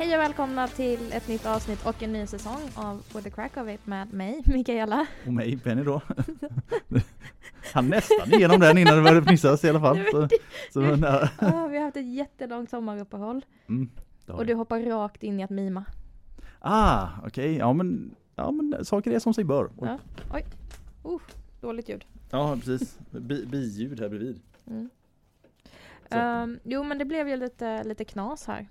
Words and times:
Hej 0.00 0.14
och 0.14 0.20
välkomna 0.20 0.68
till 0.68 1.12
ett 1.12 1.28
nytt 1.28 1.46
avsnitt 1.46 1.86
och 1.86 2.02
en 2.02 2.12
ny 2.12 2.26
säsong 2.26 2.60
av 2.74 2.96
With 2.96 3.22
the 3.22 3.30
Crack 3.30 3.56
of 3.56 3.68
It 3.68 3.86
med 3.86 4.12
mig, 4.12 4.42
Mikaela. 4.46 5.06
Och 5.26 5.32
mig, 5.32 5.58
Penny 5.58 5.82
då. 5.82 6.02
Han 7.74 7.88
nästan 7.88 8.34
igenom 8.34 8.60
den 8.60 8.78
innan 8.78 8.96
det 8.96 9.02
började 9.02 9.26
fnissas 9.26 9.64
i 9.64 9.68
alla 9.68 9.80
fall. 9.80 9.98
Så, 10.12 10.28
så. 10.72 10.80
Oh, 10.80 11.68
vi 11.68 11.76
har 11.76 11.84
haft 11.84 11.96
ett 11.96 12.14
jättelångt 12.14 12.70
sommaruppehåll 12.70 13.44
Mm, 13.68 13.90
och 14.26 14.46
du 14.46 14.54
hoppar 14.54 14.80
rakt 14.80 15.22
in 15.22 15.40
i 15.40 15.42
att 15.42 15.50
mima. 15.50 15.84
Ah, 16.58 17.08
okej. 17.26 17.56
Ja, 17.56 17.72
men, 17.72 18.14
ja 18.34 18.50
men 18.50 18.84
saker 18.84 19.10
är 19.10 19.18
som 19.18 19.34
sig 19.34 19.44
bör. 19.44 19.70
Oj. 19.76 19.88
Ja. 19.88 19.98
Oj, 20.34 20.44
uh, 21.04 21.20
dåligt 21.60 21.88
ljud. 21.88 22.04
Ja, 22.30 22.56
precis. 22.56 22.98
Bi, 23.10 23.46
biljud 23.46 24.00
här 24.00 24.08
bredvid. 24.08 24.40
Mm. 24.66 24.90
Ehm, 26.10 26.58
jo 26.62 26.82
men 26.84 26.98
det 26.98 27.04
blev 27.04 27.28
ju 27.28 27.36
lite, 27.36 27.84
lite 27.84 28.04
knas 28.04 28.46
här 28.46 28.68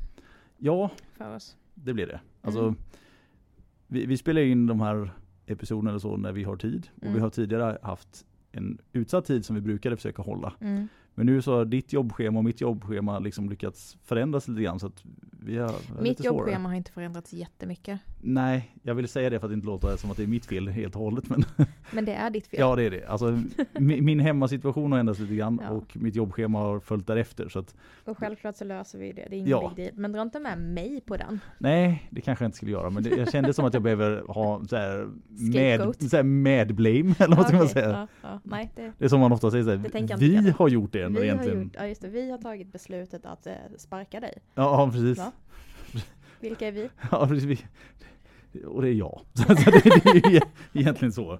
Ja, 0.59 0.90
för 1.18 1.36
oss. 1.36 1.58
det 1.73 1.94
blir 1.94 2.08
det. 2.08 2.20
Alltså, 2.41 2.62
Mm. 2.62 2.76
vi, 3.88 4.05
vi 4.05 4.17
spelar 4.17 4.41
in 4.41 4.67
de 4.67 4.81
här 4.81 5.13
episoderna 5.45 5.90
eller 5.90 6.00
så 6.00 6.17
när 6.17 6.31
vi 6.31 6.44
har 6.44 6.55
tid. 6.58 6.90
Och 6.95 7.02
Mm. 7.04 7.13
vi 7.16 7.20
har 7.20 7.30
tidigare 7.30 7.77
haft 7.81 8.26
en 8.52 8.77
utsatt 8.94 9.26
tid 9.26 9.45
som 9.45 9.55
vi 9.55 9.62
brukade 9.62 9.95
försöka 9.95 10.22
hålla. 10.22 10.53
Mm. 10.62 10.88
Men 11.16 11.26
nu 11.26 11.41
så 11.41 11.53
har 11.58 11.66
ditt 11.66 11.94
jobbschema 11.94 12.40
och 12.40 12.45
mitt 12.45 12.62
jobbschema 12.62 13.20
liksom 13.20 13.50
lyckats 13.50 13.98
förändras 14.03 14.48
lite 14.48 14.62
grann 14.62 14.80
så 14.80 14.88
att 14.88 15.03
vi 15.41 15.58
har 15.58 15.72
Mitt 16.02 16.03
lite 16.09 16.23
jobbschema 16.23 16.70
har 16.70 16.76
inte 16.76 16.91
förändrats 16.91 17.34
jättemycket. 17.34 18.00
Nej, 18.22 18.76
jag 18.84 18.96
vill 18.96 19.08
säga 19.08 19.30
det 19.30 19.40
för 19.40 19.48
att 19.48 19.52
det 19.52 19.55
inte 19.55 19.68
låter 19.68 19.96
som 19.98 20.12
att 20.12 20.18
det 20.18 20.23
är 20.23 20.28
mitt 20.28 20.46
fel 20.46 20.68
helt 20.68 20.96
och 20.96 21.02
hållet. 21.02 21.30
Men 21.30 21.44
Men 21.91 22.05
det 22.05 22.14
är 22.14 22.30
ditt 22.30 22.48
fel. 22.48 22.59
ja, 22.59 22.75
det 22.75 22.84
är 22.84 22.92
det. 22.92 23.06
Alltså, 23.08 23.25
mi- 23.73 24.02
min 24.02 24.20
hemmasituation 24.20 24.92
har 24.92 25.00
ändrats 25.00 25.20
lite 25.20 25.36
grann 25.36 25.62
Ja. 25.64 25.70
och 25.70 25.98
mitt 25.98 26.16
jobbschema 26.16 26.59
har 26.59 26.80
följt 26.80 27.08
därefter. 27.08 27.50
Så 27.50 27.59
att, 27.59 27.75
Och 28.06 28.17
självklart 28.17 28.56
så 28.58 28.64
löser 28.66 29.00
vi 29.00 29.12
det. 29.12 29.28
Det 29.30 29.36
är 29.36 29.38
ingen 29.38 29.50
Ja. 29.50 29.72
big 29.75 29.86
deal. 29.86 29.97
Men 30.00 30.12
dra 30.12 30.22
inte 30.22 30.40
med 30.40 30.58
mig 30.59 31.02
på 31.06 31.17
den. 31.17 31.40
nej, 31.58 32.08
det 32.09 32.22
kanske 32.22 32.44
jag 32.44 32.47
inte 32.47 32.58
skulle 32.58 32.72
göra. 32.72 32.90
Men 32.90 33.03
det, 33.03 33.09
jag 33.09 33.31
kände 33.31 33.53
som 33.53 33.66
att 33.66 33.73
jag 33.73 33.84
behöver 33.84 34.22
ha 34.28 34.62
så 34.70 34.75
här, 34.75 35.08
Scapegoat. 35.52 36.02
med, 36.02 36.09
så 36.09 36.16
här 36.16 36.23
medblame. 36.23 37.16
Eller 37.20 37.36
vad 37.36 37.47
ska 37.47 37.58
man 37.58 37.70
säga? 37.70 37.90
Ja, 37.90 38.08
ja. 38.22 38.40
Nej, 38.44 38.72
det, 38.75 38.92
Det 38.97 39.06
är 39.06 39.09
som 39.09 39.20
man 39.20 39.31
ofta 39.31 39.52
säger. 39.52 39.64
Så 39.64 39.70
här, 39.70 39.78
vi 40.17 40.50
har 40.52 40.70
gjort 40.70 40.92
det. 40.94 41.08
vi, 41.09 41.16
har 41.17 41.23
egentligen. 41.23 41.64
gjort, 41.64 41.73
ja, 41.78 41.88
just 41.88 42.02
det, 42.02 42.08
vi 42.08 42.31
har 42.31 42.38
tagit 42.38 42.72
beslutet 42.72 43.25
att 43.25 43.47
eh, 43.47 43.53
sparka 43.78 44.20
dig. 44.20 44.34
Ja, 44.56 44.90
precis. 44.94 45.20
Vilka 46.42 46.67
är 46.67 46.72
vi? 46.72 46.90
Ja, 47.12 47.28
precis. 47.28 47.59
Och 48.67 48.81
det 48.81 48.89
är 48.89 48.94
jag. 48.94 49.22
Så 49.33 49.53
det, 49.53 49.81
det 50.03 50.09
är 50.09 50.31
ju 50.31 50.38
e- 50.38 50.42
egentligen 50.73 51.11
så. 51.11 51.39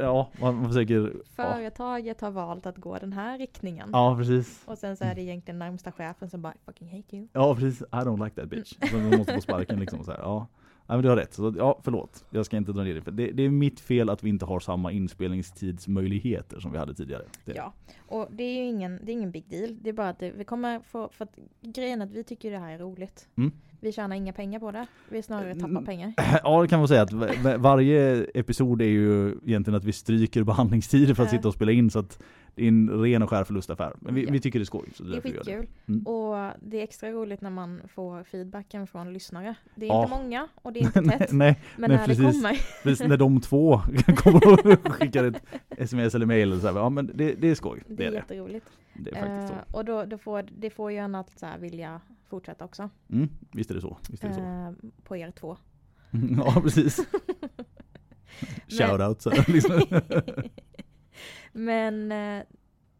Ja, 0.00 0.30
man, 0.40 0.54
man 0.56 0.68
försöker. 0.68 0.94
Ja, 0.94 1.10
Företaget 1.36 2.20
har 2.20 2.30
valt 2.30 2.66
att 2.66 2.76
gå 2.76 2.98
den 2.98 3.12
här 3.12 3.38
riktningen. 3.38 3.88
ja, 3.92 4.16
precis. 4.18 4.62
Och 4.66 4.78
sen 4.78 4.96
så 4.96 5.04
är 5.04 5.14
det 5.14 5.22
egentligen 5.22 5.58
närmsta 5.58 5.92
chefen 5.92 6.30
som 6.30 6.42
bara 6.42 6.54
fucking 6.64 6.88
hate 6.96 7.16
you. 7.16 7.28
Ja 7.32 7.54
precis, 7.54 7.80
I 7.82 7.84
don't 7.94 8.24
like 8.24 8.40
that 8.40 8.50
bitch. 8.50 8.72
Så 8.90 8.96
man 8.96 9.18
måste 9.18 9.34
få 9.34 9.40
sparken 9.40 9.80
liksom 9.80 10.04
så 10.04 10.10
här. 10.10 10.18
Ja. 10.18 10.46
Nej 10.88 10.96
men 10.98 11.02
du 11.02 11.08
har 11.08 11.16
rätt. 11.16 11.34
Så, 11.34 11.54
ja 11.58 11.80
förlåt, 11.84 12.24
jag 12.30 12.46
ska 12.46 12.56
inte 12.56 12.72
dra 12.72 12.82
ner 12.82 12.94
det. 12.94 13.02
För 13.02 13.10
det. 13.10 13.30
Det 13.32 13.42
är 13.42 13.50
mitt 13.50 13.80
fel 13.80 14.10
att 14.10 14.22
vi 14.24 14.28
inte 14.28 14.44
har 14.44 14.60
samma 14.60 14.92
inspelningstidsmöjligheter 14.92 16.60
som 16.60 16.72
vi 16.72 16.78
hade 16.78 16.94
tidigare. 16.94 17.22
Det. 17.44 17.52
Ja, 17.56 17.72
och 18.08 18.28
det 18.30 18.42
är 18.44 18.56
ju 18.62 18.64
ingen, 18.68 19.00
det 19.04 19.12
är 19.12 19.12
ingen 19.12 19.30
big 19.30 19.44
deal. 19.48 19.78
Det 19.80 19.88
är 19.88 19.92
bara 19.92 20.08
att 20.08 20.18
det, 20.18 20.30
vi 20.30 20.44
kommer 20.44 20.80
få, 20.80 21.08
för 21.12 21.24
att 21.24 21.38
grejen 21.62 22.02
att 22.02 22.10
vi 22.10 22.24
tycker 22.24 22.50
det 22.50 22.58
här 22.58 22.72
är 22.72 22.78
roligt. 22.78 23.28
Mm. 23.36 23.52
Vi 23.80 23.92
tjänar 23.92 24.16
inga 24.16 24.32
pengar 24.32 24.58
på 24.60 24.70
det. 24.70 24.86
Vi 25.08 25.22
snarare 25.22 25.54
tappar 25.54 25.68
Mm. 25.68 25.84
pengar. 25.84 26.12
Ja 26.44 26.62
det 26.62 26.68
kan 26.68 26.78
man 26.78 26.88
säga 26.88 27.02
att 27.02 27.12
va- 27.12 27.28
va- 27.42 27.56
varje 27.56 28.24
episod 28.34 28.82
är 28.82 28.86
ju 28.86 29.28
egentligen 29.46 29.74
att 29.76 29.84
vi 29.84 29.92
stryker 29.92 30.42
behandlingstider 30.42 31.14
för 31.14 31.22
att 31.22 31.30
sitta 31.30 31.48
och 31.48 31.54
spela 31.54 31.72
in 31.72 31.90
så 31.90 31.98
att 31.98 32.22
det 32.54 32.64
är 32.64 32.68
en 32.68 32.90
ren 33.02 33.22
och 33.22 33.30
skär 33.30 33.44
förlustaffär. 33.44 33.92
Men 34.00 34.14
vi, 34.14 34.24
Ja. 34.24 34.32
vi 34.32 34.40
tycker 34.40 34.58
det 34.58 34.62
är 34.62 34.64
skoj. 34.64 34.88
Så 34.94 35.02
Det 35.02 35.16
är 35.16 35.20
skitkul. 35.20 35.66
Mm. 35.88 36.06
Och 36.06 36.52
det 36.62 36.78
är 36.78 36.82
extra 36.82 37.10
roligt 37.10 37.40
när 37.40 37.50
man 37.50 37.80
får 37.94 38.24
feedbacken 38.24 38.86
från 38.86 39.12
lyssnare. 39.12 39.54
Det 39.74 39.86
är 39.86 39.90
Ja. 39.90 40.02
inte 40.04 40.16
många 40.16 40.48
och 40.54 40.72
det 40.72 40.80
är 40.80 40.84
inte 40.84 41.02
tätt. 41.18 41.32
nej, 41.32 41.60
Men 41.76 41.90
nej, 41.90 41.98
när 41.98 42.06
precis. 42.06 42.24
det 42.26 42.32
kommer. 42.32 42.60
precis 42.82 43.08
när 43.08 43.16
de 43.16 43.40
två 43.40 43.80
kommer 44.16 44.48
och 44.72 44.92
skickar 44.92 45.24
ett 45.24 45.42
sms 45.78 46.14
eller 46.14 46.26
mail 46.26 46.60
så 46.60 46.66
här, 46.66 46.74
ja 46.74 46.88
men 46.88 47.10
det, 47.14 47.32
det 47.34 47.48
är 47.50 47.54
skoj. 47.54 47.82
Det 47.86 47.94
Det 47.94 48.02
är 48.04 48.06
är 48.08 48.10
det. 48.10 48.16
jätteroligt. 48.16 48.66
Det 48.94 49.10
är 49.10 49.14
faktiskt 49.14 49.52
Eh, 49.68 49.74
och 49.76 49.84
då, 49.84 50.04
då 50.04 50.18
får, 50.18 50.44
det 50.58 50.70
får 50.70 50.92
ju 50.92 50.98
en 50.98 51.14
att 51.14 51.38
så 51.38 51.46
här, 51.46 51.58
vilja 51.58 52.00
fortsätta 52.28 52.64
också. 52.64 52.90
så. 53.08 53.14
Mm, 53.14 53.28
visst 53.52 53.70
är 53.70 53.74
det 53.74 53.80
så. 53.80 53.98
Visst 54.10 54.24
är 54.24 54.28
det 54.28 54.34
så. 54.34 54.40
Eh, 54.40 54.90
på 55.02 55.16
er 55.16 55.30
två. 55.30 55.56
Ja, 56.36 56.60
precis. 56.62 56.96
Shoutout. 58.68 59.24
här, 59.24 59.52
liksom. 59.52 59.82
Men 61.52 62.12
eh, 62.12 62.42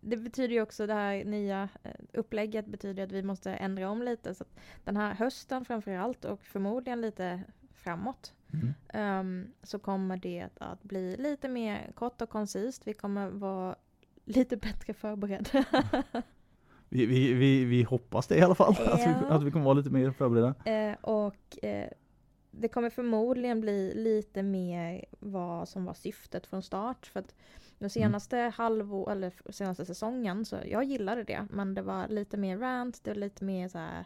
det 0.01 0.17
betyder 0.17 0.55
ju 0.55 0.63
också 0.63 0.87
det 0.87 0.95
här 0.95 1.25
nya 1.25 1.69
eh, 1.83 1.91
upplägget 2.13 2.67
betyder 2.67 3.05
att 3.05 3.13
vi 3.13 3.23
måste 3.23 3.53
ändra 3.55 3.91
om 3.91 4.03
lite. 4.03 4.35
Så 4.35 4.45
den 4.85 4.97
här 4.97 5.15
hösten 5.15 5.65
framförallt 5.65 6.25
och 6.25 6.43
förmodligen 6.43 7.01
lite 7.01 7.43
framåt 7.75 8.33
Mm. 8.53 8.75
ehm, 8.89 9.53
så 9.63 9.79
kommer 9.79 10.17
det 10.17 10.49
att 10.61 10.83
bli 10.83 11.17
lite 11.17 11.49
mer 11.49 11.93
kort 11.95 12.23
och 12.23 12.29
koncist. 12.31 12.87
Vi 12.87 12.95
kommer 12.95 13.31
vara 13.31 13.77
lite 14.25 14.57
bättre 14.57 14.95
förberedda. 14.95 15.65
Vi, 16.89 17.07
vi, 17.07 17.33
vi, 17.33 17.65
vi 17.65 17.83
hoppas 17.83 18.27
det 18.27 18.37
i 18.37 18.43
alla 18.43 18.55
fall. 18.55 18.73
Att, 18.87 19.01
vi, 19.01 19.05
Ja. 19.05 19.27
att 19.29 19.43
vi 19.43 19.51
kommer 19.51 19.65
vara 19.65 19.75
lite 19.75 19.91
mer 19.91 20.11
förberedda. 20.11 20.55
Eh, 20.65 20.97
och 21.01 21.65
eh, 21.65 21.89
det 22.51 22.69
kommer 22.69 22.91
förmodligen 22.91 23.61
bli 23.61 23.93
lite 23.95 24.43
mer 24.43 25.05
vad 25.19 25.69
som 25.69 25.85
var 25.85 25.95
syftet 25.95 26.47
från 26.47 26.63
start. 26.63 27.07
För 27.07 27.21
att 27.21 27.35
den 27.79 27.91
senaste 27.91 28.37
halvår, 28.37 29.13
eller 29.13 29.33
senaste 29.53 29.87
säsongen, 29.87 30.45
så 30.45 30.57
jag 30.67 30.85
gillade 30.85 31.25
det. 31.25 31.47
Men 31.51 31.75
det 31.75 31.83
var 31.83 32.09
lite 32.09 32.37
mer 32.37 32.59
rant, 32.59 33.05
det 33.05 33.11
var 33.11 33.17
lite 33.19 33.45
mer 33.45 33.69
så 33.69 33.79
här 33.79 34.05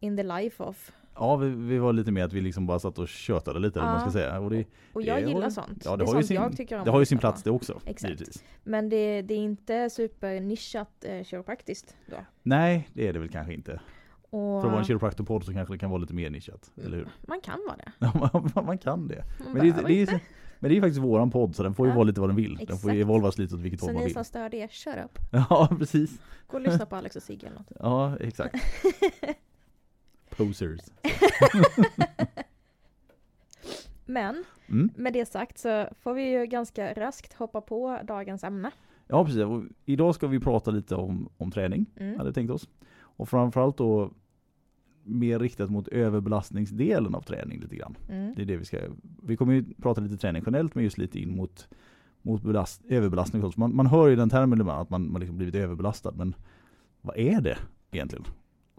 in 0.00 0.16
the 0.16 0.22
life 0.22 0.62
of. 0.62 0.92
Ja, 1.16 1.36
vi, 1.36 1.48
vi 1.48 1.78
var 1.78 1.92
lite 1.92 2.12
mer 2.12 2.24
att 2.24 2.32
vi 2.32 2.40
liksom 2.40 2.66
bara 2.66 2.78
satt 2.78 2.98
och 2.98 3.08
tjötade 3.08 3.58
lite 3.60 3.78
vad 3.78 3.88
man 3.88 4.00
ska 4.00 4.10
säga. 4.10 4.40
Och 4.40 4.50
det, 4.50 4.64
Och 4.92 5.02
jag 5.02 5.22
Det 5.22 5.28
gillar 5.28 5.44
ju- 5.44 5.50
sånt. 5.50 5.82
ja, 5.84 5.90
det 5.96 6.04
det 6.04 6.10
har 6.10 6.16
ju 6.20 6.22
sin- 6.26 6.56
det 6.84 6.90
har 6.90 7.00
ju 7.00 7.06
sin 7.06 7.18
plats 7.18 7.42
det 7.42 7.50
också. 7.50 7.80
Exakt. 7.86 8.10
Givetvis. 8.10 8.44
Men 8.64 8.88
det, 8.88 9.22
det 9.22 9.34
är 9.34 9.38
inte 9.38 9.90
supernischat 9.90 11.04
eh, 11.04 11.24
kiropraktiskt 11.24 11.96
då. 12.10 12.16
Nej, 12.42 12.88
det 12.92 13.08
är 13.08 13.12
det 13.12 13.18
väl 13.18 13.28
kanske 13.28 13.54
inte. 13.54 13.80
Och 14.30 14.60
För 14.62 14.68
att 14.68 14.72
vara 14.72 14.78
en 14.78 14.84
kiropraktorpodd 14.84 15.44
så 15.44 15.52
kanske 15.52 15.74
det 15.74 15.78
kan 15.78 15.90
vara 15.90 16.00
lite 16.00 16.14
mer 16.14 16.30
nischat. 16.30 16.70
Eller 16.84 16.96
hur? 16.96 17.08
man 17.28 17.40
kan 17.40 17.60
vara 17.66 17.76
det. 17.76 17.92
Ja, 18.54 18.62
man, 18.62 18.78
kan 18.78 19.08
det. 19.08 19.24
Man 19.44 19.52
Men 19.52 19.66
det, 19.66 19.86
det, 19.86 20.02
är, 20.02 20.20
men 20.58 20.70
det 20.70 20.76
är 20.76 20.80
faktiskt 20.80 21.00
våran 21.00 21.30
podd 21.30 21.56
så 21.56 21.62
den 21.62 21.74
får 21.74 21.86
ju 21.86 21.90
Ja, 21.92 21.96
vara 21.96 22.04
lite 22.04 22.20
vad 22.20 22.28
den 22.30 22.36
vill. 22.36 22.56
Den 22.56 22.78
får 22.78 22.90
ju 22.92 22.96
exakt. 22.98 23.08
evolvas 23.10 23.38
lite 23.38 23.54
åt 23.54 23.60
vilket 23.60 23.80
Så 23.80 23.86
håll 23.86 23.94
man 23.94 24.00
ni 24.00 24.04
vill. 24.06 24.14
som 24.14 24.24
stör 24.24 24.48
det, 24.48 24.72
shut 24.72 24.94
up. 25.04 25.18
Ja, 25.30 25.68
precis. 25.78 26.20
Gå 26.46 26.56
och 26.56 26.60
lyssna 26.62 26.86
på 26.86 26.96
Alex 26.96 27.16
och 27.16 27.22
Sigge 27.22 27.46
eller 27.46 27.56
något. 27.56 27.72
Ja, 27.80 28.16
exakt. 28.20 28.54
Posers. 30.36 30.80
Men 34.06 34.44
Mm. 34.68 34.90
med 34.96 35.12
det 35.12 35.26
sagt 35.26 35.58
så 35.58 35.86
får 36.00 36.14
vi 36.14 36.30
ju 36.30 36.46
ganska 36.46 36.92
raskt 36.94 37.32
hoppa 37.32 37.60
på 37.60 37.98
dagens 38.04 38.44
ämne. 38.44 38.70
Ja, 39.08 39.24
precis. 39.24 39.42
Och 39.42 39.62
idag 39.84 40.14
ska 40.14 40.26
vi 40.26 40.40
prata 40.40 40.70
lite 40.70 40.94
om, 40.94 41.28
om 41.36 41.50
träning, 41.50 41.86
Mm. 41.96 42.16
hade 42.18 42.30
vi 42.30 42.34
tänkt 42.34 42.50
oss. 42.50 42.68
Och 42.96 43.28
framförallt 43.28 43.76
då 43.76 44.10
mer 45.02 45.38
riktat 45.38 45.70
mot 45.70 45.88
överbelastningsdelen 45.88 47.14
av 47.14 47.20
träning 47.22 47.60
lite 47.60 47.76
grann. 47.76 47.96
Mm. 48.10 48.34
Det 48.34 48.42
är 48.42 48.46
det 48.46 48.56
vi 48.56 48.64
ska, 48.64 48.78
vi 49.22 49.36
kommer 49.36 49.54
ju 49.54 49.64
prata 49.82 50.00
lite 50.00 50.16
träning 50.16 50.42
generellt 50.46 50.74
men 50.74 50.84
just 50.84 50.98
lite 50.98 51.18
in 51.20 51.36
mot, 51.36 51.68
mot 52.22 52.42
belast, 52.42 52.82
överbelastning. 52.88 53.52
Man, 53.56 53.76
man 53.76 53.86
hör 53.86 54.08
ju 54.08 54.16
den 54.16 54.30
termen 54.30 54.60
ibland 54.60 54.80
att 54.80 54.90
man, 54.90 55.12
man 55.12 55.20
liksom 55.20 55.36
blivit 55.36 55.54
överbelastad 55.54 56.12
men 56.12 56.34
vad 57.00 57.16
är 57.16 57.40
det 57.40 57.58
egentligen? 57.90 58.24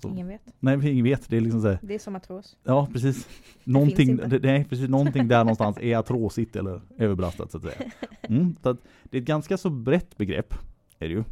Ingen 0.04 0.28
vet. 0.28 0.42
Nej, 0.60 0.92
ingen 0.92 1.04
vet. 1.04 1.30
Det 1.30 1.38
är 1.38 1.42
liksom 1.42 1.62
så 1.62 1.68
här, 1.68 1.80
Det 1.82 1.96
är 1.96 2.00
som 2.00 2.16
artros. 2.16 2.58
ja 2.64 2.88
precis. 2.94 3.28
Någonting, 3.64 4.16
det, 4.18 4.40
nej, 4.44 4.66
precis, 4.66 4.90
någonting 4.90 5.28
där 5.28 5.44
någonstans 5.44 5.78
är 5.82 5.98
artrosigt 5.98 6.56
eller 6.56 6.82
överbelastat 6.98 7.52
så 7.52 7.58
att 7.58 7.64
säga. 7.64 7.76
Mm, 8.30 8.56
så 8.64 8.70
att 8.70 8.78
det 9.04 9.18
är 9.18 9.22
ett 9.22 9.28
ganska 9.28 9.58
så 9.58 9.70
brett 9.70 10.18
begrepp 10.18 10.54
är 11.00 11.08
det 11.08 11.14
ju. 11.14 11.24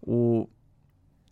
Och 0.00 0.50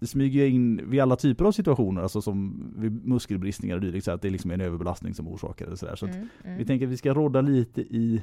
det 0.00 0.06
smyger 0.06 0.46
in 0.46 0.90
vid 0.90 1.00
alla 1.00 1.16
typer 1.16 1.44
av 1.44 1.52
situationer, 1.52 2.02
alltså 2.02 2.22
som 2.22 2.66
vid 2.76 3.06
muskelbristningar 3.06 3.74
och 3.76 3.80
dylikt, 3.80 4.04
så 4.04 4.10
att 4.10 4.22
det 4.22 4.28
är 4.28 4.32
liksom 4.32 4.50
en 4.50 4.60
överbelastning 4.60 5.14
som 5.14 5.28
orsakar 5.28 5.66
det. 5.70 5.76
Så, 5.76 5.86
där. 5.86 5.96
så 5.96 6.06
Mm. 6.06 6.28
Mm. 6.44 6.58
vi 6.58 6.64
tänker 6.64 6.86
att 6.86 6.92
vi 6.92 6.96
ska 6.96 7.14
rodda 7.14 7.40
lite 7.40 7.80
i 7.80 8.22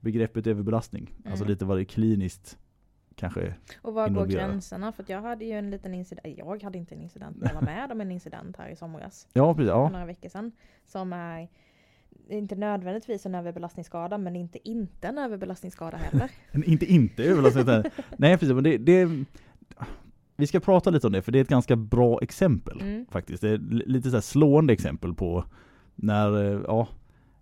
begreppet 0.00 0.46
överbelastning. 0.46 1.14
Alltså 1.24 1.44
Mm. 1.44 1.50
lite 1.52 1.64
vad 1.64 1.78
det 1.78 1.84
kliniskt 1.84 2.58
kanske. 3.16 3.54
Och 3.82 3.94
var 3.94 4.08
går 4.08 4.26
gränserna? 4.26 4.92
För 4.92 5.04
jag 5.08 5.22
hade 5.22 5.44
ju 5.44 5.52
en 5.52 5.70
liten 5.70 5.94
incident, 5.94 6.38
jag 6.38 6.62
hade 6.62 6.78
inte 6.78 6.94
en 6.94 7.00
incident, 7.00 7.36
men 7.36 7.48
jag 7.48 7.54
var 7.54 7.62
med 7.62 7.92
om 7.92 8.00
en 8.00 8.10
incident 8.10 8.56
här 8.56 8.68
i 8.68 8.76
somras. 8.76 9.28
Ja, 9.32 9.54
precis. 9.54 9.70
För 9.70 9.78
Ja. 9.78 9.88
några 9.88 10.06
veckor 10.06 10.28
sedan. 10.28 10.52
Som 10.86 11.12
är 11.12 11.48
inte 12.28 12.54
nödvändigtvis 12.56 13.26
en 13.26 13.34
överbelastningsskada, 13.34 14.18
men 14.18 14.36
inte 14.36 14.68
inte 14.68 15.08
en 15.08 15.18
överbelastningsskada 15.18 15.96
heller. 15.96 16.30
Inte 16.66 16.86
inte 16.92 17.24
överbelastning. 17.24 17.62
utan- 17.62 17.84
Nej, 18.18 18.38
precis. 18.38 18.54
Men 18.54 18.64
det, 18.64 18.78
det, 18.78 19.08
vi 20.36 20.46
ska 20.46 20.60
prata 20.60 20.90
lite 20.90 21.06
om 21.06 21.12
det, 21.12 21.22
för 21.22 21.32
det 21.32 21.38
är 21.38 21.42
ett 21.42 21.48
ganska 21.48 21.76
bra 21.76 22.18
exempel. 22.22 22.80
Mm. 22.80 23.06
Faktiskt. 23.10 23.40
Det 23.42 23.48
är 23.50 23.58
li- 23.58 23.84
lite 23.86 24.10
så 24.10 24.16
här 24.16 24.20
slående 24.20 24.72
exempel 24.72 25.14
på 25.14 25.44
när 25.94 26.44
eh, 26.54 26.60
ja, 26.66 26.88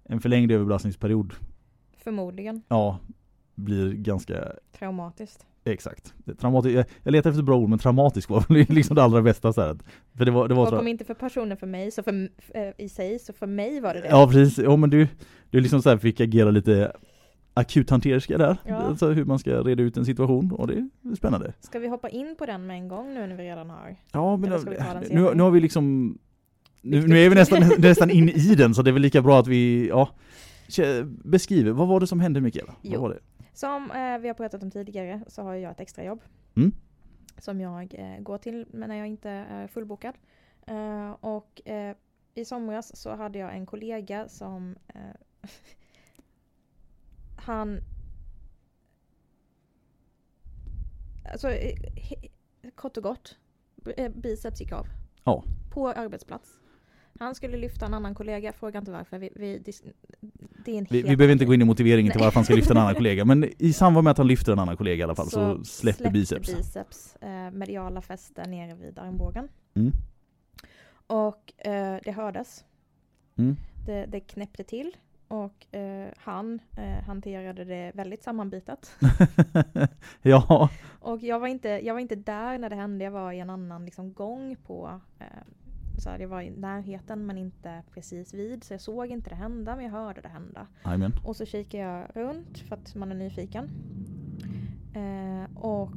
en 0.05 0.21
förlängd 0.21 0.53
överbelastningsperiod 0.53 1.35
Förmodligen 1.99 2.63
ja, 2.69 2.99
blir 3.55 3.93
ganska 3.93 4.53
traumatiskt. 4.73 5.47
Exakt. 5.65 6.15
Det, 6.25 6.33
traumati- 6.33 6.69
jag, 6.71 6.85
jag 7.03 7.13
letar 7.13 7.31
efter 7.31 7.43
bra 7.43 7.57
ord 7.57 7.69
men 7.69 7.79
traumatisk 7.79 8.31
var 8.31 8.45
liksom 8.73 8.97
det 8.97 9.03
allra 9.03 9.23
bästa 9.23 9.53
så 9.53 9.61
här. 9.61 9.79
För 10.17 10.25
det 10.25 10.31
var, 10.31 10.49
det 10.49 10.55
var 10.55 10.73
Och 10.73 10.81
om 10.81 10.89
inte 10.89 11.05
för 11.05 11.15
personen 11.15 11.57
för 11.57 11.67
mig, 11.67 11.91
så 11.91 12.03
för, 12.03 12.29
eh, 12.55 12.69
i 12.79 12.89
sig, 12.89 13.19
så 13.19 13.33
för 13.33 13.47
mig 13.47 13.81
var 13.81 13.95
det 13.95 14.01
det. 14.01 14.09
Ja 14.09 14.29
precis, 14.29 14.59
ja 14.59 14.77
men 14.77 14.91
du, 14.91 15.09
du 15.51 15.61
liksom 15.61 15.83
så 15.83 15.91
här 15.91 15.97
fick 15.97 16.21
agera 16.21 16.51
lite 16.51 16.93
akuthanterska 17.55 18.39
där. 18.39 18.57
Ja. 18.65 18.77
Alltså 18.77 19.11
hur 19.11 19.25
man 19.25 19.39
ska 19.39 19.63
reda 19.63 19.83
ut 19.83 19.97
en 19.97 20.05
situation 20.05 20.53
och 20.53 20.67
det 20.67 20.75
är 20.75 21.15
spännande. 21.17 21.53
Ska 21.61 21.79
vi 21.79 21.89
hoppa 21.89 22.09
in 22.09 22.37
på 22.39 22.47
den 22.47 22.67
med 22.67 22.77
en 22.77 22.89
gång 22.89 23.15
nu 23.15 23.27
när 23.27 23.37
vi 23.37 23.43
redan 23.43 23.71
har? 23.71 23.97
Ja 24.13 24.37
men 24.37 24.51
nu, 25.11 25.35
nu 25.35 25.43
har 25.43 25.51
vi 25.51 25.61
liksom 25.61 26.19
nu, 26.83 27.07
nu 27.07 27.19
är 27.19 27.29
vi 27.29 27.35
nästan, 27.35 27.63
nästan 27.79 28.11
inne 28.11 28.33
i 28.33 28.55
den 28.55 28.75
så 28.75 28.83
det 28.83 28.91
är 28.91 28.93
väl 28.93 29.03
lika 29.03 29.23
bra 29.23 29.41
att 29.41 29.47
vi, 29.47 29.89
ja 29.89 30.09
Beskriver, 31.25 31.73
vad 31.73 31.89
var 31.89 32.01
det 32.01 32.07
som 32.07 32.21
hände 32.21 32.41
Mikaela? 32.41 32.75
Vad 32.83 32.93
Jo. 32.93 33.15
Som 33.53 33.91
eh, 33.91 34.19
vi 34.19 34.29
har 34.29 34.35
pratat 34.35 34.63
om 34.63 34.71
tidigare 34.71 35.21
så 35.27 35.43
har 35.43 35.55
jag 35.55 35.71
ett 35.73 35.81
extrajobb. 35.81 36.21
Mm. 36.57 36.73
Som 37.39 37.61
jag 37.61 37.95
eh, 37.99 38.21
går 38.21 38.39
till 38.39 38.67
men 38.71 38.89
när 38.89 38.97
jag 38.97 39.07
inte 39.07 39.31
är 39.31 39.67
fullbokad. 39.67 40.15
Eh, 40.67 41.11
och 41.11 41.69
eh, 41.69 41.97
i 42.35 42.45
somras 42.45 42.97
så 42.97 43.17
hade 43.17 43.39
jag 43.39 43.55
en 43.57 43.67
kollega 43.67 44.29
som 44.29 44.77
eh, 44.89 45.01
han 47.37 47.81
Alltså 51.33 51.49
eh, 51.51 51.77
he- 51.95 52.31
kort 52.75 52.97
och 52.97 53.03
gott 53.03 53.39
biceps 54.15 54.61
gick 54.61 54.73
av. 54.73 54.87
Ja. 55.25 55.45
På 55.71 55.89
arbetsplats. 55.89 56.59
Han 57.21 57.35
skulle 57.35 57.57
lyfta 57.57 57.87
en 57.87 57.95
annan 57.95 58.15
kollega, 58.15 58.53
fråga 58.53 58.79
inte 58.79 58.91
varför. 58.91 59.19
Vi, 59.19 59.31
vi, 59.35 59.63
det 60.65 60.73
är 60.73 60.79
en 60.79 60.87
Vi, 60.91 61.03
vi 61.03 61.17
behöver 61.17 61.33
inte 61.33 61.45
gå 61.45 61.55
in 61.55 61.63
i 61.63 61.65
motiveringen 61.65 62.13
till 62.13 62.19
Nej. 62.19 62.27
varför 62.27 62.35
han 62.35 62.45
ska 62.45 62.55
lyfta 62.55 62.73
en 62.73 62.79
annan 62.79 62.95
kollega 62.95 63.25
men 63.25 63.51
i 63.59 63.73
samband 63.73 64.05
med 64.05 64.11
att 64.11 64.19
han 64.19 64.27
lyfter 64.27 64.53
en 64.53 64.59
annan 64.59 64.77
kollega 64.77 65.01
i 65.01 65.03
alla 65.03 65.15
fall 65.15 65.31
så, 65.31 65.65
släpper 65.65 65.65
släppte 65.65 66.11
biceps. 66.11 66.57
biceps 66.57 67.17
eh, 67.17 67.51
mediala 67.51 68.01
fäste 68.01 68.47
nere 68.47 68.75
vid 68.75 68.99
armbågen. 68.99 69.49
Mm. 69.75 69.93
Och 71.07 71.67
eh, 71.67 71.99
det 72.05 72.13
hördes. 72.13 72.65
Mm. 73.39 73.57
Det, 73.87 74.07
det 74.07 74.21
knäppte 74.21 74.65
till. 74.65 74.97
Och 75.29 75.75
eh, 75.77 76.09
han 76.17 76.61
eh, 76.77 77.05
hanterade 77.07 77.65
det 77.65 77.93
väldigt 77.95 78.23
sammanbitet. 78.23 78.91
ja, 80.23 80.69
Och 81.01 81.23
jag 81.23 81.41
var, 81.41 81.49
inte, 81.49 81.69
jag 81.69 81.95
var 81.95 82.01
inte 82.01 82.15
där 82.15 82.59
när 82.59 82.71
det 82.71 82.77
hände, 82.77 83.05
jag 83.05 83.13
var 83.13 83.33
i 83.33 83.41
en 83.41 83.51
annan 83.51 83.85
liksom, 83.85 84.13
gång 84.13 84.57
på 84.67 85.01
eh, 85.19 85.27
så 86.01 86.11
här, 86.11 86.19
jag 86.19 86.29
var 86.29 86.41
i 86.41 86.51
närheten 86.51 87.27
men 87.27 87.39
inte 87.39 87.83
precis 87.95 88.35
vid. 88.35 88.65
Så 88.65 88.75
jag 88.75 88.81
såg 88.81 89.07
inte 89.07 89.31
det 89.31 89.37
hända 89.37 89.77
men 89.77 89.85
jag 89.85 89.93
hörde 89.93 90.21
det 90.21 90.29
hända. 90.29 90.67
Amen. 90.83 91.13
Och 91.25 91.37
så 91.37 91.47
kikar 91.47 91.79
jag 91.79 92.07
runt 92.15 92.59
för 92.59 92.75
att 92.75 92.95
man 92.95 93.11
är 93.11 93.15
nyfiken. 93.15 93.71
Eh, 94.95 95.57
och 95.59 95.93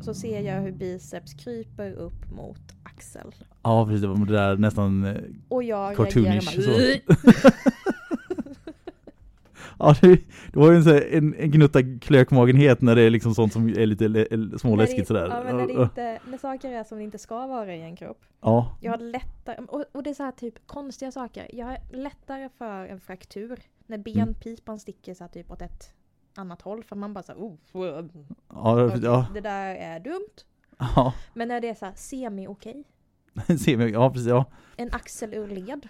så 0.00 0.14
ser 0.14 0.40
jag 0.40 0.60
hur 0.60 0.72
biceps 0.72 1.34
kryper 1.34 1.92
upp 1.92 2.30
mot 2.30 2.74
axel. 2.82 3.34
Ja 3.62 3.86
precis, 3.86 4.00
det 4.02 4.08
var 4.08 4.26
det 4.26 4.32
där 4.32 4.56
nästan 4.56 5.04
eh, 5.04 5.16
Och 5.48 5.62
jag 5.62 5.96
Cartoonish, 5.96 6.60
så. 6.60 6.70
Ja, 9.80 9.94
det, 10.02 10.08
det 10.52 10.58
var 10.58 10.70
ju 10.70 10.76
en, 10.76 10.82
här- 10.82 11.08
en, 11.12 11.34
en 11.34 11.50
gnutta 11.50 11.80
klökmagenhet 12.00 12.80
när 12.82 12.96
det 12.96 13.02
är 13.02 13.10
liksom 13.10 13.34
sånt 13.34 13.52
som 13.52 13.68
är 13.68 13.86
lite 13.86 14.26
småläskigt 14.58 15.08
sådär. 15.08 15.28
Ja 15.28 15.42
men 15.44 15.56
när, 15.56 15.66
det 15.66 15.72
inte, 15.82 16.18
när 16.30 16.38
saker 16.38 16.70
är 16.72 16.84
som 16.84 16.98
det 16.98 17.04
inte 17.04 17.18
ska 17.18 17.46
vara 17.46 17.74
i 17.74 17.82
en 17.82 17.96
kropp. 17.96 18.24
Ja, 18.40 18.76
Jag 18.80 18.92
har 18.92 18.98
lättare, 18.98 19.56
och, 19.68 19.84
och 19.92 20.02
det 20.02 20.10
är 20.10 20.14
så 20.14 20.22
här 20.22 20.32
typ 20.32 20.66
konstiga 20.66 21.12
saker. 21.12 21.46
Jag 21.52 21.66
har 21.66 21.78
lättare 21.92 22.48
för 22.58 22.86
en 22.86 23.00
fraktur. 23.00 23.58
När 23.86 23.96
Mm. 23.98 24.14
benpipan 24.14 24.78
sticker 24.80 25.14
så 25.14 25.24
här 25.24 25.28
typ 25.28 25.50
åt 25.50 25.62
ett 25.62 25.92
annat 26.36 26.62
håll. 26.62 26.84
För 26.84 26.96
man 26.96 27.14
bara 27.14 27.22
så 27.22 27.32
här, 27.32 27.38
oh, 27.40 27.54
ja, 28.48 28.96
ja, 29.02 29.26
det 29.34 29.40
där 29.40 29.74
är 29.74 30.00
dumt. 30.00 30.44
ja, 30.78 31.14
Men 31.34 31.48
när 31.48 31.60
det 31.60 31.68
är 31.68 31.74
så 31.74 31.84
här 31.86 31.92
semi-okej. 31.96 32.84
ser 33.58 33.76
vi, 33.76 33.90
ja 33.92 34.10
precis, 34.10 34.28
ja. 34.28 34.44
En 34.76 34.88
axel 34.92 35.34
ur 35.34 35.48
led. 35.48 35.88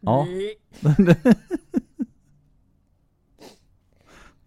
Ja. 0.00 0.26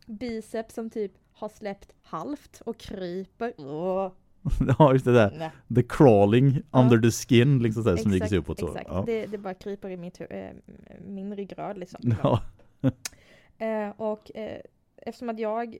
Biceps 0.10 0.76
som 0.76 0.90
typ 0.90 1.12
har 1.34 1.50
släppt 1.50 1.92
halvt 2.04 2.62
och 2.66 2.78
kryper. 2.78 3.54
Åh, 3.58 4.12
ja, 4.80 4.94
just 4.94 5.06
det 5.06 5.14
där. 5.14 5.36
nej. 5.40 5.52
The 5.76 5.84
crawling 5.90 6.62
Ja. 6.72 6.80
under 6.82 6.98
the 7.00 7.12
skin 7.12 7.60
liksom 7.64 7.84
sådär 7.84 7.98
smyger 7.98 8.16
Exakt, 8.16 8.30
sig 8.30 8.38
uppåt 8.40 8.60
så. 8.60 8.68
Exakt, 8.68 8.90
Ja. 8.90 9.04
det, 9.06 9.26
det 9.26 9.38
bara 9.38 9.54
kryper 9.54 9.90
i 9.90 9.98
mitt, 9.98 10.22
eh, 10.30 10.50
min 11.08 11.36
ryggrad 11.36 11.78
liksom. 11.78 12.00
Ja. 12.24 12.42
Eh, 13.62 13.90
och 13.98 14.32
eh, 14.36 14.62
eftersom 14.98 15.30
att 15.30 15.40
jag 15.40 15.78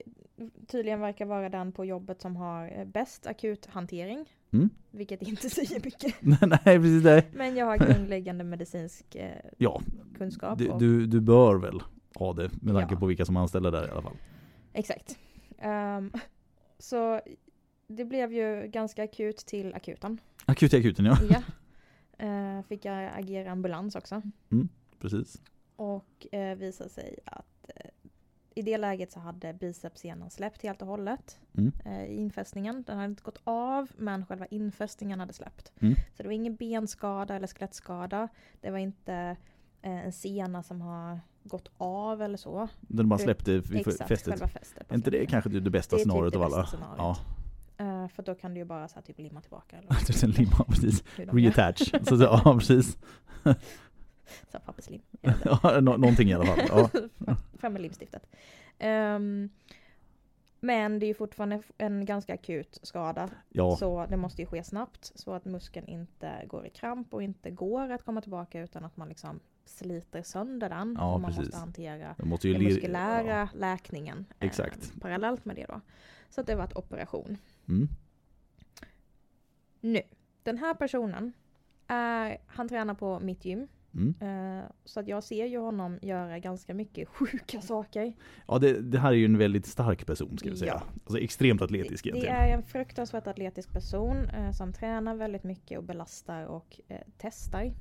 tydligen 0.66 1.00
verkar 1.00 1.24
vara 1.26 1.48
den 1.48 1.72
på 1.72 1.84
jobbet 1.84 2.20
som 2.20 2.36
har 2.36 2.72
eh, 2.78 2.84
bäst 2.84 3.26
akuthantering, 3.26 4.26
Mm. 4.52 4.70
vilket 4.90 5.22
inte 5.22 5.50
säger 5.50 5.84
mycket, 5.84 6.14
Nej 6.22 6.60
precis 6.78 7.02
det. 7.02 7.24
men 7.32 7.56
jag 7.56 7.66
har 7.66 7.76
grundläggande 7.78 8.44
medicinsk 8.44 9.14
eh, 9.14 9.30
Ja, 9.58 9.80
kunskap. 10.18 10.58
du, 10.58 10.68
och, 10.68 10.78
du, 10.80 11.06
du 11.06 11.20
bör 11.20 11.54
väl 11.56 11.80
ha 12.14 12.32
det 12.32 12.62
med 12.62 12.74
tanke 12.74 12.94
Ja. 12.94 13.00
på 13.00 13.06
vilka 13.06 13.24
som 13.24 13.36
anställer 13.36 13.70
där 13.70 13.88
i 13.88 13.90
alla 13.90 14.02
fall. 14.02 14.16
Exakt. 14.72 15.18
Ehm, 15.58 16.12
så 16.78 17.20
det 17.86 18.04
blev 18.04 18.32
ju 18.32 18.66
ganska 18.68 19.04
akut 19.04 19.36
till 19.36 19.74
akuten. 19.74 20.20
Akut 20.44 20.74
i 20.74 20.76
akuten 20.76 21.04
ja, 21.04 21.16
Ja. 21.30 21.42
Eh, 22.26 22.62
fick 22.62 22.84
jag 22.84 23.10
agera 23.18 23.50
ambulans 23.50 23.94
också. 23.96 24.22
precis. 24.98 25.42
Och 25.76 26.26
eh, 26.34 26.56
visade 26.56 26.90
sig 26.90 27.18
att 27.26 27.70
eh, 27.76 27.90
i 28.54 28.62
det 28.62 28.78
läget 28.78 29.12
så 29.12 29.20
hade 29.20 29.52
bicepssenan 29.52 30.30
släppt 30.30 30.62
helt 30.62 30.82
och 30.82 30.88
hållet 30.88 31.38
Mm. 31.54 31.72
i 32.10 32.14
infästningen. 32.16 32.82
Den 32.86 32.96
hade 32.96 33.08
inte 33.10 33.22
gått 33.22 33.40
av 33.44 33.90
men 33.96 34.26
själva 34.26 34.46
infästningen 34.46 35.20
hade 35.20 35.32
släppt. 35.32 35.72
Mm. 35.80 35.94
Så 35.94 36.22
det 36.22 36.28
var 36.28 36.32
ingen 36.34 36.56
benskada 36.56 37.36
eller 37.36 37.46
skelettskada. 37.46 38.28
Det 38.60 38.70
var 38.70 38.78
inte 38.78 39.36
en 39.82 40.12
sena 40.12 40.62
som 40.62 40.80
har 40.80 41.20
gått 41.42 41.70
av 41.78 42.22
eller 42.22 42.36
så. 42.36 42.68
Den 42.80 43.08
bara 43.08 43.16
Det- 43.16 43.22
släppte 43.22 43.54
f- 43.54 43.64
Exakt, 43.74 44.08
fästet. 44.08 44.32
själva 44.32 44.48
fästet. 44.48 44.90
Är 44.90 44.94
inte 44.94 45.10
det 45.10 45.26
kanske 45.26 45.50
det 45.50 45.70
bästa 45.70 45.96
Det 45.96 46.04
typ 46.04 46.12
det 46.32 46.36
av 46.36 46.42
alla? 46.42 46.66
scenariot. 46.66 46.94
Ja, 46.98 47.16
Eh, 47.76 48.08
för 48.08 48.22
då 48.22 48.34
kan 48.34 48.54
du 48.54 48.60
ju 48.60 48.64
bara 48.64 48.88
så 48.88 48.94
här, 48.94 49.02
typ 49.02 49.18
limma 49.18 49.40
tillbaka. 49.40 49.76
Eller 49.78 50.26
limma 50.38 50.64
precis. 50.68 51.04
Reattach. 51.16 51.90
Så, 52.08 52.16
så, 52.18 52.22
ja 52.24 52.56
precis. 52.58 52.98
Så 54.52 54.58
papperslim. 54.66 55.00
Ja, 55.44 55.80
någonting 55.80 56.28
i 56.28 56.34
alla 56.34 56.44
fall. 56.46 56.58
Ja. 56.68 57.36
Fram 57.58 57.72
med 57.72 57.82
limstiftet. 57.82 58.26
Ehm, 58.78 59.48
men 60.60 60.98
det 60.98 61.06
är 61.06 61.08
ju 61.08 61.14
fortfarande 61.14 61.62
en 61.78 62.04
ganska 62.04 62.34
akut 62.34 62.78
skada. 62.82 63.28
ja, 63.48 63.76
Så 63.76 64.06
det 64.06 64.16
måste 64.16 64.42
ju 64.42 64.46
ske 64.46 64.64
snabbt 64.64 65.12
så 65.14 65.32
att 65.32 65.44
muskeln 65.44 65.86
inte 65.86 66.44
går 66.46 66.66
i 66.66 66.70
kramp 66.70 67.14
och 67.14 67.22
inte 67.22 67.50
går 67.50 67.90
att 67.90 68.04
komma 68.04 68.20
tillbaka 68.20 68.60
utan 68.60 68.84
att 68.84 68.96
man 68.96 69.08
liksom 69.08 69.40
sliter 69.70 70.22
sönder 70.22 70.68
den. 70.68 70.96
Ja, 70.98 71.14
och 71.14 71.20
man 71.20 71.30
precis. 71.30 71.44
måste 71.44 71.58
hantera 71.58 72.14
det 72.18 72.24
måste 72.24 72.48
den 72.48 72.62
muskulära 72.64 73.48
ja. 73.52 73.58
läkningen 73.58 74.26
eh, 74.38 74.46
Exakt. 74.46 75.00
parallellt 75.00 75.44
med 75.44 75.56
det 75.56 75.66
då. 75.68 75.80
Så 76.30 76.40
att 76.40 76.46
det 76.46 76.54
var 76.54 76.64
ett 76.64 76.76
operation. 76.76 77.38
Mm. 77.68 77.88
Nu, 79.80 80.00
den 80.42 80.58
här 80.58 80.74
personen 80.74 81.32
är, 81.86 82.38
han 82.46 82.68
tränar 82.68 82.94
på 82.94 83.20
mitt 83.20 83.44
gym. 83.44 83.68
Mm. 83.94 84.14
Eh, 84.20 84.64
så 84.84 85.00
att 85.00 85.08
jag 85.08 85.24
ser 85.24 85.46
ju 85.46 85.58
honom 85.58 85.98
göra 86.02 86.38
ganska 86.38 86.74
mycket 86.74 87.08
sjuka 87.12 87.60
saker. 87.60 88.12
Ja, 88.48 88.58
det, 88.58 88.80
det 88.80 88.98
här 88.98 89.10
är 89.10 89.16
ju 89.16 89.24
en 89.24 89.38
väldigt 89.38 89.66
stark 89.66 90.06
person 90.06 90.38
ska 90.38 90.50
vi 90.50 90.56
säga. 90.56 90.82
Ja. 90.86 91.00
Alltså 91.04 91.18
extremt 91.18 91.62
atletisk 91.62 92.04
Det, 92.04 92.10
det 92.10 92.16
egentligen. 92.16 92.36
är 92.36 92.54
en 92.54 92.62
fruktansvärt 92.62 93.26
atletisk 93.26 93.72
person 93.72 94.16
eh, 94.16 94.52
som 94.52 94.72
tränar 94.72 95.14
väldigt 95.14 95.44
mycket 95.44 95.78
och 95.78 95.84
belastar 95.84 96.44
och 96.44 96.80
eh, 96.88 96.96
testar 97.18 97.72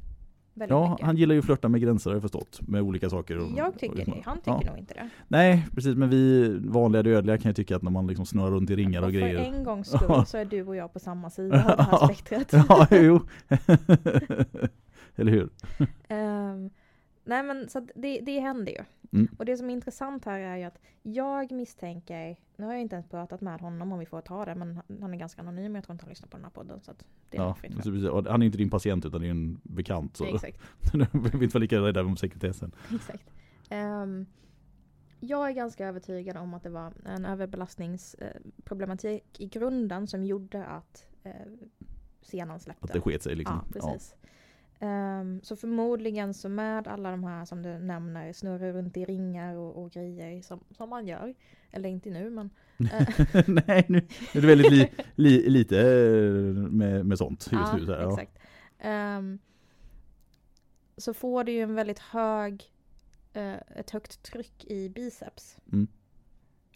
väldigt 0.60 0.70
Ja, 0.70 0.89
mycket. 0.89 1.06
han 1.06 1.18
gillar 1.18 1.34
ju 1.34 1.39
att 1.39 1.46
flörta 1.46 1.70
med 1.70 1.82
gränser 1.82 2.10
har 2.10 2.16
jag 2.16 2.22
förstått. 2.22 2.60
Med 2.68 2.82
olika 2.82 3.10
saker. 3.10 3.38
Och, 3.38 3.51
jag 3.58 3.80
tycker 3.80 4.00
och, 4.00 4.06
det, 4.16 4.22
han 4.25 4.38
tycker 4.38 4.51
ja. 4.63 4.70
nog 4.70 4.78
inte 4.80 4.94
det. 4.94 5.10
Nej, 5.28 5.68
precis. 5.75 5.96
Men 5.96 6.10
vi 6.10 6.50
vanliga 6.66 7.04
dödliga 7.04 7.38
kan 7.38 7.50
ju 7.50 7.54
tycka 7.54 7.75
att 7.75 7.82
när 7.82 7.92
man 7.92 8.08
liksom 8.08 8.25
snurrar 8.25 8.51
runt 8.51 8.70
i 8.70 8.75
ringar 8.75 9.01
och, 9.01 9.08
och 9.08 9.13
för 9.13 9.20
grejer. 9.20 9.39
en 9.54 9.63
gångs 9.63 9.88
skull 10.01 10.25
så 10.25 10.38
är 10.38 10.46
du 10.46 10.63
och 10.63 10.75
jag 10.75 10.94
på 10.94 11.00
samma 11.00 11.30
sida 11.30 11.66
av 11.72 11.78
det 11.78 11.84
här 11.84 12.13
spektrat. 12.13 12.66
ja, 12.70 12.88
jo. 12.92 13.20
Eller 15.16 15.32
hur? 15.32 15.50
Ehm, 16.08 16.70
nej 17.30 17.44
men 17.44 17.70
så 17.70 17.80
det, 17.96 18.20
det 18.22 18.40
händer 18.40 18.72
ju. 18.72 18.84
Mm. 19.12 19.28
Och 19.38 19.46
det 19.46 19.58
som 19.58 19.70
är 19.70 19.74
intressant 19.74 20.26
här 20.26 20.40
är 20.40 20.58
ju 20.58 20.64
att 20.64 20.80
jag 21.02 21.52
misstänker, 21.52 22.38
nu 22.56 22.66
har 22.66 22.74
jag 22.74 22.82
inte 22.82 22.96
ens 22.96 23.10
pratat 23.10 23.42
med 23.42 23.62
honom 23.62 23.92
om 23.92 24.00
vi 24.00 24.06
får 24.06 24.22
ta 24.22 24.46
det, 24.46 24.56
men 24.56 24.82
han- 25.02 25.14
är 25.14 25.18
ganska 25.18 25.42
anonym, 25.42 25.76
jag 25.76 25.84
tror 25.84 25.94
inte 25.94 26.06
han 26.06 26.10
lyssnar 26.10 26.28
på 26.28 26.38
den 26.38 26.44
här 26.44 26.52
podden 26.52 26.82
så 26.82 26.94
det 27.30 27.38
är 27.38 27.42
Ja, 27.42 27.54
fritt 27.54 27.74
han 28.28 28.42
är 28.42 28.46
inte 28.46 28.58
din 28.58 28.70
patient 28.70 29.06
utan 29.06 29.22
det 29.22 29.28
är 29.28 29.32
en 29.32 29.60
bekant. 29.64 30.18
Så 30.18 30.26
Exakt. 30.26 30.60
vi 31.14 31.44
inte 31.44 31.48
vara 31.48 31.60
lika 31.60 31.80
rädda 31.80 32.04
om 32.04 32.18
sekretessen. 32.18 32.72
Exakt. 32.96 33.30
Ehm, 33.70 34.26
jag 35.20 35.50
är 35.50 35.54
ganska 35.54 35.88
övertygad 35.88 36.38
om 36.38 36.54
att 36.54 36.64
det 36.64 36.70
var 36.70 36.94
en 37.06 37.26
överbelastningsproblematik 37.26 39.40
i 39.40 39.48
grunden 39.48 40.08
som 40.08 40.24
gjorde 40.24 40.66
att 40.66 41.06
eh, 41.24 41.32
senan 42.22 42.60
släppte. 42.60 42.86
Att 42.86 42.94
det 42.94 43.02
sket 43.02 43.24
sig 43.24 43.36
liksom. 43.36 43.62
Ja, 43.66 43.72
precis. 43.74 44.16
Ehm, 44.80 45.42
så 45.44 45.56
förmodligen 45.56 46.34
så 46.34 46.50
med 46.50 46.88
alla 46.88 47.12
de 47.12 47.24
här 47.24 47.46
som 47.46 47.62
du 47.62 47.80
nämner, 47.80 48.34
snurra 48.34 48.72
runt 48.72 48.98
i 48.98 49.06
ringar 49.06 49.56
och, 49.56 49.84
och 49.84 49.92
grejer 49.92 50.42
som, 50.42 50.64
som 50.72 50.90
man 50.90 51.08
gör. 51.08 51.34
Eller 51.72 51.90
inte 51.90 52.10
nu 52.10 52.30
men. 52.30 52.50
eh, 52.78 53.08
Nej, 53.68 53.86
nu 53.90 53.98
är 54.34 54.42
det 54.42 54.48
väldigt 54.48 54.72
li, 54.72 54.90
li, 55.16 55.50
lite 55.50 55.80
eh, 55.80 56.54
med, 56.54 57.06
med 57.06 57.18
sånt 57.18 57.50
just 57.52 57.74
nu. 57.74 57.86
Så 57.86 57.94
här, 57.94 58.02
ja. 58.02 58.12
exakt. 58.12 58.40
Ehm, 58.80 59.40
så 60.98 61.14
får 61.14 61.44
du 61.44 61.52
ju 61.52 61.62
en 61.62 61.76
väldigt 61.76 62.00
hög, 62.00 62.72
eh, 63.34 63.56
ett 63.76 63.90
högt 63.90 64.24
tryck 64.24 64.66
i 64.66 64.90
biceps. 64.90 65.58
Mm. 65.72 65.88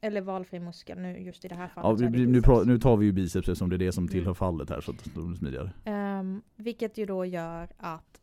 Eller 0.06 0.22
valfri 0.22 0.60
muskel 0.60 1.00
nu 1.00 1.20
just 1.20 1.46
i 1.46 1.48
det 1.48 1.56
här 1.56 1.68
fallet. 1.68 2.02
Ja, 2.02 2.08
vi, 2.10 2.26
nu, 2.26 2.42
nu 2.66 2.80
tar 2.80 2.98
vi 2.98 3.06
ju 3.06 3.12
biceps 3.12 3.36
eftersom 3.50 3.70
det 3.70 3.76
är 3.76 3.78
det 3.78 3.92
som 3.92 4.04
Mm. 4.04 4.12
tillhör 4.12 4.34
fallet 4.34 4.70
här 4.70 4.82
så 4.82 4.92
att 4.92 5.04
det 5.04 5.10
blir 5.14 5.36
smidigare. 5.36 5.72
Ehm, 5.86 6.42
vilket 6.56 6.98
ju 6.98 7.06
då 7.06 7.26
gör 7.26 7.68
att 7.78 8.22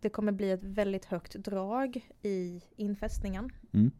det 0.00 0.08
kommer 0.08 0.32
bli 0.32 0.50
ett 0.50 0.62
väldigt 0.62 1.04
högt 1.04 1.34
drag 1.34 2.08
i 2.22 2.62
infästningen. 2.76 3.50
Mm. 3.72 3.90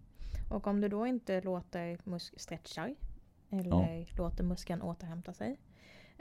Och 0.50 0.66
om 0.66 0.80
du 0.80 0.88
då 0.88 1.06
inte 1.06 1.40
låter 1.40 1.98
musk 2.04 2.40
stretchar 2.40 2.94
eller 3.50 4.16
låter 4.18 4.44
muskeln 4.44 4.82
återhämta 4.82 5.32
sig. 5.32 5.58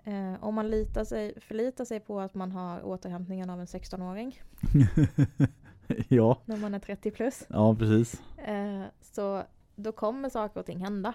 Eh, 0.04 0.44
om 0.44 0.56
man 0.56 0.70
litar 0.70 1.04
sig, 1.04 1.40
förlitar 1.42 1.86
sig 1.86 2.00
på 2.00 2.20
att 2.20 2.34
man 2.36 2.52
har 2.52 2.86
återhämtningen 2.86 3.50
av 3.50 3.60
en 3.60 3.66
16-åring 3.66 4.40
ja, 6.08 6.42
när 6.46 6.58
man 6.58 6.74
är 6.74 6.80
30 6.80 7.12
plus. 7.12 7.46
ja 7.50 7.76
precis. 7.76 8.22
Eh, 8.38 8.84
så 9.02 9.44
då 9.76 9.92
kommer 9.92 10.30
saker 10.30 10.60
och 10.60 10.66
ting 10.66 10.80
hända. 10.80 11.14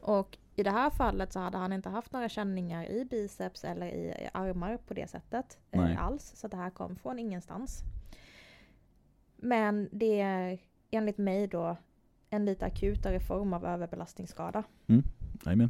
Och 0.00 0.38
i 0.56 0.62
det 0.62 0.70
här 0.70 0.90
fallet 0.90 1.32
så 1.32 1.40
hade 1.40 1.58
han 1.58 1.72
inte 1.72 1.88
haft 1.88 2.12
några 2.12 2.28
känningar 2.28 2.90
i 2.90 3.04
biceps 3.04 3.64
eller 3.64 3.86
i, 3.86 4.28
armar 4.32 4.76
på 4.76 4.94
det 4.94 5.10
sättet 5.10 5.58
Nej. 5.70 5.92
eh, 5.92 6.04
alls. 6.04 6.32
Så 6.36 6.48
det 6.48 6.56
här 6.56 6.70
kom 6.70 6.96
från 6.96 7.18
ingenstans. 7.18 7.82
Men 9.36 9.88
det 9.92 10.20
är 10.20 10.58
enligt 10.90 11.18
mig 11.18 11.46
då 11.46 11.76
en 12.30 12.44
lite 12.44 12.66
akutare 12.66 13.20
form 13.20 13.52
av 13.52 13.66
överbelastningsskada. 13.66 14.62
Jajamän. 15.44 15.68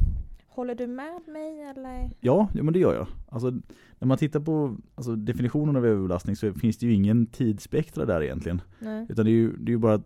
Håller 0.49 0.75
du 0.75 0.87
med 0.87 1.29
mig 1.29 1.63
eller? 1.63 2.11
Ja, 2.21 2.49
ja, 2.55 2.63
men 2.63 2.73
det 2.73 2.79
gör 2.79 2.95
jag. 2.95 3.07
Alltså, 3.29 3.51
när 3.99 4.07
man 4.07 4.19
tittar 4.19 4.41
på 4.41 4.77
alltså, 4.95 5.17
definitionen 5.17 5.77
av 5.77 5.87
överbelastning 5.87 6.37
så 6.37 6.53
finns 6.55 6.79
det 6.79 6.87
ju 6.87 6.95
ingen 6.95 7.27
tidsspektra 7.27 8.05
där 8.05 8.23
egentligen. 8.23 8.63
Nej. 8.79 9.07
Utan 9.09 9.25
det 9.25 9.31
är 9.31 9.33
ju, 9.33 9.57
det 9.57 9.71
är 9.71 9.75
ju 9.75 9.79
bara 9.79 10.03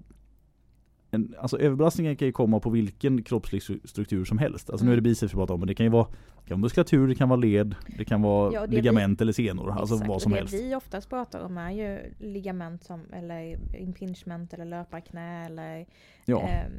en, 1.15 1.35
alltså 1.39 1.59
överbelastningen 1.59 2.17
kan 2.17 2.27
ju 2.27 2.33
komma 2.33 2.61
på 2.61 2.71
vilken 2.71 3.23
kroppslig 3.23 3.61
stru- 3.63 3.87
struktur 3.87 4.25
som 4.25 4.39
helst. 4.39 4.71
Alltså 4.71 4.85
nu 4.87 4.93
är 4.93 4.97
det 4.97 5.01
Mm. 5.01 5.11
biceps 5.11 5.33
vi 5.33 5.37
pratar 5.37 5.55
om, 5.55 5.61
men 5.61 5.67
det 5.67 5.75
kan 5.75 5.87
ju 5.87 5.91
vara, 5.93 6.05
det 6.43 6.49
kan 6.49 6.55
vara 6.55 6.57
muskulatur, 6.61 7.09
det 7.09 7.15
kan 7.15 7.29
vara 7.29 7.41
led, 7.41 7.75
det 7.99 8.05
kan 8.05 8.23
vara 8.23 8.53
Ja, 8.55 8.67
det 8.67 8.77
ligament 8.77 9.21
eller 9.21 9.33
senor. 9.33 9.71
Alltså 9.71 9.95
Exakt, 9.95 10.09
vad 10.09 10.23
som 10.23 10.33
det 10.33 10.39
helst. 10.39 10.55
vi 10.55 10.75
oftast 10.75 11.09
pratar 11.09 11.41
om 11.45 11.59
är 11.59 11.71
ju 11.71 12.15
ligament 12.19 12.85
som, 12.85 13.01
eller 13.13 13.59
impingement 13.77 14.55
eller 14.55 14.65
löparknä 14.65 15.47
eller 15.47 15.87
Ja, 16.25 16.49
ehm, 16.49 16.73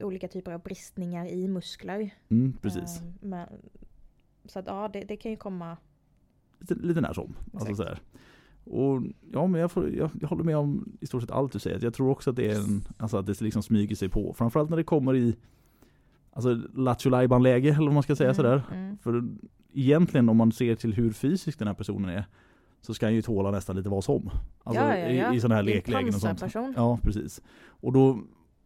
olika 0.00 0.28
typer 0.28 0.52
av 0.52 0.60
bristningar 0.62 1.26
i 1.26 1.48
muskler. 1.48 2.10
mm, 2.28 2.52
precis. 2.62 3.00
Ehm, 3.00 3.12
men, 3.20 3.48
så 4.44 4.58
att 4.58 4.66
ja, 4.66 4.90
det, 4.92 5.00
det 5.00 5.16
kan 5.16 5.30
ju 5.30 5.36
komma. 5.36 5.76
Lite, 6.58 6.74
lite 6.74 7.00
när 7.00 7.12
som. 7.12 7.34
Alltså. 7.54 7.96
Och 8.66 9.02
ja, 9.32 9.46
men 9.46 9.60
jag, 9.60 9.72
får, 9.72 9.90
jag, 9.90 10.10
jag 10.20 10.28
håller 10.28 10.44
med 10.44 10.56
om 10.56 10.96
i 11.00 11.06
stort 11.06 11.22
sett 11.22 11.30
allt 11.30 11.52
du 11.52 11.58
säger. 11.58 11.80
Jag 11.84 11.94
tror 11.94 12.10
också 12.10 12.30
att 12.30 12.36
det 12.36 12.50
är 12.50 12.56
en, 12.60 12.82
alltså 12.98 13.16
att 13.16 13.26
det 13.26 13.40
liksom 13.40 13.62
smyger 13.62 13.96
sig 13.96 14.08
på. 14.08 14.32
Framförallt 14.32 14.70
när 14.70 14.76
det 14.76 14.84
kommer 14.84 15.16
i 15.16 15.36
alltså 16.32 16.54
lattjo 16.74 17.10
läge 17.38 17.68
eller 17.68 17.84
vad 17.84 17.94
man 17.94 18.02
ska 18.02 18.16
säga 18.16 18.28
Mm, 18.30 18.34
sådär. 18.36 18.62
mm. 18.72 18.98
För 18.98 19.24
egentligen 19.74 20.28
om 20.28 20.36
man 20.36 20.52
ser 20.52 20.74
till 20.74 20.92
hur 20.94 21.12
fysisk 21.12 21.58
den 21.58 21.68
här 21.68 21.74
personen 21.74 22.10
är 22.10 22.24
så 22.80 22.94
ska 22.94 23.06
han 23.06 23.14
ju 23.14 23.22
tåla 23.22 23.50
nästan 23.50 23.76
lite 23.76 23.88
vad 23.88 24.04
som. 24.04 24.30
Alltså 24.64 24.82
Ja, 24.82 24.96
ja, 24.98 25.08
ja. 25.08 25.32
i, 25.32 25.36
i 25.36 25.40
sådana 25.40 25.54
här 25.54 25.62
Det 25.62 25.74
leklägen 25.74 26.08
och 26.14 26.20
sånt. 26.20 26.42
Ja, 26.76 26.98
precis. 27.02 27.42
Och 27.66 27.92
då, 27.92 28.20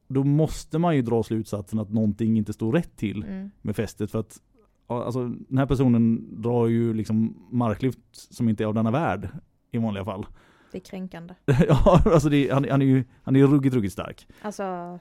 då 0.09 0.25
måste 0.25 0.79
man 0.79 0.97
ju 0.97 1.03
dra 1.03 1.23
slutsatsen 1.23 1.79
att 1.79 1.91
någonting 1.93 2.37
inte 2.37 2.53
står 2.53 2.73
rätt 2.73 2.97
till 2.97 3.23
Mm. 3.25 3.51
med 3.63 3.77
fästet 3.77 4.11
för 4.11 4.19
att 4.21 4.41
alltså, 4.87 5.29
den 5.49 5.59
här 5.59 5.67
personen 5.67 6.29
drar 6.43 6.67
ju 6.67 6.95
liksom 6.95 7.35
marklyft 7.51 7.99
som 8.13 8.49
inte 8.49 8.65
är 8.65 8.67
av 8.67 8.75
denna 8.75 8.91
värld 8.91 9.29
i 9.71 9.79
vanliga 9.79 10.05
fall. 10.05 10.27
Det 10.73 10.79
är 10.79 10.83
kränkande. 10.83 11.35
ja, 11.69 12.03
alltså 12.05 12.29
det, 12.29 12.51
han, 12.51 12.67
han 12.71 12.83
är 12.83 12.87
ju 12.87 13.05
han 13.23 13.37
är 13.37 13.43
ruggigt, 13.47 13.75
ruggigt 13.75 13.93
stark. 13.93 14.29
Alltså, 14.43 14.99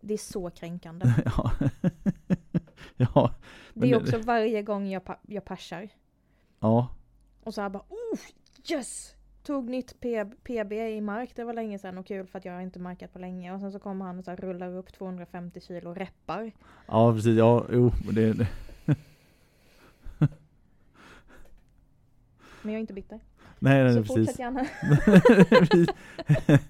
det 0.00 0.14
är 0.14 0.18
så 0.18 0.50
kränkande. 0.50 1.06
ja. 1.24 1.50
ja, 2.96 3.34
Det 3.74 3.90
är 3.90 3.96
också 3.96 4.18
varje 4.18 4.62
gång 4.62 4.86
jag, 4.88 5.04
pa- 5.04 5.20
jag 5.28 5.44
persar. 5.44 5.88
ja, 6.60 6.88
Och 7.42 7.54
så 7.54 7.60
här 7.60 7.68
bara 7.68 7.82
oh, 7.88 8.18
yes! 8.70 9.14
Tog 9.42 9.68
nytt 9.70 10.00
PB 10.44 10.72
i 10.72 11.00
mark, 11.00 11.30
det 11.36 11.44
var 11.44 11.52
länge 11.54 11.78
sedan 11.78 11.98
och 11.98 12.06
kul 12.06 12.26
för 12.26 12.38
att 12.38 12.44
jag 12.44 12.52
har 12.52 12.60
inte 12.60 12.78
markat 12.78 13.12
på 13.12 13.18
länge. 13.18 13.52
Och 13.52 13.60
sen 13.60 13.72
så 13.72 13.78
kommer 13.78 14.04
han 14.04 14.18
och 14.18 14.24
så 14.24 14.30
här 14.30 14.36
rullar 14.38 14.76
upp 14.76 14.92
250 14.92 15.60
kilo 15.60 15.94
reppar. 15.94 16.52
ja 16.86 17.12
precis, 17.14 17.38
ja, 17.38 17.66
jo, 17.72 17.92
det, 18.12 18.32
det 18.32 18.48
Men 22.62 22.72
jag 22.72 22.78
är 22.78 22.80
inte 22.80 22.92
bitter. 22.92 23.20
Nej, 23.62 23.84
nej 23.84 24.04
Så 24.04 24.14
precis. 24.14 24.38
gärna. 24.38 24.66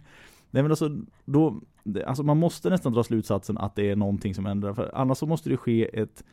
Nej 0.55 0.63
men 0.63 0.73
alltså, 0.73 0.91
då, 1.25 1.61
alltså 2.07 2.23
man 2.23 2.37
måste 2.39 2.71
nästan 2.71 2.93
dra 2.93 3.03
slutsatsen 3.05 3.59
att 3.59 3.75
det 3.77 3.91
är 3.91 3.97
någonting 3.97 4.35
som 4.35 4.47
ändrar. 4.47 4.75
För 4.75 4.91
annars 4.95 5.19
så 5.19 5.27
måste 5.27 5.51
det 5.51 5.57
ske 5.57 6.01
ett, 6.01 6.25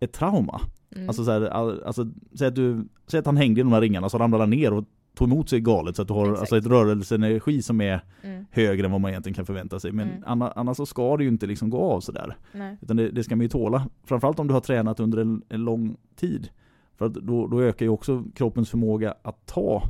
ett 0.00 0.12
trauma. 0.12 0.60
Mm. 0.96 1.08
Alltså, 1.08 1.24
så 1.24 1.30
här, 1.30 1.40
all- 1.40 1.82
alltså 1.84 2.06
säg, 2.34 2.48
att 2.48 2.54
du, 2.54 2.88
säg 3.06 3.20
att 3.20 3.26
han 3.26 3.36
hängde 3.36 3.60
i 3.60 3.64
de 3.64 3.72
här 3.72 3.80
ringarna 3.80 4.08
så 4.08 4.18
ramlade 4.18 4.42
han 4.42 4.50
ner 4.50 4.72
och 4.72 4.84
tog 5.14 5.28
emot 5.28 5.48
sig 5.48 5.60
galet 5.60 5.96
så 5.96 6.02
att 6.02 6.08
du 6.08 6.14
har 6.14 6.24
Exakt. 6.26 6.40
alltså 6.40 6.56
ett 6.56 6.66
rörelseenergi 6.66 7.62
som 7.62 7.80
är 7.80 8.00
mm. 8.22 8.44
högre 8.50 8.84
än 8.86 8.92
vad 8.92 9.00
man 9.00 9.10
egentligen 9.10 9.34
kan 9.34 9.46
förvänta 9.46 9.80
sig. 9.80 9.92
Men 9.92 10.08
Mm. 10.08 10.22
anna, 10.26 10.50
annars 10.50 10.76
så 10.76 10.86
ska 10.86 11.16
det 11.16 11.22
ju 11.24 11.28
inte 11.28 11.46
liksom 11.46 11.70
gå 11.70 11.78
av 11.92 12.00
sådär. 12.00 12.36
Utan 12.80 12.96
det, 12.96 13.10
det 13.10 13.24
ska 13.24 13.36
man 13.36 13.42
ju 13.42 13.48
tåla. 13.48 13.88
Framförallt 14.04 14.38
om 14.38 14.46
du 14.46 14.54
har 14.54 14.60
tränat 14.60 15.00
under 15.00 15.18
en, 15.18 15.42
en 15.48 15.64
lång 15.64 15.96
tid. 16.16 16.48
För 16.96 17.06
att 17.06 17.14
då, 17.14 17.46
då 17.46 17.62
ökar 17.62 17.86
ju 17.86 17.90
också 17.90 18.24
kroppens 18.34 18.70
förmåga 18.70 19.14
att 19.22 19.46
ta 19.46 19.82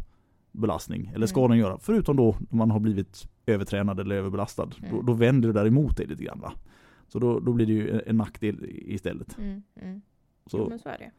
belastning. 0.53 1.13
Eller 1.15 1.27
ska 1.27 1.41
Mm. 1.41 1.51
den 1.51 1.59
göra. 1.59 1.79
Förutom 1.81 2.17
då 2.17 2.37
man 2.51 2.71
har 2.71 2.81
blivit 2.81 3.29
övertränad 3.47 4.01
eller 4.01 4.15
överbelastad. 4.17 4.67
Då, 4.67 4.87
Mm. 4.87 5.07
då 5.07 5.13
vänder 5.13 5.49
det 5.49 5.53
där 5.55 5.67
emot 5.67 5.97
dig 5.97 6.07
lite 6.07 6.25
grann 6.25 6.41
va. 6.41 6.53
Så 7.09 7.19
då, 7.19 7.41
då 7.41 7.53
blir 7.53 7.67
det 7.67 7.73
ju 7.73 8.01
en, 8.07 8.17
nackdel 8.17 8.57
istället. 8.69 9.39
Mm. 9.39 9.63
Mm. 9.81 10.01
Så, 10.47 10.59
Jo, 10.59 10.69
men 10.69 10.79
så 10.79 10.89
är 10.89 10.99
det. 10.99 11.11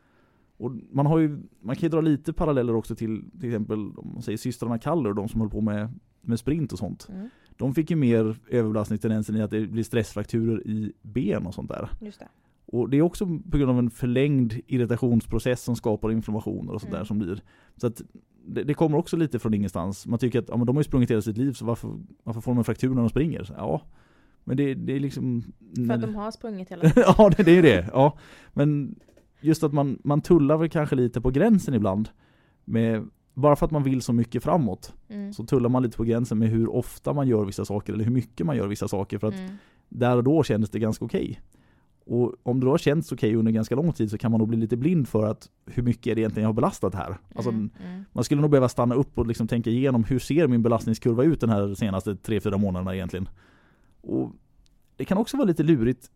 och 0.58 0.72
man, 0.92 1.06
har 1.06 1.20
ju, 1.20 1.40
man 1.60 1.76
kan 1.76 1.82
ju 1.82 1.90
dra 1.90 2.02
lite 2.02 2.34
paralleller 2.34 2.76
också 2.76 2.96
till 2.96 3.24
till 3.40 3.50
exempel 3.50 3.80
om 3.80 4.12
man 4.14 4.22
säger 4.22 4.38
systrarna 4.38 4.80
Kaller, 4.80 5.14
de 5.14 5.28
som 5.30 5.42
höll 5.42 5.50
på 5.50 5.62
med, 5.62 6.00
med 6.22 6.40
sprint 6.40 6.74
och 6.74 6.80
sånt. 6.80 7.08
Mm. 7.10 7.30
De 7.58 7.74
fick 7.74 7.90
ju 7.90 7.96
mer 7.96 8.36
överbelastningstendensen 8.50 9.36
i 9.36 9.42
att 9.42 9.52
det 9.52 9.68
blir 9.68 9.84
stressfrakturer 9.84 10.68
i 10.68 10.94
ben 11.02 11.46
och 11.48 11.54
sånt 11.54 11.70
där. 11.70 11.90
Just 12.02 12.20
det. 12.20 12.28
Och 12.70 12.90
det 12.90 12.98
är 12.98 13.02
också 13.02 13.26
på 13.52 13.58
grund 13.58 13.72
av 13.72 13.80
en 13.80 13.90
förlängd 13.90 14.54
irritationsprocess 14.68 15.64
som 15.64 15.76
skapar 15.76 16.12
inflammationer 16.12 16.74
och 16.74 16.82
sånt 16.82 16.92
där 16.92 16.98
Mm. 16.98 17.06
som 17.06 17.20
blir. 17.20 17.42
Så 17.78 17.88
att 17.88 18.02
det, 18.46 18.64
det 18.64 18.74
kommer 18.74 18.98
också 18.98 19.18
lite 19.18 19.40
från 19.40 19.54
ingenstans. 19.54 20.08
Man 20.08 20.20
tycker 20.20 20.40
att 20.40 20.50
ja, 20.50 20.58
men 20.58 20.66
de 20.68 20.76
har 20.76 20.80
ju 20.82 20.88
sprungit 20.88 21.12
hela 21.12 21.22
sitt 21.22 21.38
liv 21.38 21.54
så 21.54 21.66
varför, 21.66 21.92
varför 22.24 22.42
får 22.42 22.52
de 22.52 22.58
en 22.58 22.64
fraktur 22.64 22.90
när 22.90 23.02
de 23.02 23.10
springer? 23.10 23.44
Så, 23.44 23.54
ja, 23.58 23.82
men 24.44 24.58
det, 24.58 24.74
det 24.74 24.94
är 24.96 25.00
liksom... 25.00 25.44
För 25.88 25.94
att 25.94 26.02
de 26.02 26.16
har 26.16 26.32
sprungit 26.32 26.72
hela 26.72 26.82
tiden. 26.90 27.04
ja, 27.18 27.30
det, 27.38 27.44
det 27.44 27.52
är 27.58 27.62
det. 27.62 27.90
Ja. 27.94 28.18
Men 28.54 28.96
just 29.42 29.64
att 29.64 29.74
man, 29.74 30.00
man 30.04 30.22
tullar 30.22 30.58
väl 30.58 30.70
kanske 30.70 30.96
lite 30.96 31.22
på 31.22 31.30
gränsen 31.32 31.74
ibland. 31.74 32.10
Med, 32.66 33.08
bara 33.34 33.56
för 33.56 33.66
att 33.66 33.72
man 33.72 33.84
vill 33.84 34.02
så 34.02 34.14
mycket 34.14 34.44
framåt 34.44 34.94
Mm. 35.10 35.34
så 35.34 35.46
tullar 35.46 35.70
man 35.70 35.84
lite 35.84 35.98
på 35.98 36.04
gränsen 36.04 36.40
med 36.40 36.50
hur 36.50 36.70
ofta 36.76 37.14
man 37.14 37.28
gör 37.28 37.46
vissa 37.46 37.66
saker 37.66 37.94
eller 37.94 38.04
hur 38.04 38.12
mycket 38.12 38.46
man 38.46 38.58
gör 38.58 38.68
vissa 38.68 38.88
saker. 38.88 39.18
För 39.18 39.28
att 39.28 39.34
Mm. 39.34 39.52
där 39.90 40.18
och 40.18 40.24
då 40.24 40.44
kändes 40.44 40.70
det 40.70 40.80
ganska 40.80 41.06
okej. 41.06 41.40
Och 42.08 42.34
om 42.44 42.60
det 42.60 42.66
då 42.66 42.72
har 42.74 42.78
känts 42.78 43.12
okej 43.12 43.36
under 43.36 43.52
ganska 43.52 43.76
lång 43.76 43.94
tid 43.94 44.12
så 44.12 44.18
kan 44.18 44.32
man 44.32 44.40
nog 44.40 44.48
bli 44.48 44.58
lite 44.58 44.78
blind 44.78 45.08
för 45.08 45.26
att 45.26 45.50
hur 45.66 45.84
mycket 45.84 46.08
är 46.08 46.16
det 46.16 46.22
egentligen 46.22 46.44
jag 46.44 46.50
har 46.50 46.54
belastat 46.54 46.96
här. 46.96 47.18
Alltså, 47.36 47.50
Mm. 47.50 47.70
Mm. 47.86 48.04
Man 48.12 48.24
skulle 48.24 48.42
nog 48.42 48.50
behöva 48.50 48.70
stanna 48.70 48.96
upp 48.96 49.18
och 49.18 49.28
liksom 49.28 49.48
tänka 49.48 49.70
igenom 49.70 50.04
hur 50.04 50.20
ser 50.20 50.48
min 50.48 50.64
belastningskurva 50.64 51.24
ut 51.24 51.40
den 51.42 51.50
här 51.50 51.74
senaste 51.74 52.14
3-4 52.14 52.58
månaderna 52.58 52.96
egentligen. 52.96 53.30
Och 54.02 54.32
Det 54.96 55.06
kan 55.06 55.18
också 55.18 55.38
vara 55.38 55.48
lite 55.48 55.64
lurigt. 55.64 56.10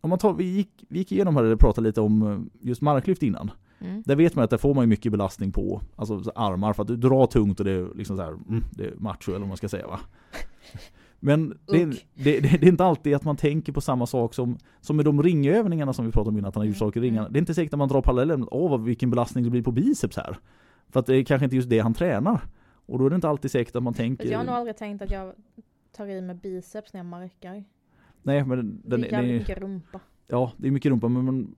Om 0.00 0.10
man 0.10 0.18
tar, 0.18 0.34
vi, 0.34 0.44
gick, 0.44 0.84
vi 0.88 0.98
gick 0.98 1.12
igenom 1.12 1.36
här 1.36 1.44
och 1.44 1.60
pratade 1.60 1.88
lite 1.88 2.00
om 2.00 2.22
eh, 2.22 2.68
just 2.68 2.80
marklyft 2.82 3.22
innan. 3.22 3.50
Mm. 3.80 4.02
Där 4.06 4.16
vet 4.16 4.34
man 4.34 4.44
att 4.44 4.50
där 4.50 4.58
får 4.58 4.74
man 4.74 4.88
mycket 4.88 5.12
belastning 5.12 5.52
på 5.52 5.80
alltså 5.96 6.22
så 6.22 6.30
armar 6.30 6.72
för 6.72 6.82
att 6.82 6.88
du 6.88 6.96
drar 6.96 7.26
tungt 7.26 7.60
och 7.60 7.64
det 7.64 7.72
är 7.72 7.94
liksom 7.94 8.16
så 8.16 8.22
här, 8.22 8.32
mm, 8.32 8.64
det 8.70 8.84
är 8.84 8.94
macho 8.98 9.30
eller 9.30 9.38
vad 9.38 9.48
man 9.48 9.56
ska 9.56 9.68
säga 9.68 9.86
va. 9.86 10.00
Men 11.20 11.58
det, 11.66 11.82
är- 11.82 11.86
det, 12.14 12.40
det, 12.40 12.40
det 12.40 12.62
är 12.66 12.68
inte 12.68 12.84
alltid 12.84 13.14
att 13.14 13.24
man 13.24 13.36
tänker 13.36 13.72
på 13.72 13.80
samma 13.80 14.06
sak 14.06 14.34
som, 14.34 14.58
som 14.80 14.96
med 14.96 15.04
de 15.04 15.22
ringövningarna 15.22 15.92
som 15.92 16.06
vi 16.06 16.12
pratade 16.12 16.28
om 16.28 16.38
innan, 16.38 16.48
att 16.48 16.54
han 16.54 16.60
har 16.60 16.66
gjort 16.66 16.76
Mm, 16.80 16.88
saker 16.88 17.00
i 17.00 17.02
ringarna. 17.04 17.20
mm. 17.26 17.32
Det 17.32 17.36
är 17.38 17.40
inte 17.40 17.54
säkert 17.54 17.72
att 17.72 17.78
man 17.78 17.88
drar 17.88 18.02
parallellen, 18.02 18.48
åh 18.50 18.70
vad- 18.70 18.84
vilken 18.84 19.10
belastning 19.10 19.44
det 19.44 19.50
blir 19.50 19.62
på 19.62 19.72
biceps 19.72 20.16
här. 20.16 20.38
För 20.88 21.00
att 21.00 21.06
det 21.06 21.16
är 21.16 21.24
kanske 21.24 21.44
inte 21.44 21.56
just 21.56 21.70
det 21.70 21.78
han 21.78 21.94
tränar. 21.94 22.40
Och 22.86 22.98
då 22.98 23.06
är 23.06 23.10
det 23.10 23.14
inte 23.16 23.28
alltid 23.28 23.50
säkert 23.50 23.76
att 23.76 23.82
man 23.82 23.94
tänker... 23.94 24.30
Jag 24.30 24.38
har 24.38 24.44
nog 24.44 24.54
aldrig 24.54 24.76
tänkt 24.76 25.02
att 25.02 25.10
jag 25.10 25.32
tar 25.96 26.06
i 26.06 26.20
med 26.20 26.36
biceps 26.40 26.92
när 26.92 26.98
jag 27.00 27.06
markar. 27.06 27.64
Nej 28.22 28.44
men 28.44 28.58
den, 28.84 29.00
det 29.00 29.08
är 29.08 29.22
den, 29.22 29.26
mycket 29.26 29.58
rumpa. 29.58 30.00
Ja, 30.26 30.52
det 30.56 30.68
är 30.68 30.72
mycket 30.72 30.90
rumpa 30.92 31.08
men 31.08 31.24
man, 31.24 31.54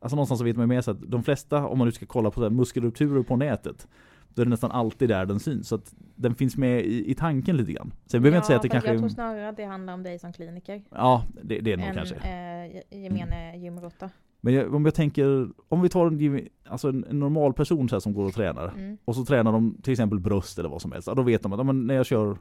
Alltså 0.00 0.16
någonstans 0.16 0.38
så 0.38 0.44
vet 0.44 0.56
man 0.56 0.62
ju 0.62 0.66
med 0.68 0.84
sig 0.84 0.92
att 0.92 1.10
de 1.10 1.22
flesta, 1.22 1.66
om 1.66 1.78
man 1.78 1.86
nu 1.88 1.92
ska 1.92 2.06
kolla 2.06 2.30
på 2.30 2.50
muskelrupturer 2.50 3.22
på 3.22 3.36
nätet 3.36 3.88
Då 4.36 4.42
är 4.42 4.46
det 4.46 4.50
nästan 4.50 4.70
alltid 4.70 5.08
där 5.08 5.26
den 5.26 5.40
syns. 5.40 5.68
Så 5.68 5.74
att 5.74 5.94
den 6.14 6.34
finns 6.34 6.56
med 6.56 6.84
i, 6.84 7.10
i 7.10 7.14
tanken 7.14 7.56
lite 7.56 7.72
grann. 7.72 7.92
Sen 8.06 8.22
behöver 8.22 8.36
jag 8.36 8.38
inte 8.38 8.46
säga 8.46 8.56
att 8.56 8.62
det 8.62 8.68
kanske... 8.68 8.90
Jag 8.90 8.98
tror 8.98 9.08
snarare 9.08 9.48
att 9.48 9.56
det 9.56 9.64
handlar 9.64 9.94
om 9.94 10.02
dig 10.02 10.18
som 10.18 10.32
kliniker. 10.32 10.82
Ja, 10.90 11.24
det, 11.42 11.60
det 11.60 11.72
är 11.72 11.76
nog 11.76 11.94
kanske. 11.94 12.14
eh, 12.14 13.02
gemene 13.02 13.56
gymråtta. 13.56 14.10
Men 14.40 14.54
jag, 14.54 14.74
om 14.74 14.84
jag 14.84 14.94
tänker, 14.94 15.48
om 15.68 15.82
vi 15.82 15.88
tar 15.88 16.06
en, 16.06 16.48
alltså 16.64 16.88
en, 16.88 17.04
en 17.10 17.20
normal 17.20 17.52
person 17.52 17.88
så 17.88 17.94
här 17.94 18.00
som 18.00 18.14
går 18.14 18.24
och 18.24 18.34
tränar. 18.34 18.68
Mm. 18.68 18.98
Och 19.04 19.16
så 19.16 19.24
tränar 19.24 19.52
de 19.52 19.76
till 19.82 19.92
exempel 19.92 20.20
bröst 20.20 20.58
eller 20.58 20.68
vad 20.68 20.82
som 20.82 20.92
helst. 20.92 21.08
Ja, 21.08 21.14
då 21.14 21.22
vet 21.22 21.42
de 21.42 21.52
att 21.52 21.66
ja, 21.66 21.72
när 21.72 21.94
jag 21.94 22.06
kör 22.06 22.38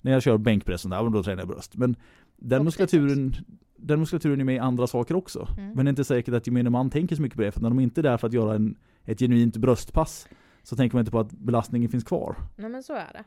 när 0.00 0.12
jag 0.12 0.22
kör 0.22 0.38
bänkpressen, 0.38 0.92
ja, 0.92 1.02
då 1.02 1.22
tränar 1.22 1.42
jag 1.42 1.48
bröst. 1.48 1.76
Men 1.76 1.96
den 2.36 2.64
muskulaturen, 2.64 3.34
den 3.76 4.00
muskulaturen 4.00 4.40
är 4.40 4.44
med 4.44 4.54
i 4.54 4.58
andra 4.58 4.86
saker 4.86 5.14
också. 5.14 5.48
Mm. 5.58 5.72
Men 5.72 5.84
det 5.84 5.88
är 5.88 5.92
inte 5.92 6.04
säkert 6.04 6.34
att 6.34 6.46
gemene 6.46 6.70
man 6.70 6.90
tänker 6.90 7.16
så 7.16 7.22
mycket 7.22 7.36
på 7.36 7.42
det. 7.42 7.52
För 7.52 7.60
när 7.60 7.68
de 7.68 7.80
inte 7.80 8.00
är 8.00 8.02
där 8.02 8.16
för 8.16 8.26
att 8.26 8.32
göra 8.32 8.54
en, 8.54 8.74
ett 9.04 9.18
genuint 9.18 9.56
bröstpass 9.56 10.28
så 10.62 10.76
tänker 10.76 10.96
man 10.96 11.00
inte 11.00 11.10
på 11.10 11.20
att 11.20 11.32
belastningen 11.32 11.90
finns 11.90 12.04
kvar. 12.04 12.36
Nej 12.56 12.70
men 12.70 12.82
så 12.82 12.94
är 12.94 13.12
det. 13.12 13.24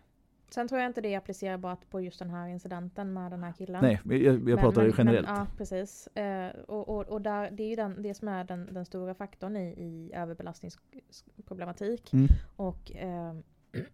Sen 0.50 0.68
tror 0.68 0.82
jag 0.82 0.90
inte 0.90 1.02
det 1.02 1.14
är 1.14 1.18
applicerbart 1.18 1.90
på 1.90 2.02
just 2.02 2.20
den 2.20 2.30
här 2.30 2.48
incidenten 2.48 3.14
med 3.14 3.32
den 3.32 3.44
här 3.44 3.52
killen. 3.52 3.82
Nej, 3.82 4.02
jag, 4.06 4.18
jag 4.22 4.40
Men- 4.42 4.58
pratar 4.58 4.82
men, 4.82 4.94
generellt. 4.98 5.28
Men, 5.28 5.36
ja, 5.36 5.48
precis. 5.58 6.08
Eh, 6.08 6.52
och 6.68 6.90
och, 6.90 7.06
och 7.06 7.22
där, 7.22 7.52
det 7.52 7.64
är 7.64 7.68
ju 7.70 7.76
den, 7.76 8.02
det 8.02 8.14
som 8.14 8.28
är 8.28 8.44
den, 8.44 8.74
den 8.74 8.86
stora 8.86 9.14
faktorn 9.14 9.58
i, 9.58 9.68
i 9.68 10.12
överbelastningsproblematik. 10.14 12.14
Mm. 12.14 12.28
Och 12.56 12.96
eh, 12.96 13.34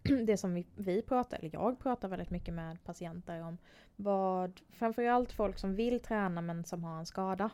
det 0.26 0.36
som 0.36 0.54
vi, 0.54 0.66
vi 0.76 1.02
pratar, 1.02 1.38
eller 1.38 1.50
jag 1.52 1.78
pratar 1.78 2.08
väldigt 2.08 2.30
mycket 2.30 2.54
med 2.54 2.84
patienter 2.84 3.42
om 3.42 3.58
vad, 3.96 4.60
framförallt 4.70 5.32
folk 5.32 5.58
som 5.58 5.74
vill 5.74 6.00
träna 6.00 6.40
men 6.40 6.64
som 6.64 6.84
har 6.84 6.98
en 6.98 7.06
skada. 7.06 7.50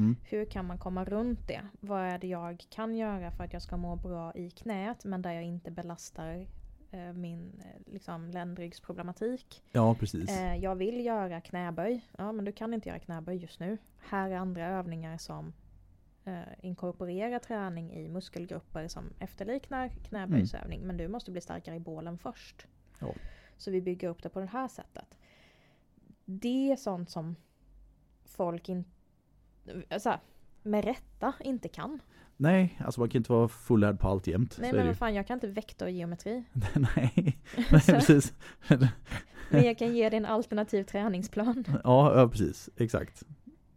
Mm. 0.00 0.16
Hur 0.24 0.44
kan 0.44 0.66
man 0.66 0.78
komma 0.78 1.04
runt 1.04 1.48
det? 1.48 1.62
Vad 1.80 2.00
är 2.00 2.18
det 2.18 2.26
jag 2.26 2.64
kan 2.70 2.96
göra 2.96 3.30
för 3.30 3.44
att 3.44 3.52
jag 3.52 3.62
ska 3.62 3.76
må 3.76 3.96
bra 3.96 4.32
i 4.34 4.50
knät 4.50 5.04
men 5.04 5.22
där 5.22 5.32
jag 5.32 5.44
inte 5.44 5.70
belastar 5.70 6.46
eh, 6.90 7.12
min 7.12 7.62
eh, 7.64 7.92
liksom, 7.92 8.30
ländryggsproblematik? 8.30 9.62
Ja, 9.72 9.94
precis. 9.94 10.30
Eh, 10.30 10.56
jag 10.56 10.74
vill 10.74 11.04
göra 11.04 11.40
knäböj. 11.40 12.06
Ja, 12.18 12.32
men 12.32 12.44
du 12.44 12.52
kan 12.52 12.74
inte 12.74 12.88
göra 12.88 12.98
knäböj 12.98 13.36
just 13.36 13.60
nu. 13.60 13.78
Här 13.98 14.30
är 14.30 14.36
andra 14.36 14.66
övningar 14.66 15.18
som 15.18 15.52
eh, 16.24 16.40
inkorporerar 16.60 17.38
träning 17.38 17.92
i 17.92 18.08
muskelgrupper 18.08 18.88
som 18.88 19.04
efterliknar 19.18 19.88
knäböjsövning. 19.88 20.80
Men 20.80 20.96
du 20.96 21.08
måste 21.08 21.30
bli 21.30 21.40
starkare 21.40 21.76
i 21.76 21.80
bålen 21.80 22.18
först. 22.18 22.66
Ja. 22.98 23.14
Så 23.56 23.70
vi 23.70 23.80
bygger 23.80 24.08
upp 24.08 24.22
det 24.22 24.28
på 24.28 24.40
det 24.40 24.46
här 24.46 24.68
sättet. 24.68 25.18
Det 26.24 26.72
är 26.72 26.76
sånt 26.76 27.10
som 27.10 27.36
folk 28.24 28.68
inte, 28.68 28.90
alltså, 29.90 30.14
med 30.62 30.84
rätta 30.84 31.32
inte 31.40 31.68
kan. 31.68 31.98
Nej, 32.36 32.78
alltså 32.84 33.00
man 33.00 33.08
kan 33.08 33.18
inte 33.18 33.32
vara 33.32 33.48
fullärd 33.48 33.98
på 34.00 34.08
allt 34.08 34.26
jämt. 34.26 34.56
Nej 34.60 34.70
så 34.70 34.76
men 34.76 34.86
vad 34.86 34.96
fan, 34.96 35.14
jag 35.14 35.26
kan 35.26 35.34
inte 35.34 35.46
vektorgeometri. 35.46 36.32
ju. 36.32 36.42
Nej, 36.96 37.38
Nej 37.70 37.80
Så- 37.80 37.92
precis. 37.92 38.32
Men 39.50 39.64
jag 39.64 39.78
kan 39.78 39.94
ge 39.96 40.08
dig 40.08 40.16
en 40.16 40.26
alternativ 40.26 40.84
träningsplan. 40.84 41.64
Ja, 41.84 42.20
ja, 42.20 42.28
precis. 42.28 42.68
Exakt. 42.76 43.22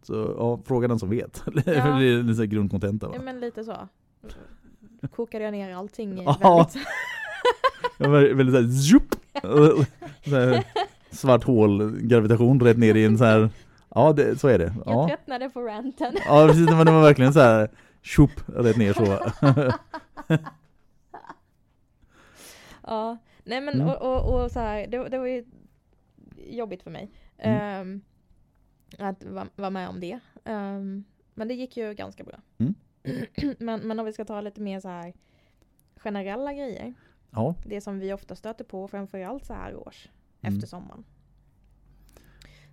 Så 0.02 0.34
ja, 0.38 0.60
fråga 0.64 0.88
den 0.88 0.98
som 0.98 1.10
vet. 1.10 1.42
Ja. 1.46 1.52
det 1.62 1.76
är 2.06 2.22
lite 2.22 2.34
så 2.34 2.44
grundkontenta 2.44 3.08
va? 3.08 3.14
Ja, 3.16 3.22
men 3.22 3.40
lite 3.40 3.64
så. 3.64 3.88
Kokade 5.10 5.44
jag 5.44 5.52
ner 5.52 5.74
allting 5.74 6.18
i 6.20 6.24
Ja. 6.24 6.68
väldigt... 7.98 7.98
Ja, 7.98 8.08
väldigt 8.08 8.54
såhär! 8.54 8.74
Så 11.10 11.16
Svart 11.16 11.44
hål, 11.44 11.98
gravitation 12.00 12.60
rätt 12.60 12.78
ner 12.78 12.94
i 12.94 13.04
en 13.04 13.18
så 13.18 13.24
här. 13.24 13.50
Ja, 13.94 14.12
det, 14.12 14.38
så 14.40 14.48
är 14.48 14.58
det. 14.58 14.74
Jag 14.86 14.94
Ja, 14.94 15.08
tröttnade 15.08 15.50
på 15.50 15.60
ranten. 15.62 16.14
ja 16.26 16.46
precis. 16.48 16.70
Men 16.70 16.86
det 16.86 16.92
var 16.92 17.02
verkligen 17.02 17.32
så 17.32 17.40
här 17.40 17.68
tjopp, 18.02 18.30
rätt 18.46 18.76
ner 18.76 18.92
så. 18.92 19.30
Ja, 22.86 23.16
nej 23.44 23.60
men 23.60 23.74
Mm. 23.74 23.88
och, 23.88 23.96
och, 24.02 24.42
och 24.44 24.50
så 24.50 24.60
här, 24.60 24.86
det, 24.86 25.08
det 25.08 25.18
var 25.18 25.26
ju 25.26 25.44
jobbigt 26.36 26.82
för 26.82 26.90
mig. 26.90 27.10
Mm. 27.38 27.58
ehm, 27.60 28.00
att 28.98 29.24
vara 29.24 29.46
vara 29.56 29.70
med 29.70 29.88
om 29.88 30.00
det. 30.00 30.18
Ehm, 30.44 31.04
men 31.34 31.48
det 31.48 31.54
gick 31.54 31.76
ju 31.76 31.94
ganska 31.94 32.24
bra. 32.24 32.36
Mm. 32.58 32.74
men, 33.58 33.80
men 33.80 33.98
om 34.00 34.06
vi 34.06 34.12
ska 34.12 34.24
ta 34.24 34.40
lite 34.40 34.60
mer 34.60 34.80
så 34.80 34.88
här 34.88 35.12
generella 35.96 36.52
grejer. 36.52 36.94
Ja, 37.30 37.54
Det 37.66 37.80
som 37.80 37.98
vi 37.98 38.12
ofta 38.12 38.36
stöter 38.36 38.64
på, 38.64 38.88
framförallt 38.88 39.44
så 39.44 39.54
här 39.54 39.76
års, 39.76 40.08
Mm. 40.42 40.54
efter 40.56 40.68
sommaren. 40.68 41.04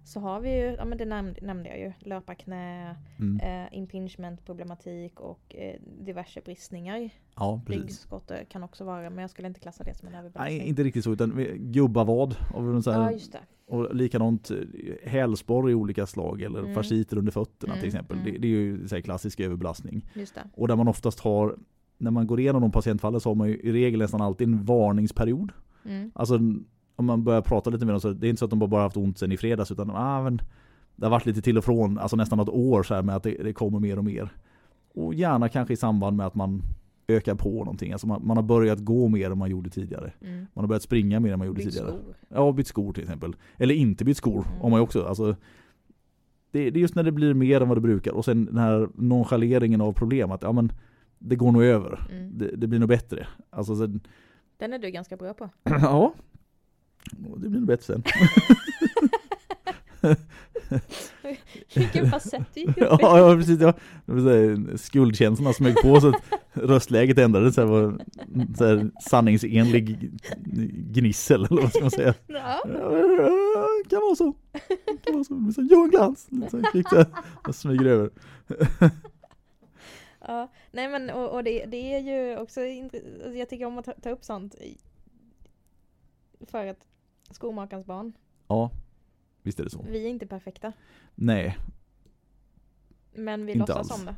Så 0.03 0.19
har 0.19 0.39
vi 0.39 0.49
ju, 0.49 0.75
ja 0.77 0.85
men 0.85 0.97
det 0.97 1.05
nämnde, 1.05 1.39
nämnde 1.41 1.69
jag 1.69 1.79
ju, 1.79 1.93
löparknä, 1.99 2.95
mm. 3.19 3.39
eh, 3.39 3.77
impingement 3.77 4.45
problematik 4.45 5.19
och 5.19 5.55
eh, 5.55 5.75
diverse 6.05 6.41
bristningar. 6.45 7.09
ja 7.35 7.61
precis. 7.65 7.81
Ryggskottar 7.83 8.43
kan 8.43 8.63
också 8.63 8.83
vara, 8.83 9.09
men 9.09 9.19
jag 9.21 9.29
skulle 9.29 9.47
inte 9.47 9.59
klassa 9.59 9.83
det 9.83 9.97
som 9.97 10.07
en 10.07 10.15
överbelastning. 10.15 10.57
Nej, 10.57 10.67
inte 10.67 10.83
riktigt 10.83 11.03
så 11.03 11.11
utan 11.11 11.45
gubbavad 11.57 12.35
och, 12.53 12.83
så 12.83 12.91
här, 12.91 13.01
Ja, 13.01 13.11
just 13.11 13.31
det. 13.31 13.39
och 13.67 13.95
likadant 13.95 14.51
eh, 14.51 14.57
hälsporre 15.09 15.71
i 15.71 15.75
olika 15.75 16.05
slag 16.05 16.41
eller 16.41 16.59
Mm. 16.59 16.73
fasciter 16.73 17.17
under 17.17 17.31
fötterna 17.31 17.73
Mm, 17.73 17.79
till 17.79 17.87
exempel. 17.87 18.17
mm. 18.17 18.31
Det, 18.33 18.37
det 18.39 18.47
är 18.47 18.51
ju 18.51 18.87
så 18.87 19.01
klassisk 19.01 19.39
överbelastning. 19.39 20.05
Just 20.13 20.35
det. 20.35 20.43
Och 20.53 20.67
där 20.67 20.75
man 20.75 20.87
oftast 20.87 21.19
har, 21.19 21.57
när 21.97 22.11
man 22.11 22.27
går 22.27 22.39
igenom 22.39 22.61
de 22.61 22.71
patientfallen 22.71 23.19
så 23.21 23.29
har 23.29 23.35
man 23.35 23.47
ju 23.47 23.55
i 23.59 23.71
regel 23.71 23.99
nästan 23.99 24.21
alltid 24.21 24.47
en 24.47 24.63
varningsperiod. 24.65 25.51
Mm. 25.85 26.11
Alltså 26.15 26.39
om 27.01 27.05
man 27.05 27.23
börjar 27.23 27.41
prata 27.41 27.69
lite 27.69 27.85
med 27.85 27.93
dem 27.93 28.01
så 28.01 28.09
det 28.13 28.27
är 28.27 28.29
inte 28.29 28.39
så 28.39 28.45
att 28.45 28.51
de 28.51 28.59
bara 28.59 28.81
haft 28.81 28.97
ont 28.97 29.17
sen 29.17 29.31
i 29.31 29.37
fredags 29.37 29.71
utan 29.71 29.89
ah, 29.89 30.23
men 30.23 30.41
det 30.95 31.05
har 31.05 31.11
varit 31.11 31.25
lite 31.25 31.41
till 31.41 31.57
och 31.57 31.63
från, 31.65 31.97
alltså 31.97 32.15
nästan 32.17 32.37
något 32.37 32.49
år 32.49 32.83
så 32.83 32.93
här 32.93 33.01
med 33.01 33.15
att 33.15 33.23
det, 33.23 33.43
det 33.43 33.53
kommer 33.53 33.79
mer 33.79 33.97
och 33.97 34.03
mer. 34.05 34.29
Och 34.93 35.13
gärna 35.13 35.49
kanske 35.49 35.73
i 35.73 35.77
samband 35.77 36.17
med 36.17 36.25
att 36.25 36.35
man 36.35 36.61
ökar 37.07 37.35
på 37.35 37.49
någonting. 37.49 37.91
Alltså 37.91 38.07
man, 38.07 38.27
man 38.27 38.37
har 38.37 38.43
börjat 38.43 38.79
gå 38.79 39.07
mer 39.07 39.31
än 39.31 39.37
man 39.37 39.49
gjorde 39.51 39.69
tidigare. 39.69 40.13
Mm. 40.21 40.37
Man 40.53 40.63
har 40.63 40.67
börjat 40.67 40.83
springa 40.83 41.19
mer 41.19 41.33
än 41.33 41.39
man 41.39 41.47
gjorde 41.47 41.57
Bytt 41.63 41.73
tidigare. 41.73 41.87
skor. 41.91 42.15
Ja, 42.29 42.51
bytt 42.51 42.67
skor 42.67 42.93
till 42.93 43.03
exempel. 43.03 43.35
Eller 43.57 43.75
inte 43.75 44.05
bytt 44.05 44.17
skor, 44.17 44.45
Mm. 44.47 44.61
om 44.61 44.71
man 44.71 44.79
också. 44.81 45.03
Alltså, 45.05 45.35
det, 46.51 46.69
det 46.69 46.79
är 46.79 46.81
just 46.81 46.95
när 46.95 47.03
det 47.03 47.11
blir 47.11 47.33
mer 47.33 47.61
än 47.61 47.67
vad 47.67 47.77
det 47.77 47.81
brukar. 47.81 48.11
Och 48.11 48.25
sen 48.25 48.45
den 48.45 48.57
här 48.57 48.89
nonchaleringen 48.95 49.81
av 49.81 49.93
problem. 49.93 50.31
Att 50.31 50.43
ja, 50.43 50.51
men, 50.51 50.71
det 51.19 51.35
går 51.35 51.51
nog 51.51 51.63
över. 51.63 52.07
Mm. 52.11 52.37
Det, 52.37 52.55
det 52.55 52.67
blir 52.67 52.79
nog 52.79 52.89
bättre. 52.89 53.27
Alltså, 53.49 53.75
sen, 53.75 53.99
Den 54.57 54.73
är 54.73 54.79
du 54.79 54.89
ganska 54.89 55.17
bra 55.17 55.33
på. 55.33 55.49
ja. 55.63 56.13
Det 57.37 57.49
blir 57.49 57.59
nog 57.59 57.67
bättre 57.67 57.83
sen. 57.85 58.03
Vilken 61.75 62.11
facett 62.11 62.45
du 62.53 62.61
gjorde. 62.61 62.73
ja, 63.01 63.17
ja, 63.19 63.35
precis. 63.35 63.59
Ja. 63.61 63.73
Det 64.05 64.77
skuldkänslorna 64.77 65.53
smög 65.53 65.75
på 65.81 66.01
så 66.01 66.07
att 66.09 66.21
röstläget 66.53 67.17
ändrades. 67.17 67.55
Så 67.55 67.61
här, 67.61 67.67
var, 67.67 67.99
så 68.57 68.65
här, 68.65 68.91
sanningsenlig 69.01 70.11
gnissel, 70.93 71.45
eller 71.45 71.61
vad 71.61 71.69
ska 71.69 71.81
man 71.81 71.91
säga. 71.91 72.13
Ja. 72.27 72.61
Ja, 72.65 73.67
kan 73.89 73.99
vara 74.01 74.15
så. 74.15 74.33
Kan 75.03 75.13
vara 75.13 75.23
så. 75.23 75.33
Det 75.33 75.53
så 75.53 75.61
Johan 75.61 75.89
Glans. 75.89 76.27
Så 76.51 76.57
där. 76.57 77.05
Jag 77.45 77.55
smyger 77.55 77.85
över. 77.85 78.09
ja. 80.27 80.51
Nej 80.71 80.87
men 80.89 81.09
och, 81.09 81.29
och 81.35 81.43
det, 81.43 81.65
det 81.65 81.93
är 81.95 81.99
ju 81.99 82.37
också 82.37 82.59
intre- 82.59 83.13
alltså 83.23 83.37
jag 83.39 83.49
tycker 83.49 83.65
om 83.65 83.77
att 83.77 83.85
ta, 83.85 83.93
ta 83.93 84.09
upp 84.09 84.23
sånt. 84.23 84.55
i- 84.55 84.77
För 86.51 86.65
att 86.67 86.87
skomakarens 87.35 87.85
barn, 87.85 88.13
Ja, 88.47 88.71
visst 89.43 89.59
är 89.59 89.63
det 89.63 89.69
så. 89.69 89.85
vi 89.89 90.05
är 90.05 90.09
inte 90.09 90.27
perfekta. 90.27 90.73
Nej. 91.15 91.57
Men 93.15 93.45
vi 93.45 93.51
Inte 93.51 93.59
låtsas 93.59 93.91
alls. 93.91 93.99
om 93.99 94.05
det. 94.05 94.15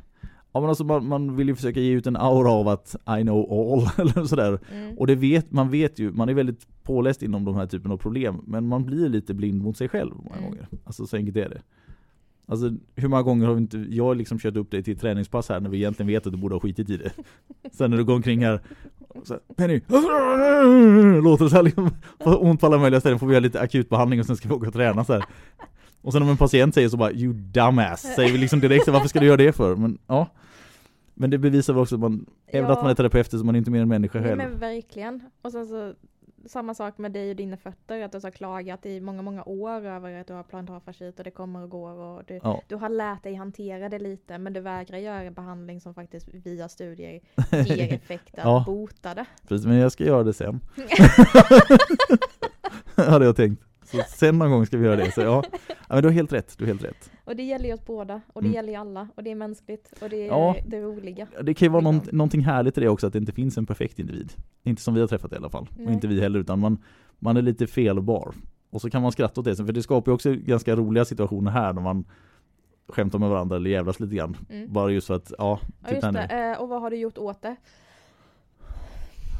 Ja 0.52 0.60
men 0.60 0.68
alltså 0.68 0.84
man, 0.84 1.08
man 1.08 1.36
vill 1.36 1.48
ju 1.48 1.54
försöka 1.54 1.80
ge 1.80 1.90
ut 1.92 2.06
en 2.06 2.16
aura 2.16 2.50
av 2.50 2.68
att 2.68 2.96
I 3.18 3.22
know 3.22 3.52
all 3.52 3.88
eller 4.08 4.24
sådär. 4.26 4.58
Mm. 4.72 4.98
Och 4.98 5.06
det 5.06 5.14
vet, 5.14 5.52
man 5.52 5.70
vet 5.70 5.98
ju, 5.98 6.12
man 6.12 6.28
är 6.28 6.34
väldigt 6.34 6.82
påläst 6.82 7.22
inom 7.22 7.44
de 7.44 7.54
här 7.54 7.66
typen 7.66 7.90
av 7.92 7.96
problem. 7.96 8.40
Men 8.46 8.68
man 8.68 8.84
blir 8.84 9.08
lite 9.08 9.34
blind 9.34 9.62
mot 9.62 9.76
sig 9.76 9.88
själv 9.88 10.14
många 10.16 10.36
Mm. 10.36 10.50
gånger. 10.50 10.68
Alltså 10.84 11.06
så 11.06 11.16
enkelt 11.16 11.36
är 11.36 11.48
det. 11.48 11.62
Alltså 12.46 12.72
hur 12.94 13.08
många 13.08 13.22
gånger 13.22 13.46
har 13.46 13.54
vi 13.54 13.60
inte, 13.60 13.78
jag 13.90 14.04
har 14.04 14.14
liksom 14.14 14.38
kört 14.38 14.56
upp 14.56 14.70
dig 14.70 14.82
till 14.82 14.98
träningspass 14.98 15.48
här 15.48 15.60
när 15.60 15.70
vi 15.70 15.76
egentligen 15.78 16.06
vet 16.08 16.26
att 16.26 16.32
du 16.32 16.38
borde 16.38 16.54
ha 16.54 16.60
skitit 16.60 16.90
i 16.90 16.96
det. 16.96 17.12
Sen 17.72 17.90
när 17.90 17.98
du 17.98 18.04
går 18.04 18.14
omkring 18.14 18.44
här 18.44 18.60
så 19.24 19.34
här, 19.34 19.40
Penny! 19.56 19.80
Låter 21.22 21.48
så 21.48 21.56
här 21.56 21.62
liksom, 21.62 21.90
får 22.24 22.44
ont 22.44 22.60
på 22.60 22.66
alla 22.66 22.78
möjliga 22.78 23.00
ställen, 23.00 23.18
får 23.18 23.26
vi 23.26 23.32
göra 23.32 23.42
lite 23.42 23.60
akutbehandling 23.60 24.20
och 24.20 24.26
sen 24.26 24.36
ska 24.36 24.48
vi 24.48 24.54
åka 24.54 24.66
och 24.66 24.72
träna 24.72 25.04
så 25.04 25.12
här. 25.12 25.24
Och 26.02 26.12
sen 26.12 26.22
om 26.22 26.28
en 26.28 26.36
patient 26.36 26.74
säger 26.74 26.88
så 26.88 26.96
bara 26.96 27.12
'You 27.12 27.32
dumbass' 27.32 28.14
säger 28.16 28.32
vi 28.32 28.38
liksom 28.38 28.60
direkt, 28.60 28.88
varför 28.88 29.08
ska 29.08 29.20
du 29.20 29.26
göra 29.26 29.36
det 29.36 29.52
för? 29.52 29.76
Men 29.76 29.98
ja. 30.06 30.28
Men 31.14 31.30
det 31.30 31.38
bevisar 31.38 31.72
väl 31.72 31.82
också 31.82 31.94
att 31.94 32.00
man, 32.00 32.26
även 32.46 32.70
att 32.70 32.82
man 32.82 32.90
är 32.90 32.94
terapeut 32.94 33.30
så 33.30 33.36
man 33.36 33.54
är 33.54 33.58
inte 33.58 33.70
mer 33.70 33.82
än 33.82 33.88
människa 33.88 34.22
själv. 34.22 34.36
men 34.36 34.58
verkligen. 34.58 35.20
Och 35.42 35.52
sen 35.52 35.66
så 35.66 35.92
samma 36.46 36.74
sak 36.74 36.98
med 36.98 37.12
dig 37.12 37.30
och 37.30 37.36
dina 37.36 37.56
fötter, 37.56 38.00
att 38.02 38.12
du 38.12 38.18
har 38.22 38.30
klagat 38.30 38.86
i 38.86 39.00
många, 39.00 39.22
många 39.22 39.44
år 39.44 39.70
över 39.86 40.20
att 40.20 40.26
du 40.26 40.32
har 40.32 40.42
plantarfascit 40.42 41.18
och 41.18 41.24
det 41.24 41.30
kommer 41.30 41.62
och 41.62 41.70
går 41.70 41.90
och 41.92 42.22
du, 42.26 42.40
Ja. 42.42 42.62
du 42.68 42.76
har 42.76 42.88
lärt 42.88 43.22
dig 43.22 43.34
hantera 43.34 43.88
det 43.88 43.98
lite 43.98 44.38
men 44.38 44.52
du 44.52 44.60
vägrar 44.60 44.98
göra 44.98 45.30
behandling 45.30 45.80
som 45.80 45.94
faktiskt 45.94 46.28
via 46.34 46.68
studier 46.68 47.20
ger 47.66 47.92
effekt 47.92 48.34
att 48.38 48.44
Ja. 48.44 48.62
bota 48.66 49.14
det. 49.14 49.26
Precis, 49.48 49.66
men 49.66 49.76
jag 49.76 49.92
ska 49.92 50.04
göra 50.04 50.22
det 50.22 50.32
sen. 50.32 50.60
Hade 52.96 53.24
jag 53.24 53.36
tänkt. 53.36 53.62
Så 53.84 54.02
sen 54.08 54.38
någon 54.38 54.50
gång 54.50 54.66
ska 54.66 54.76
vi 54.78 54.84
göra 54.86 54.96
det. 54.96 55.12
Så 55.12 55.20
ja, 55.20 55.42
ja 55.68 55.74
men 55.88 56.02
du 56.02 56.08
har 56.08 56.12
helt 56.14 56.32
rätt. 56.32 56.54
Du 56.58 56.64
har 56.64 56.66
helt 56.66 56.84
rätt. 56.84 57.10
Och 57.24 57.36
det 57.36 57.42
gäller 57.42 57.66
ju 57.66 57.74
oss 57.74 57.84
båda, 57.86 58.20
och 58.32 58.42
det 58.42 58.48
Mm. 58.48 58.54
gäller 58.54 58.68
ju 58.72 58.74
alla, 58.78 59.08
och 59.14 59.22
det 59.22 59.30
är 59.30 59.34
mänskligt, 59.34 59.92
och 60.02 60.08
det 60.10 60.16
är 60.22 60.26
Ja. 60.26 60.56
det 60.66 60.80
roliga. 60.80 61.26
Det 61.42 61.54
kan 61.54 61.66
ju 61.66 61.72
vara 61.72 61.82
någon, 61.82 62.00
någonting 62.12 62.40
härligt 62.44 62.78
i 62.78 62.80
det 62.80 62.88
också, 62.88 63.06
att 63.06 63.12
det 63.12 63.18
inte 63.18 63.32
finns 63.32 63.58
en 63.58 63.66
perfekt 63.66 63.98
individ. 63.98 64.32
Inte 64.62 64.82
som 64.82 64.94
vi 64.94 65.00
har 65.00 65.08
träffat 65.08 65.32
i 65.32 65.36
alla 65.36 65.50
fall. 65.50 65.68
Och 65.72 65.78
Nej. 65.78 65.94
inte 65.94 66.06
vi 66.06 66.20
heller, 66.20 66.38
utan 66.40 66.58
man, 66.60 66.78
man 67.18 67.36
är 67.36 67.42
lite 67.42 67.66
felbar. 67.66 68.34
Och 68.70 68.80
så 68.80 68.90
kan 68.90 69.02
man 69.02 69.12
skratta 69.12 69.40
åt 69.40 69.44
det, 69.44 69.56
för 69.56 69.72
det 69.72 69.82
skapar 69.82 70.12
ju 70.12 70.14
också 70.14 70.32
ganska 70.34 70.76
roliga 70.76 71.04
situationer 71.04 71.50
här 71.50 71.72
när 71.72 71.82
man 71.82 72.04
skämtar 72.88 73.18
med 73.18 73.28
varandra 73.30 73.56
eller 73.56 73.70
jävlas 73.70 74.00
lite 74.00 74.14
grann. 74.16 74.36
Mm. 74.50 74.72
Bara 74.72 74.90
just 74.90 75.06
för 75.06 75.14
att, 75.14 75.32
ja, 75.38 75.60
Ja 75.82 75.88
titta 75.88 76.06
just 76.06 76.28
det, 76.28 76.52
eh, 76.52 76.60
och 76.60 76.68
vad 76.68 76.80
har 76.80 76.90
du 76.90 76.96
gjort 76.96 77.18
åt 77.18 77.42
det? 77.42 77.56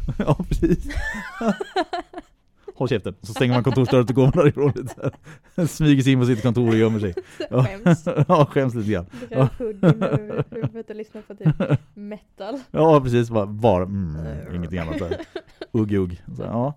ja, 0.19 0.35
precis. 0.49 0.87
Håll 2.75 2.89
käften, 2.89 3.15
så 3.23 3.33
stänger 3.35 3.55
man 3.55 3.65
kontorsdörren 3.65 4.07
och 4.09 4.15
går 4.15 4.23
man 4.23 4.33
därifrån 4.33 4.73
lite 4.77 5.11
här. 5.57 5.67
Smyger 5.67 6.03
sig 6.03 6.13
in 6.13 6.21
på 6.21 6.27
sitt 6.27 6.43
kontor 6.43 6.69
och 6.69 6.77
gömmer 6.77 7.01
sig. 7.01 7.15
Skäms. 7.51 8.07
ja, 8.29 8.47
skäms 8.47 8.75
lite 8.75 8.91
grann. 8.91 9.07
Drar 9.29 9.49
hoodien 9.59 10.03
över 10.03 10.45
huvudet 10.51 10.91
och 10.91 10.97
lyssnar 10.97 11.23
på 11.23 11.35
typ 11.35 11.79
metal. 11.95 12.61
Ja, 12.71 13.01
precis. 13.01 13.31
Bara, 13.31 13.47
bara 13.47 13.83
mm, 13.85 14.55
ingenting 14.55 14.79
annat. 14.79 15.01
här. 15.01 15.21
Ugg, 15.73 15.93
ugg. 15.93 16.23
Så, 16.37 16.43
ja. 16.43 16.75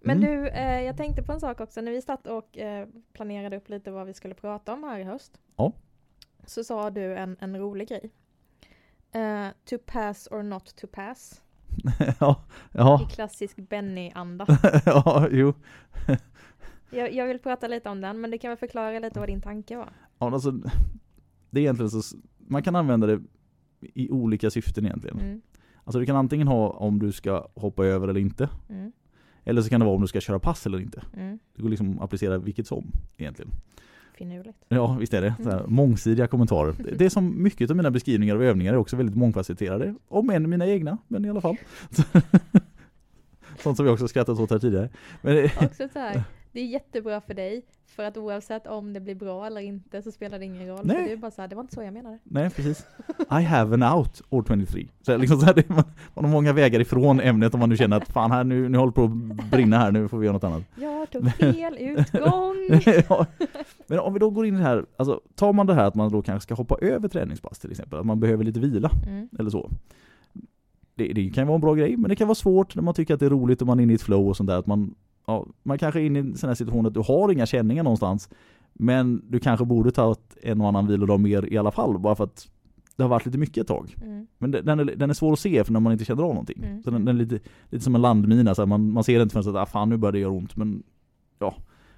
Men 0.00 0.18
Mm. 0.18 0.30
du, 0.42 0.48
eh, 0.48 0.80
jag 0.82 0.96
tänkte 0.96 1.22
på 1.22 1.32
en 1.32 1.40
sak 1.40 1.60
också. 1.60 1.80
När 1.80 1.92
vi 1.92 2.02
satt 2.02 2.26
och 2.26 2.58
eh, 2.58 2.88
planerade 3.12 3.56
upp 3.56 3.68
lite 3.68 3.90
vad 3.90 4.06
vi 4.06 4.14
skulle 4.14 4.34
prata 4.34 4.72
om 4.72 4.82
här 4.84 4.98
i 4.98 5.04
höst. 5.04 5.40
Ja. 5.56 5.72
Så 6.46 6.64
sa 6.64 6.90
du 6.90 7.14
en, 7.16 7.36
en 7.40 7.56
rolig 7.58 7.88
grej. 7.88 8.10
Eh, 9.12 9.46
to 9.64 9.76
pass 9.86 10.28
or 10.30 10.42
not 10.42 10.76
to 10.76 10.86
pass. 10.92 11.42
ja, 12.20 12.44
ja, 12.72 13.00
I 13.10 13.14
klassisk 13.14 13.56
Benny-anda. 13.56 14.46
ja, 14.86 15.28
jo. 15.30 15.52
Jag, 16.90 17.12
jag 17.14 17.26
vill 17.26 17.38
prata 17.38 17.68
lite 17.68 17.88
om 17.88 18.00
den, 18.00 18.20
men 18.20 18.30
du 18.30 18.38
kan 18.38 18.48
väl 18.50 18.58
förklara 18.58 18.98
lite 18.98 19.18
vad 19.20 19.28
din 19.28 19.40
tanke 19.40 19.76
var? 19.76 19.92
Ja, 20.18 20.32
alltså, 20.32 20.50
det 21.50 21.60
är 21.60 21.62
egentligen 21.62 21.90
så, 21.90 22.16
man 22.38 22.62
kan 22.62 22.76
använda 22.76 23.06
det 23.06 23.22
i 23.80 24.10
olika 24.10 24.50
syften 24.50 24.84
egentligen. 24.86 25.20
Mm, 25.20 25.40
Alltså 25.84 26.00
du 26.00 26.06
kan 26.06 26.16
antingen 26.16 26.48
ha 26.48 26.68
om 26.70 26.98
du 26.98 27.12
ska 27.12 27.48
hoppa 27.54 27.84
över 27.84 28.08
eller 28.08 28.20
inte. 28.20 28.48
mm, 28.68 28.92
Eller 29.44 29.62
så 29.62 29.68
kan 29.68 29.80
det 29.80 29.86
vara 29.86 29.94
om 29.96 30.00
du 30.02 30.08
ska 30.08 30.20
köra 30.20 30.38
pass 30.38 30.66
eller 30.66 30.80
inte. 30.80 31.02
mm. 31.16 31.38
Det 31.54 31.62
går 31.62 31.68
liksom 31.68 31.98
att 31.98 32.04
applicera 32.04 32.38
vilket 32.38 32.66
som 32.66 32.92
egentligen. 33.16 33.50
Finurligt. 34.16 34.58
Ja, 34.68 34.96
visst 35.00 35.14
är 35.14 35.22
det. 35.22 35.34
Så 35.42 35.50
här, 35.50 35.58
Mm. 35.58 35.74
mångsidiga 35.74 36.26
kommentarer. 36.26 36.74
Det- 36.98 37.04
är 37.04 37.08
som 37.08 37.42
mycket 37.42 37.70
av 37.70 37.76
mina 37.76 37.90
beskrivningar 37.90 38.34
av 38.34 38.42
övningar 38.42 38.72
är 38.72 38.76
också 38.76 38.96
väldigt 38.96 39.16
mångfacetterade. 39.16 39.94
Om 40.08 40.30
än 40.30 40.50
mina 40.50 40.66
egna, 40.66 40.98
men 41.08 41.24
i 41.24 41.30
alla 41.30 41.40
fall. 41.40 41.56
Sånt 43.58 43.76
som 43.76 43.86
vi 43.86 43.92
också 43.92 44.08
skrattat 44.08 44.38
åt 44.40 44.50
här 44.50 44.58
tidigare. 44.58 44.88
Men, 45.22 45.34
det- 45.34 45.52
Också 45.66 45.88
så 45.92 45.98
här, 45.98 46.22
det 46.52 46.60
är 46.60 46.66
jättebra 46.66 47.20
för 47.20 47.34
dig, 47.34 47.62
för 47.96 48.02
att 48.02 48.16
oavsett 48.16 48.66
om 48.66 48.92
det 48.92 49.00
blir 49.00 49.14
bra 49.14 49.46
eller 49.46 49.60
inte 49.60 50.02
så 50.02 50.12
spelar 50.12 50.38
det 50.38 50.44
ingen 50.44 50.68
roll. 50.68 50.80
Nej. 50.84 50.96
För 50.96 51.02
det 51.02 51.12
är 51.12 51.16
bara 51.16 51.30
så 51.30 51.40
här, 51.40 51.48
det 51.48 51.54
var 51.54 51.62
inte 51.62 51.74
så 51.74 51.82
jag 51.82 51.94
menade. 51.94 52.18
nej, 52.24 52.50
precis. 52.50 52.86
I 53.30 53.42
have 53.42 53.74
an 53.74 53.98
out, 53.98 54.22
år 54.30 54.44
23. 54.48 54.88
Så 55.02 55.16
liksom 55.16 55.40
så 55.40 55.46
här, 55.46 55.54
det, 55.54 55.68
man, 55.68 55.84
man 56.14 56.24
har 56.24 56.32
många 56.32 56.52
vägar 56.52 56.80
ifrån 56.80 57.20
ämnet 57.20 57.54
om 57.54 57.60
man 57.60 57.68
nu 57.68 57.76
känner 57.76 57.96
att 57.96 58.08
fan 58.08 58.30
här, 58.30 58.44
nu, 58.44 58.68
nu 58.68 58.78
håller 58.78 58.92
på 58.92 59.04
att 59.04 59.50
brinna 59.50 59.78
här, 59.78 59.92
nu 59.92 60.08
får 60.08 60.18
vi 60.18 60.26
göra 60.26 60.32
något 60.32 60.44
annat. 60.44 60.62
Jag 60.76 61.10
tog 61.10 61.32
fel 61.32 61.76
utgång! 61.80 62.56
ja. 63.08 63.26
Men 63.86 63.98
om 63.98 64.12
vi 64.12 64.18
då 64.18 64.30
går 64.30 64.46
in 64.46 64.54
i 64.54 64.58
det 64.58 64.64
här, 64.64 64.86
alltså 64.96 65.20
tar 65.34 65.52
man 65.52 65.66
det 65.66 65.74
här 65.74 65.84
att 65.84 65.94
man 65.94 66.12
då 66.12 66.22
kanske 66.22 66.42
ska 66.42 66.54
hoppa 66.54 66.76
över 66.80 67.08
träningspass 67.08 67.58
till 67.58 67.70
exempel, 67.70 67.98
att 67.98 68.06
man 68.06 68.20
behöver 68.20 68.44
lite 68.44 68.60
vila 68.60 68.90
Mm, 69.06 69.28
eller 69.38 69.50
så. 69.50 69.70
Det, 70.94 71.12
det 71.12 71.30
kan 71.30 71.46
vara 71.46 71.54
en 71.54 71.60
bra 71.60 71.74
grej, 71.74 71.96
men 71.96 72.08
det 72.08 72.16
kan 72.16 72.28
vara 72.28 72.34
svårt 72.34 72.74
när 72.74 72.82
man 72.82 72.94
tycker 72.94 73.14
att 73.14 73.20
det 73.20 73.26
är 73.26 73.30
roligt 73.30 73.60
och 73.60 73.66
man 73.66 73.78
är 73.78 73.82
inne 73.82 73.92
i 73.92 73.94
ett 73.96 74.02
flow 74.02 74.28
och 74.28 74.36
sånt 74.36 74.48
där. 74.48 74.58
Att 74.58 74.66
man, 74.66 74.94
ja, 75.26 75.46
man 75.62 75.78
kanske 75.78 76.00
är 76.00 76.04
inne 76.04 76.18
i 76.18 76.22
en 76.22 76.36
sån 76.36 76.48
här 76.48 76.54
situation 76.54 76.86
att 76.86 76.94
du 76.94 77.00
har 77.00 77.32
inga 77.32 77.46
känningar 77.46 77.82
någonstans, 77.82 78.28
men 78.72 79.22
du 79.30 79.38
kanske 79.38 79.64
borde 79.66 79.90
ta 79.90 80.16
en 80.42 80.60
och 80.60 80.68
annan 80.68 80.86
vilodag 80.86 81.20
mer 81.20 81.52
i 81.52 81.58
alla 81.58 81.70
fall, 81.70 81.98
bara 81.98 82.14
för 82.14 82.24
att 82.24 82.48
det 82.96 83.02
har 83.02 83.10
varit 83.10 83.26
lite 83.26 83.38
mycket 83.38 83.56
ett 83.58 83.66
tag. 83.68 83.94
mm, 84.02 84.26
Men 84.38 84.50
den- 84.50 84.64
den 84.66 84.80
är, 84.80 84.84
den 84.84 85.10
är 85.10 85.14
svår 85.14 85.32
att 85.32 85.38
se 85.38 85.64
för 85.64 85.72
när 85.72 85.80
man 85.80 85.92
inte 85.92 86.04
känner 86.04 86.22
av 86.22 86.28
någonting. 86.28 86.62
Mm. 86.64 86.82
Så 86.82 86.90
den, 86.90 87.04
den 87.04 87.16
är 87.16 87.20
lite, 87.20 87.38
lite 87.70 87.84
som 87.84 87.94
en 87.94 88.02
landmina, 88.02 88.54
så 88.54 88.62
här, 88.62 88.66
man, 88.66 88.90
man 88.92 89.04
ser 89.04 89.16
det 89.18 89.22
inte 89.22 89.32
förrän 89.32 89.56
att 89.56 89.62
ah, 89.62 89.66
fan 89.66 89.88
nu 89.88 89.96
börjar 89.96 90.12
det 90.12 90.18
göra 90.18 90.32
ont. 90.32 90.56
Men 90.56 90.82
ja, 91.38 91.54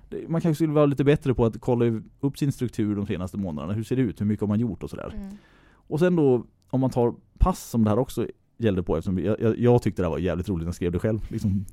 det, 0.08 0.28
man 0.28 0.40
kanske 0.40 0.54
skulle 0.54 0.72
vara 0.72 0.86
lite 0.86 1.04
bättre 1.04 1.34
på 1.34 1.44
att 1.44 1.60
kolla 1.60 2.00
upp 2.20 2.38
sin 2.38 2.52
struktur 2.52 2.96
de 2.96 3.06
senaste 3.06 3.36
månaderna. 3.38 3.72
Hur 3.72 3.82
ser 3.82 3.96
det 3.96 4.02
ut? 4.02 4.20
Hur 4.20 4.26
mycket 4.26 4.40
har 4.40 4.48
man 4.48 4.60
gjort 4.60 4.82
och 4.82 4.90
sådär. 4.90 5.12
mm. 5.16 5.36
Och 5.70 5.98
sen 5.98 6.16
då, 6.16 6.44
om 6.70 6.80
man 6.80 6.90
tar 6.90 7.14
pass 7.38 7.70
som 7.70 7.84
det 7.84 7.90
här 7.90 7.98
också 7.98 8.26
gällde 8.58 8.82
på, 8.82 8.96
eftersom 8.96 9.18
jag, 9.18 9.40
jag, 9.40 9.58
jag 9.58 9.82
tyckte 9.82 10.02
det 10.02 10.08
var 10.08 10.18
jävligt 10.18 10.48
roligt 10.48 10.62
när 10.62 10.68
jag 10.68 10.74
skrev 10.74 10.92
det 10.92 10.98
själv. 10.98 11.26
Liksom, 11.30 11.64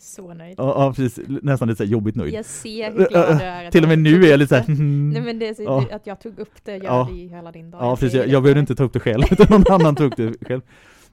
Så 0.00 0.34
nöjd. 0.34 0.54
ja, 0.58 0.84
ja, 0.84 0.92
precis. 0.96 1.28
Nästan 1.42 1.68
lite 1.68 1.76
så 1.78 1.84
här 1.84 1.90
jobbigt 1.90 2.14
nöjd. 2.16 2.34
Jag 2.34 2.44
ser 2.44 2.92
hur 2.92 3.08
glad 3.08 3.38
du 3.38 3.44
är. 3.44 3.70
Till 3.70 3.82
och 3.82 3.88
med 3.88 3.98
nu 3.98 4.24
är 4.24 4.30
jag 4.30 4.38
lite 4.38 4.58
det. 4.58 4.64
såhär, 4.64 4.78
Nej 5.12 5.22
men 5.22 5.38
det 5.38 5.48
är 5.48 5.54
så 5.54 5.62
Ja. 5.62 5.84
att 5.92 6.06
jag 6.06 6.20
tog 6.20 6.38
upp 6.38 6.64
det, 6.64 6.76
gör 6.76 6.84
Ja. 6.84 7.10
i 7.10 7.28
hela 7.28 7.52
din 7.52 7.70
dag. 7.70 7.82
Ja 7.82 7.96
precis, 7.96 8.14
jag, 8.14 8.28
jag 8.28 8.42
behövde 8.42 8.60
inte 8.60 8.74
ta 8.74 8.84
upp 8.84 8.92
det 8.92 9.00
själv, 9.00 9.22
utan 9.30 9.46
någon 9.50 9.80
annan 9.80 9.94
tog 9.94 10.06
upp 10.06 10.16
det 10.16 10.46
själv. 10.48 10.60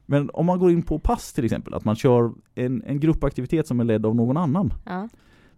Men 0.05 0.29
om 0.33 0.45
man 0.45 0.59
går 0.59 0.71
in 0.71 0.81
på 0.81 0.99
pass 0.99 1.33
till 1.33 1.45
exempel, 1.45 1.73
att 1.73 1.85
man 1.85 1.95
kör 1.95 2.31
en, 2.55 2.83
en 2.83 2.99
gruppaktivitet 2.99 3.67
som 3.67 3.79
är 3.79 3.83
ledd 3.83 4.05
av 4.05 4.15
någon 4.15 4.37
annan. 4.37 4.73
Ja. 4.85 5.09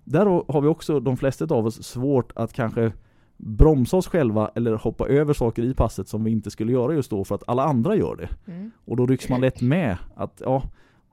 Där 0.03 0.25
har 0.53 0.61
vi 0.61 0.67
också, 0.67 0.99
de 0.99 1.17
flesta 1.17 1.45
av 1.55 1.65
oss, 1.65 1.83
svårt 1.83 2.31
att 2.35 2.53
kanske 2.53 2.91
bromsa 3.37 3.97
oss 3.97 4.07
själva 4.07 4.51
eller 4.55 4.73
hoppa 4.75 5.07
över 5.07 5.33
saker 5.33 5.63
i 5.63 5.73
passet 5.73 6.07
som 6.07 6.23
vi 6.23 6.31
inte 6.31 6.51
skulle 6.51 6.71
göra 6.71 6.93
just 6.93 7.09
då 7.09 7.23
för 7.23 7.35
att 7.35 7.43
alla 7.47 7.63
andra 7.63 7.95
gör 7.95 8.15
det. 8.15 8.51
Mm. 8.51 8.71
Och 8.85 8.97
då 8.97 9.05
rycks 9.05 9.29
man 9.29 9.41
lätt 9.41 9.61
med 9.61 9.97
att, 10.15 10.41
ja, 10.45 10.63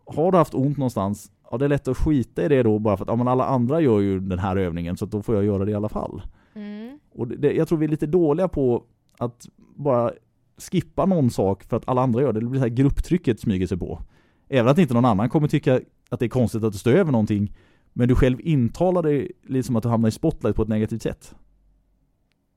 har 0.07 0.33
du 0.33 0.39
haft 0.39 0.55
ont 0.55 0.77
någonstans, 0.79 1.31
ja 1.55 1.59
det 1.59 1.65
är 1.65 1.69
lätt 1.69 1.89
att 1.89 1.97
skita 1.97 2.45
i 2.45 2.49
det 2.49 2.63
då 2.63 2.79
bara 2.79 2.97
för 2.97 3.05
att 3.05 3.09
ja, 3.09 3.17
men 3.17 3.29
alla 3.29 3.45
andra 3.45 3.81
gör 3.81 4.01
ju 4.01 4.21
den 4.21 4.39
här 4.39 4.57
övningen 4.57 4.97
så 4.97 5.07
då 5.07 5.23
får 5.23 5.35
jag 5.35 5.45
göra 5.45 5.65
det 5.65 5.71
i 5.71 5.75
alla 5.75 5.89
fall. 5.89 6.23
Mm. 6.55 6.99
Och 7.13 7.29
det, 7.29 7.37
det, 7.37 7.53
jag 7.53 7.69
tror 7.69 7.79
vi 7.79 7.85
är 7.85 7.91
lite 7.91 8.07
dåliga 8.07 8.49
på 8.49 8.85
att 9.19 9.49
bara 9.77 10.13
skippa 10.57 11.07
någon 11.07 11.31
sak 11.31 11.65
för 11.65 11.77
att 11.77 11.89
alla 11.89 12.03
andra 12.03 12.23
gör 12.23 12.33
det. 12.33 12.41
Det 12.41 12.47
blir 12.47 12.61
så 12.61 12.67
här 12.67 12.75
grupptrycket 12.75 13.41
smyger 13.41 13.67
sig 13.67 13.79
på. 13.79 14.03
Även 14.49 14.71
att 14.71 14.79
inte 14.79 14.95
någon 14.95 15.05
annan 15.05 15.29
kommer 15.29 15.49
tycka 15.49 15.81
att 16.09 16.21
det 16.21 16.27
är 16.27 16.29
konstigt 16.29 16.65
att 16.65 16.73
du 16.73 16.79
står 16.79 16.93
över 16.93 17.13
någonting. 17.13 17.57
Men 17.93 18.09
du 18.09 18.15
själv 18.15 18.41
intalar 18.41 19.03
dig 19.03 19.33
lite 19.43 19.67
som 19.67 19.77
att 19.77 19.83
du 19.83 19.89
hamnar 19.89 20.09
i 20.09 20.13
spotlight 20.13 20.57
på 20.57 20.63
ett 20.63 20.69
negativt 20.69 21.03
sätt. 21.03 21.35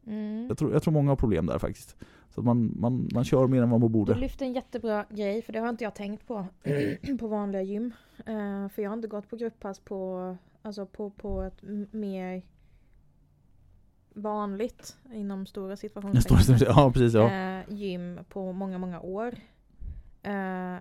Mm. 0.07 0.47
Jag 0.47 0.57
tror, 0.57 0.73
jag 0.73 0.83
tror 0.83 0.93
många 0.93 1.11
har 1.11 1.15
problem 1.15 1.45
där 1.45 1.59
faktiskt. 1.59 1.95
Så 2.37 2.43
man, 2.43 2.73
man, 2.75 3.09
man 3.13 3.23
kör 3.23 3.47
mer 3.47 3.61
än 3.61 3.69
vad 3.69 3.79
man 3.79 3.89
Du 3.91 3.93
borde. 3.93 4.15
lyfter 4.15 4.45
en 4.45 4.53
jättebra 4.53 5.05
grej, 5.09 5.41
för 5.41 5.53
det 5.53 5.59
har 5.59 5.69
inte 5.69 5.83
jag 5.83 5.95
tänkt 5.95 6.27
på 6.27 6.45
på 7.19 7.27
vanliga 7.27 7.61
gym. 7.61 7.93
Eh, 8.25 8.69
för 8.69 8.81
jag 8.81 8.89
har 8.89 8.95
inte 8.95 9.07
gått 9.07 9.29
på 9.29 9.35
grupppass 9.35 9.79
på, 9.79 10.35
alltså 10.61 10.85
på, 10.85 11.09
på 11.09 11.41
ett 11.41 11.61
mer 11.91 12.41
vanligt, 14.13 14.97
inom 15.13 15.45
stora 15.45 15.75
situationer. 15.77 16.21
ja 16.65 16.91
precis 16.93 17.13
ja. 17.13 17.31
eh, 17.33 17.63
gym 17.69 18.19
på 18.29 18.51
många, 18.51 18.77
många 18.77 18.99
år. 18.99 19.35
Eh, 20.23 20.75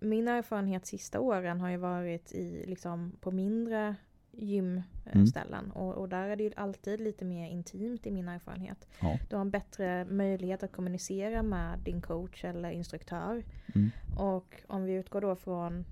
min 0.00 0.28
erfarenhet 0.28 0.86
sista 0.86 1.20
åren 1.20 1.60
har 1.60 1.68
ju 1.68 1.76
varit 1.76 2.32
i, 2.32 2.64
liksom, 2.66 3.12
på 3.20 3.30
mindre 3.30 3.94
gymställen. 4.38 5.70
Och, 5.70 5.94
och 5.94 6.08
där 6.08 6.28
är 6.28 6.36
det 6.36 6.44
ju 6.44 6.52
alltid 6.56 7.00
lite 7.00 7.24
mer 7.24 7.48
intimt 7.48 8.06
i 8.06 8.10
min 8.10 8.28
erfarenhet. 8.28 8.88
Ja. 9.00 9.18
Du 9.30 9.36
har 9.36 9.40
en 9.40 9.50
bättre 9.50 10.04
möjlighet 10.04 10.62
att 10.62 10.72
kommunicera 10.72 11.42
med 11.42 11.78
din 11.78 12.00
coach 12.00 12.44
eller 12.44 12.70
instruktör. 12.70 13.44
Mm. 13.74 13.90
Och 14.18 14.62
om 14.66 14.84
vi 14.84 14.92
utgår 14.92 15.20
då 15.20 15.36
från 15.36 15.84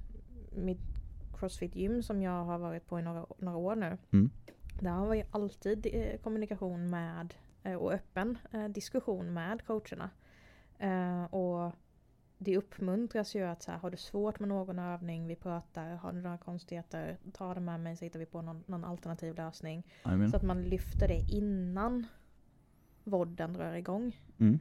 mitt 0.56 0.80
crossfit-gym 1.38 2.02
som 2.02 2.22
jag 2.22 2.44
har 2.44 2.58
varit 2.58 2.86
på 2.86 2.98
i 2.98 3.02
några, 3.02 3.26
några 3.38 3.58
år 3.58 3.76
nu. 3.76 3.98
Mm. 4.12 4.30
Där 4.80 4.90
har 4.90 5.08
vi 5.08 5.24
alltid 5.30 5.86
eh, 5.92 6.20
kommunikation 6.20 6.90
med 6.90 7.34
eh, 7.62 7.74
och 7.74 7.92
öppen 7.92 8.38
eh, 8.52 8.68
diskussion 8.68 9.34
med 9.34 9.66
coacherna. 9.66 10.10
Och 11.30 11.72
det 12.42 12.56
uppmuntras 12.56 13.34
ju 13.34 13.42
att 13.42 13.62
så 13.62 13.70
här, 13.70 13.78
har 13.78 13.90
du 13.90 13.96
svårt 13.96 14.40
med 14.40 14.48
någon 14.48 14.78
övning, 14.78 15.26
vi 15.26 15.36
pratar, 15.36 15.94
har 15.94 16.12
du 16.12 16.20
några 16.20 16.38
konstigheter, 16.38 17.16
ta 17.32 17.54
det 17.54 17.60
med 17.60 17.80
mig 17.80 17.96
så 17.96 18.04
hittar 18.04 18.18
vi 18.18 18.26
på 18.26 18.42
någon, 18.42 18.62
någon 18.66 18.84
alternativ 18.84 19.34
lösning. 19.34 19.82
Amen. 20.02 20.30
Så 20.30 20.36
att 20.36 20.42
man 20.42 20.62
lyfter 20.62 21.08
det 21.08 21.24
innan 21.36 22.06
vodden 23.04 23.52
drar 23.52 23.74
igång. 23.74 24.16
Mm. 24.38 24.58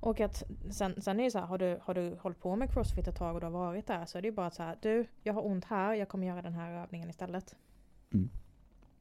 Och 0.00 0.20
att 0.20 0.42
sen, 0.70 1.02
sen 1.02 1.20
är 1.20 1.24
det 1.24 1.30
så 1.30 1.38
här, 1.38 1.46
har 1.46 1.58
du, 1.58 1.78
har 1.82 1.94
du 1.94 2.16
hållit 2.20 2.40
på 2.40 2.56
med 2.56 2.72
crossfit 2.72 3.08
ett 3.08 3.16
tag 3.16 3.34
och 3.34 3.40
du 3.40 3.46
har 3.46 3.50
varit 3.52 3.86
där 3.86 4.04
så 4.06 4.18
är 4.18 4.22
det 4.22 4.28
ju 4.28 4.34
bara 4.34 4.50
så 4.50 4.62
här, 4.62 4.76
du, 4.82 5.06
jag 5.22 5.34
har 5.34 5.46
ont 5.46 5.64
här, 5.64 5.94
jag 5.94 6.08
kommer 6.08 6.26
göra 6.26 6.42
den 6.42 6.52
här 6.54 6.82
övningen 6.82 7.10
istället. 7.10 7.56
Men 8.10 8.30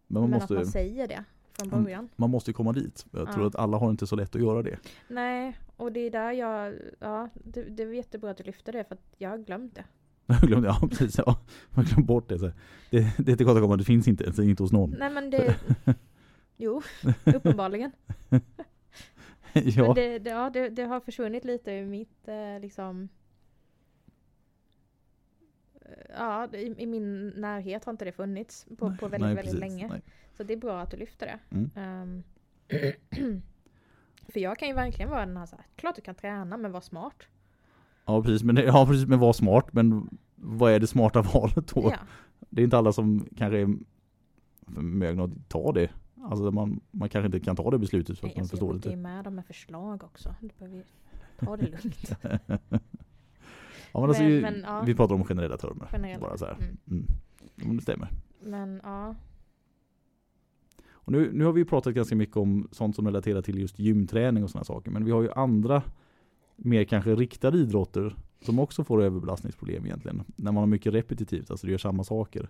man 0.08 0.22
Men 0.22 0.30
måste, 0.32 0.54
att 0.54 0.60
man 0.60 0.66
säger 0.66 1.08
det 1.08 1.24
från 1.54 1.68
Mm. 1.70 1.84
början. 1.84 2.10
man 2.16 2.30
måste 2.30 2.54
komma 2.54 2.72
dit. 2.74 3.06
Jag 3.12 3.32
tror 3.32 3.42
Ja. 3.44 3.48
att 3.48 3.56
alla 3.56 3.78
har 3.78 3.90
inte 3.90 4.08
så 4.08 4.16
lätt 4.16 4.36
att 4.36 4.42
göra 4.42 4.62
det. 4.64 4.78
Nej, 5.08 5.58
och 5.78 5.92
det 5.92 6.00
är 6.00 6.12
där 6.12 6.32
jag, 6.32 6.74
ja, 7.00 7.30
det, 7.34 7.64
det 7.64 7.84
är 7.84 7.88
jättebra 7.94 8.32
att 8.32 8.38
du 8.38 8.44
lyfter 8.44 8.74
det 8.74 8.84
för 8.84 8.96
att 8.96 9.14
jag 9.18 9.30
har 9.30 9.38
glömt 9.38 9.76
det. 9.76 9.84
Jag 10.30 10.42
glömde, 10.42 10.68
ja 10.68 10.88
precis, 10.90 11.18
ja. 11.18 11.40
Man 11.70 11.86
glömde 11.86 12.08
bort 12.08 12.30
det. 12.30 12.40
Så. 12.40 12.52
Det, 12.90 13.14
det 13.18 13.32
är 13.32 13.36
tillkortakommande, 13.36 13.82
det 13.82 13.86
finns 13.86 14.08
inte, 14.08 14.34
så 14.34 14.44
inte 14.44 14.64
hos 14.64 14.72
någon. 14.72 14.96
Nej 15.00 15.10
men 15.10 15.30
det, 15.30 15.56
jo, 16.58 16.82
uppenbarligen. 17.26 17.92
ja. 19.54 19.86
Men 19.86 19.96
det, 19.96 20.20
det, 20.20 20.30
ja, 20.30 20.50
det, 20.50 20.70
det 20.70 20.84
har 20.84 21.00
försvunnit 21.00 21.46
lite 21.46 21.72
ur 21.72 21.86
mitt 21.86 22.28
eh, 22.28 22.60
liksom 22.62 23.10
ja, 26.10 26.48
i, 26.54 26.76
i 26.78 26.86
min 26.86 27.28
närhet 27.30 27.86
har 27.86 27.92
inte 27.92 28.06
det 28.06 28.12
funnits 28.12 28.66
på, 28.78 28.90
Nej, 28.90 28.98
på 28.98 29.08
väldigt, 29.08 29.28
nej, 29.28 29.36
väldigt 29.36 29.60
precis, 29.60 29.60
länge. 29.60 29.88
nej. 29.88 30.02
Så 30.34 30.44
det 30.44 30.54
är 30.54 30.58
bra 30.58 30.82
att 30.82 30.92
du 30.92 30.98
lyfter 30.98 31.26
det. 31.26 31.40
Mm. 31.56 31.70
Ehm, 31.76 32.24
för 34.30 34.40
jag 34.40 34.58
kan 34.58 34.68
ju 34.68 34.74
verkligen 34.74 35.10
vara 35.10 35.26
den 35.26 35.38
här, 35.38 35.46
så 35.46 35.56
här 35.56 35.66
klart 35.76 35.96
du 35.96 36.02
kan 36.02 36.16
träna 36.16 36.58
men 36.58 36.72
var 36.72 36.82
smart. 36.82 37.24
Ja 38.06 38.24
precis, 38.24 38.44
men, 38.44 38.56
ja, 38.58 38.86
precis, 38.86 39.08
men 39.08 39.20
var 39.20 39.34
smart. 39.34 39.74
Men 39.74 40.10
vad 40.36 40.72
är 40.72 40.80
det 40.80 40.88
smarta 40.88 41.22
valet 41.34 41.68
då? 41.68 41.82
Ja. 41.92 41.98
Det 42.50 42.62
är 42.62 42.64
inte 42.64 42.78
alla 42.78 42.94
som 42.94 43.28
kanske 43.38 43.58
är 43.60 43.76
förmögna 44.74 45.24
att 45.24 45.50
ta 45.50 45.72
det. 45.72 45.90
Alltså 46.24 46.52
man, 46.52 46.80
man 46.92 47.10
kanske 47.10 47.26
inte 47.26 47.40
kan 47.40 47.56
ta 47.56 47.72
det 47.72 47.78
beslutet 47.78 48.20
för 48.20 48.28
att 48.28 48.32
Nej, 48.32 48.38
man 48.38 48.42
alltså, 48.44 48.56
förstår 48.56 48.70
jag 48.70 48.76
inte. 48.76 48.96
med 48.96 49.24
dem 49.24 49.36
med 49.36 49.46
förslag 49.46 50.04
också. 50.04 50.36
Du 50.42 50.50
behöver 50.60 50.84
ta 51.40 51.58
det 51.58 51.66
lugnt. 51.66 52.12
Ja, 53.92 54.00
men 54.00 54.10
alltså, 54.10 54.24
Men- 54.24 54.32
ju- 54.32 54.42
men, 54.42 54.62
ja. 54.68 54.82
Vi 54.82 54.96
pratar 54.96 55.16
om 55.16 55.24
generella 55.24 55.58
termer. 55.58 55.88
Generella. 55.92 56.20
Bara 56.20 56.38
så 56.38 56.46
här. 56.46 56.54
Mm. 56.88 57.06
Mm. 57.62 57.76
Det 57.78 57.82
stämmer. 57.84 58.10
Men 58.42 58.82
ja, 58.84 59.16
Och 61.08 61.14
nu, 61.14 61.32
nu 61.34 61.46
har 61.46 61.52
vi 61.52 61.62
ju 61.62 61.66
pratat 61.66 61.94
ganska 61.94 62.16
mycket 62.16 62.38
om 62.38 62.68
sånt 62.72 62.96
som 62.96 63.06
relaterar 63.06 63.42
till 63.42 63.60
just 63.60 63.80
gymträning 63.80 64.44
och 64.44 64.50
sådana 64.50 64.64
saker. 64.64 64.92
Men 64.92 65.06
vi 65.06 65.12
har 65.12 65.22
ju 65.22 65.32
andra 65.32 65.84
mer 66.56 66.84
kanske 66.84 67.16
riktade 67.16 67.58
idrotter 67.58 68.16
som 68.42 68.60
också 68.60 68.84
får 68.84 69.04
överbelastningsproblem 69.04 69.86
egentligen. 69.86 70.24
När 70.36 70.52
man 70.52 70.62
har 70.62 70.68
mycket 70.68 70.94
repetitivt, 70.94 71.52
alltså 71.52 71.68
du 71.68 71.72
gör 71.72 71.78
samma 71.78 72.04
saker. 72.04 72.50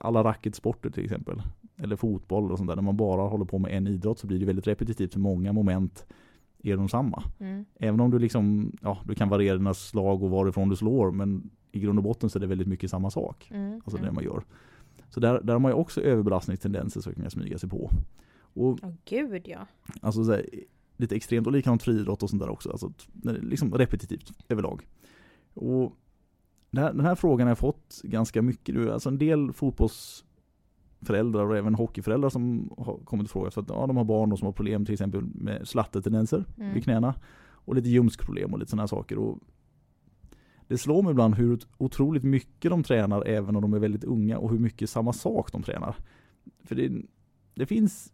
Alla 0.00 0.24
racketsporter 0.24 0.90
till 0.90 1.04
exempel. 1.04 1.42
Eller 1.76 1.96
fotboll 1.96 2.52
och 2.52 2.58
sånt 2.58 2.68
där. 2.68 2.76
När 2.76 2.82
man 2.82 2.96
bara 2.96 3.22
håller 3.22 3.44
på 3.44 3.58
med 3.58 3.76
en 3.76 3.86
idrott 3.86 4.18
så 4.18 4.26
blir 4.26 4.38
det 4.38 4.46
väldigt 4.46 4.66
repetitivt 4.66 5.12
för 5.12 5.20
många 5.20 5.52
moment 5.52 6.06
är 6.62 6.76
de 6.76 6.88
samma. 6.88 7.22
mm. 7.38 7.64
Även 7.74 8.00
om 8.00 8.10
du 8.10 8.18
liksom, 8.18 8.72
ja 8.82 8.98
du 9.04 9.14
kan 9.14 9.28
variera 9.28 9.56
dina 9.56 9.74
slag 9.74 10.22
och 10.22 10.30
varifrån 10.30 10.68
du 10.68 10.76
slår 10.76 11.10
men 11.10 11.50
i 11.72 11.80
grund 11.80 11.98
och 11.98 12.02
botten 12.02 12.30
så 12.30 12.38
är 12.38 12.40
det 12.40 12.46
väldigt 12.46 12.68
mycket 12.68 12.90
samma 12.90 13.10
sak. 13.10 13.50
Mm. 13.50 13.74
Alltså 13.74 13.98
mm. 13.98 14.06
det 14.06 14.12
man 14.12 14.24
gör. 14.24 14.44
Så 15.10 15.20
där, 15.20 15.40
där 15.42 15.52
har 15.52 15.60
man 15.60 15.70
ju 15.70 15.74
också 15.74 16.00
överbelastningstendenser 16.00 17.00
som 17.00 17.14
kan 17.14 17.30
smyga 17.30 17.58
sig 17.58 17.68
på. 17.68 17.90
Och 18.40 18.78
Åh 18.82 18.92
gud 19.04 19.42
ja. 19.48 19.66
alltså 20.00 20.24
så 20.24 20.32
här, 20.32 20.46
lite 20.96 21.16
extremt 21.16 21.46
och 21.46 21.52
likadant 21.52 21.82
friidrott 21.82 22.22
och 22.22 22.30
sånt 22.30 22.42
där 22.42 22.48
också. 22.48 22.70
Alltså 22.70 22.92
liksom 23.22 23.74
repetitivt 23.74 24.32
överlag. 24.48 24.86
Och 25.54 25.92
den 26.70 26.84
här, 26.84 26.92
den 26.92 27.04
här 27.04 27.14
frågan 27.14 27.46
har 27.46 27.50
jag 27.50 27.58
fått 27.58 28.00
ganska 28.04 28.42
mycket 28.42 28.74
nu. 28.74 28.92
Alltså 28.92 29.08
en 29.08 29.18
del 29.18 29.52
fotbollsföräldrar 29.52 31.46
och 31.46 31.56
även 31.56 31.74
hockeyföräldrar 31.74 32.30
som 32.30 32.70
har 32.78 32.98
kommit 33.04 33.24
och 33.26 33.30
frågat 33.30 33.54
för 33.54 33.60
att 33.62 33.68
ja, 33.70 33.86
de 33.86 33.96
har 33.96 34.04
barn 34.04 34.36
som 34.36 34.46
har 34.46 34.52
problem 34.52 34.84
till 34.84 34.92
exempel 34.92 35.22
med 35.22 35.68
slattertendenser 35.68 36.44
Mm. 36.56 36.74
vid 36.74 36.84
knäna. 36.84 37.14
Och 37.40 37.74
lite 37.74 37.88
ljumskproblem 37.88 38.52
och 38.52 38.58
lite 38.58 38.70
sådana 38.70 38.82
här 38.82 38.86
saker. 38.86 39.18
Och 39.18 39.38
det 40.68 40.78
slår 40.78 41.02
mig 41.02 41.10
ibland 41.10 41.34
hur 41.34 41.58
otroligt 41.78 42.22
mycket 42.24 42.70
de 42.70 42.82
tränar 42.82 43.26
även 43.26 43.56
om 43.56 43.62
de 43.62 43.74
är 43.74 43.78
väldigt 43.78 44.04
unga 44.04 44.38
och 44.38 44.50
hur 44.50 44.58
mycket 44.58 44.90
samma 44.90 45.12
sak 45.12 45.52
de 45.52 45.62
tränar. 45.62 45.96
För 46.64 46.74
det, 46.74 46.92
det 47.54 47.66
finns 47.66 48.12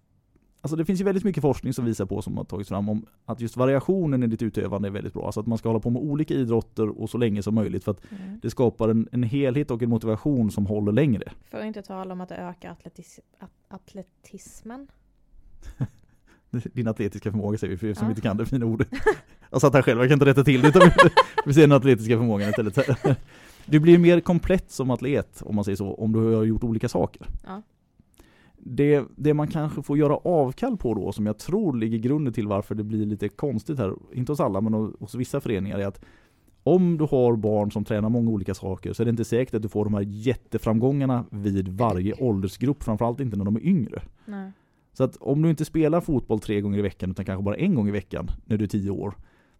Alltså 0.60 0.76
det 0.76 0.84
finns 0.84 1.00
ju 1.00 1.04
väldigt 1.04 1.24
mycket 1.24 1.42
forskning 1.42 1.72
som 1.72 1.84
visar 1.84 2.06
på 2.06 2.22
som 2.22 2.36
har 2.36 2.44
tagits 2.44 2.68
fram 2.68 2.88
om 2.88 3.06
att 3.24 3.40
just 3.40 3.56
variationen 3.56 4.22
i 4.22 4.26
ditt 4.26 4.42
utövande 4.42 4.88
är 4.88 4.92
väldigt 4.92 5.12
bra. 5.12 5.26
Alltså 5.26 5.40
att 5.40 5.46
man 5.46 5.58
ska 5.58 5.68
hålla 5.68 5.80
på 5.80 5.90
med 5.90 6.02
olika 6.02 6.34
idrotter 6.34 6.88
och 6.88 7.10
så 7.10 7.18
länge 7.18 7.42
som 7.42 7.54
möjligt 7.54 7.84
för 7.84 7.90
att 7.90 8.00
Mm. 8.10 8.38
det 8.42 8.50
skapar 8.50 8.88
en, 8.88 9.08
en 9.12 9.22
helhet 9.22 9.70
och 9.70 9.82
en 9.82 9.88
motivation 9.90 10.50
som 10.50 10.66
håller 10.66 10.92
längre. 10.92 11.32
För 11.50 11.58
att 11.58 11.64
inte 11.64 11.82
tala 11.82 12.12
om 12.12 12.20
att 12.20 12.28
det 12.28 12.34
ökar 12.36 12.70
atletis 12.70 13.20
at 13.38 13.50
atletismen. 13.68 14.88
Din 16.72 16.88
atletiska 16.88 17.30
förmåga 17.30 17.58
säger 17.58 17.70
vi 17.70 17.76
för 17.76 17.86
er 17.86 17.94
som 17.94 18.04
Ja. 18.06 18.10
inte 18.10 18.20
kan 18.22 18.36
det 18.36 18.46
fina 18.46 18.66
ordet. 18.66 18.88
Jag 19.50 19.60
satt 19.60 19.74
här 19.74 19.82
själv, 19.82 20.00
jag 20.00 20.08
kan 20.08 20.16
inte 20.16 20.26
rätta 20.26 20.44
till 20.44 20.62
det 20.62 20.68
utan 20.68 20.90
vi 21.46 21.54
ser 21.54 21.60
den 21.60 21.72
atletiska 21.72 22.16
förmågan 22.16 22.48
istället. 22.48 22.78
Du 23.66 23.80
blir 23.80 23.98
mer 23.98 24.20
komplett 24.20 24.70
som 24.70 24.90
atlet 24.90 25.42
om 25.44 25.54
man 25.54 25.64
säger 25.64 25.76
så, 25.76 25.94
om 25.94 26.12
du 26.12 26.34
har 26.34 26.44
gjort 26.44 26.64
olika 26.64 26.88
saker. 26.88 27.26
Ja. 27.46 27.62
Det, 28.56 29.04
det 29.16 29.34
man 29.34 29.48
kanske 29.48 29.82
får 29.82 29.98
göra 29.98 30.16
avkall 30.16 30.76
på 30.76 30.94
då, 30.94 31.12
som 31.12 31.26
jag 31.26 31.38
tror 31.38 31.76
ligger 31.76 31.98
grunden 31.98 32.32
till 32.32 32.46
varför 32.48 32.74
det 32.74 32.84
blir 32.84 33.06
lite 33.06 33.28
konstigt 33.28 33.78
här, 33.78 33.94
inte 34.12 34.32
hos 34.32 34.40
alla 34.40 34.60
men 34.60 34.74
hos 34.74 35.14
vissa 35.14 35.40
föreningar, 35.40 35.78
är 35.78 35.86
att 35.86 36.04
om 36.62 36.98
du 36.98 37.04
har 37.04 37.36
barn 37.36 37.70
som 37.72 37.84
tränar 37.84 38.08
många 38.08 38.30
olika 38.30 38.54
saker 38.54 38.92
så 38.92 39.02
är 39.02 39.04
det 39.04 39.10
inte 39.10 39.24
säkert 39.24 39.54
att 39.54 39.62
du 39.62 39.68
får 39.68 39.84
de 39.84 39.94
här 39.94 40.04
jätteframgångarna 40.08 41.24
vid 41.30 41.68
varje 41.68 42.14
åldersgrupp, 42.14 42.82
framförallt 42.82 43.20
inte 43.20 43.36
när 43.36 43.44
de 43.44 43.56
är 43.56 43.66
yngre. 43.66 44.02
Nej. 44.24 44.52
Så 44.94 45.04
att 45.04 45.16
om 45.16 45.42
du 45.42 45.50
inte 45.50 45.64
spelar 45.64 46.00
fotboll 46.00 46.40
tre 46.40 46.60
gånger 46.60 46.78
i 46.78 46.82
veckan 46.82 47.10
utan 47.10 47.24
kanske 47.24 47.42
bara 47.44 47.56
en 47.56 47.74
gång 47.74 47.88
i 47.88 47.90
veckan 47.90 48.30
när 48.44 48.56
du 48.56 48.64
är 48.64 48.68
tio 48.68 48.90
år. 48.90 49.14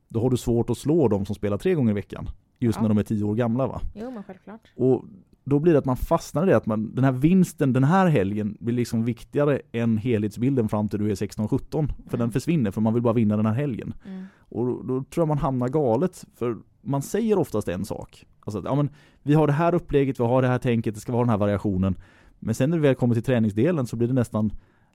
Då 0.08 0.20
har 0.20 0.30
du 0.30 0.36
svårt 0.36 0.70
att 0.70 0.78
slå 0.78 1.08
de 1.08 1.26
som 1.26 1.34
spelar 1.34 1.58
tre 1.58 1.74
gånger 1.74 1.90
i 1.90 1.94
veckan. 1.94 2.28
Just 2.58 2.76
Ja. 2.76 2.82
när 2.82 2.88
de 2.88 2.98
är 2.98 3.02
tio 3.02 3.24
år 3.24 3.34
gamla 3.34 3.66
va. 3.66 3.80
Jo 3.94 4.10
men 4.10 4.22
självklart. 4.22 4.60
Och 4.76 5.04
då 5.44 5.58
blir 5.58 5.72
det 5.72 5.78
att 5.78 5.84
man 5.84 5.96
fastnar 5.96 6.42
i 6.42 6.46
det 6.50 6.56
att 6.56 6.66
man, 6.66 6.94
den 6.94 7.04
här 7.04 7.12
vinsten 7.12 7.72
den 7.72 7.84
här 7.84 8.06
helgen 8.06 8.56
blir 8.60 8.74
liksom 8.74 9.04
viktigare 9.04 9.60
än 9.72 9.98
helhetsbilden 9.98 10.68
fram 10.68 10.88
till 10.88 10.98
du 10.98 11.10
är 11.10 11.14
16-17. 11.14 11.48
För 11.70 12.16
Mm. 12.16 12.18
den 12.18 12.30
försvinner 12.30 12.70
för 12.70 12.80
man 12.80 12.94
vill 12.94 13.02
bara 13.02 13.14
vinna 13.14 13.36
den 13.36 13.46
här 13.46 13.52
helgen. 13.54 13.94
Mm. 14.06 14.24
Och 14.38 14.66
då, 14.66 14.82
då 14.82 15.04
tror 15.04 15.22
jag 15.22 15.28
man 15.28 15.38
hamnar 15.38 15.68
galet. 15.68 16.24
För 16.34 16.56
man 16.82 17.02
säger 17.02 17.38
oftast 17.38 17.68
en 17.68 17.84
sak. 17.84 18.24
Alltså 18.40 18.58
att, 18.58 18.64
ja, 18.64 18.74
men, 18.74 18.90
vi 19.22 19.34
har 19.34 19.46
det 19.46 19.52
här 19.52 19.74
upplägget, 19.74 20.20
vi 20.20 20.24
har 20.24 20.42
det 20.42 20.48
här 20.48 20.58
tänket, 20.58 20.94
det 20.94 21.00
ska 21.00 21.12
vara 21.12 21.22
den 21.22 21.30
här 21.30 21.38
variationen. 21.38 21.94
Men 22.38 22.54
sen 22.54 22.70
när 22.70 22.78
vi 22.78 22.82
väl 22.82 22.94
kommer 22.94 23.14
till 23.14 23.22
träningsdelen 23.22 23.86
så 23.86 23.96
blir 23.96 24.08
det 24.08 24.14
nästan 24.14 24.50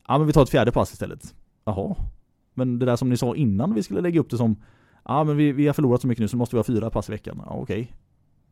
Ja 0.10 0.18
men 0.18 0.28
vi 0.28 0.34
tar 0.34 0.44
ett 0.44 0.50
fjärde 0.50 0.72
pass 0.72 0.94
istället. 0.94 1.36
Jaha. 1.66 1.96
Men 2.54 2.80
det 2.80 2.86
där 2.86 2.96
som 2.96 3.10
ni 3.10 3.18
sa 3.18 3.36
innan 3.36 3.74
vi 3.74 3.84
skulle 3.84 4.02
lägga 4.02 4.20
upp 4.20 4.30
det 4.30 4.38
som 4.38 4.56
Ja 5.06 5.24
men 5.24 5.38
vi, 5.38 5.52
vi 5.52 5.68
har 5.68 5.74
förlorat 5.74 6.02
så 6.02 6.08
mycket 6.08 6.22
nu 6.22 6.28
så 6.28 6.38
måste 6.38 6.56
vi 6.56 6.60
ha 6.60 6.64
fyra 6.64 6.90
pass 6.90 7.10
i 7.10 7.12
veckan. 7.12 7.42
Ja 7.46 7.52
okej. 7.52 7.94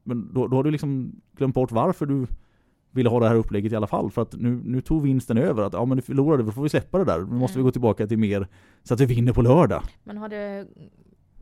Men 0.04 0.34
då, 0.34 0.48
då 0.48 0.56
har 0.56 0.64
du 0.64 0.72
liksom 0.72 1.22
glömt 1.38 1.56
bort 1.56 1.72
varför 1.72 2.06
du 2.06 2.28
ville 2.92 3.10
ha 3.10 3.20
det 3.20 3.28
här 3.28 3.36
upplägget 3.36 3.72
i 3.72 3.76
alla 3.76 3.88
fall. 3.88 4.12
För 4.12 4.22
att 4.22 4.36
nu, 4.36 4.62
nu 4.66 4.82
tog 4.82 5.04
vinsten 5.04 5.38
över. 5.38 5.64
Att 5.64 5.74
ja 5.74 5.86
men 5.86 5.96
nu 5.96 6.02
förlorade 6.02 6.44
vi, 6.44 6.48
då 6.50 6.52
får 6.54 6.64
vi 6.64 6.70
släppa 6.70 6.98
det 6.98 7.06
där. 7.06 7.20
Nu 7.20 7.26
måste 7.26 7.58
vi 7.58 7.62
Mm. 7.62 7.68
gå 7.68 7.72
tillbaka 7.72 8.08
till 8.08 8.18
mer 8.18 8.48
så 8.84 8.94
att 8.94 9.00
vi 9.02 9.06
vinner 9.06 9.34
på 9.34 9.42
lördag. 9.42 9.84
Men 10.04 10.18
har 10.18 10.30
det, 10.30 10.68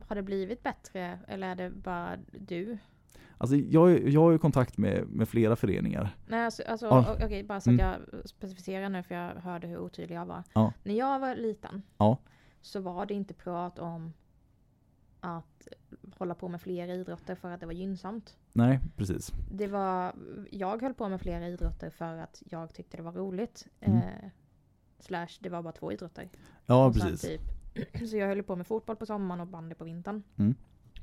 har 0.08 0.16
det 0.16 0.22
blivit 0.22 0.62
bättre 0.62 1.18
eller 1.28 1.48
är 1.48 1.54
det 1.54 1.70
bara 1.70 2.16
du? 2.48 2.78
Alltså 3.38 3.56
jag, 3.56 4.08
jag 4.08 4.20
har 4.20 4.30
ju 4.30 4.38
kontakt 4.38 4.78
med, 4.78 5.06
med 5.08 5.28
flera 5.28 5.56
föreningar. 5.56 6.16
Nej 6.26 6.44
alltså, 6.44 6.62
alltså 6.66 6.86
Ja. 6.86 7.16
okej 7.24 7.42
bara 7.44 7.60
så 7.60 7.70
att 7.70 7.80
Mm. 7.80 7.86
jag 7.86 8.28
specificerar 8.28 8.88
nu 8.88 9.02
för 9.02 9.14
jag 9.14 9.34
hörde 9.34 9.66
hur 9.66 9.78
otydlig 9.78 10.16
jag 10.16 10.26
var. 10.26 10.42
Ja. 10.54 10.72
När 10.82 10.94
jag 10.94 11.18
var 11.18 11.34
liten 11.34 11.82
Ja. 11.98 12.18
så 12.60 12.80
var 12.80 13.06
det 13.06 13.14
inte 13.14 13.34
prat 13.34 13.78
om 13.78 14.12
att 15.20 15.68
hålla 16.18 16.34
på 16.34 16.48
med 16.48 16.60
flera 16.60 16.92
idrotter 16.94 17.34
för 17.34 17.50
att 17.50 17.60
det 17.60 17.66
var 17.66 17.72
gynnsamt. 17.72 18.36
Nej, 18.52 18.80
precis. 18.96 19.32
Det 19.52 19.66
var, 19.66 20.12
jag 20.50 20.82
höll 20.82 20.94
på 20.94 21.08
med 21.08 21.20
flera 21.20 21.48
idrotter 21.48 21.90
för 21.90 22.16
att 22.18 22.42
jag 22.50 22.74
tyckte 22.74 22.96
det 22.96 23.02
var 23.02 23.12
roligt. 23.12 23.66
Mm. 23.80 23.98
Eh, 23.98 24.30
slash 24.98 25.28
det 25.40 25.48
var 25.48 25.62
bara 25.62 25.72
två 25.72 25.92
idrotter. 25.92 26.28
Ja, 26.66 26.86
Och 26.86 26.94
sen 26.96 27.10
precis. 27.10 27.40
Typ, 27.74 28.08
så 28.10 28.16
jag 28.16 28.26
höll 28.26 28.42
på 28.42 28.56
med 28.56 28.66
fotboll 28.66 28.96
på 28.96 29.06
sommaren 29.06 29.40
och 29.40 29.46
bandy 29.46 29.74
på 29.74 29.84
vintern. 29.84 30.22
Mm. 30.36 30.54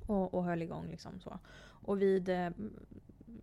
Och, 0.05 0.33
och 0.33 0.43
höll 0.43 0.61
igång 0.61 0.87
liksom 0.91 1.19
så. 1.19 1.39
Och 1.65 2.01
vid 2.01 2.29
eh, 2.29 2.49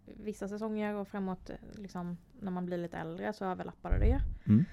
vissa 0.06 0.48
säsonger 0.48 0.94
och 0.94 1.08
framåt 1.08 1.50
eh, 1.50 1.56
liksom, 1.74 2.16
när 2.40 2.50
man 2.50 2.66
blir 2.66 2.78
lite 2.78 2.96
äldre 2.96 3.32
så 3.32 3.44
överlappade 3.44 3.98
det. 3.98 4.20
Mm. 4.46 4.64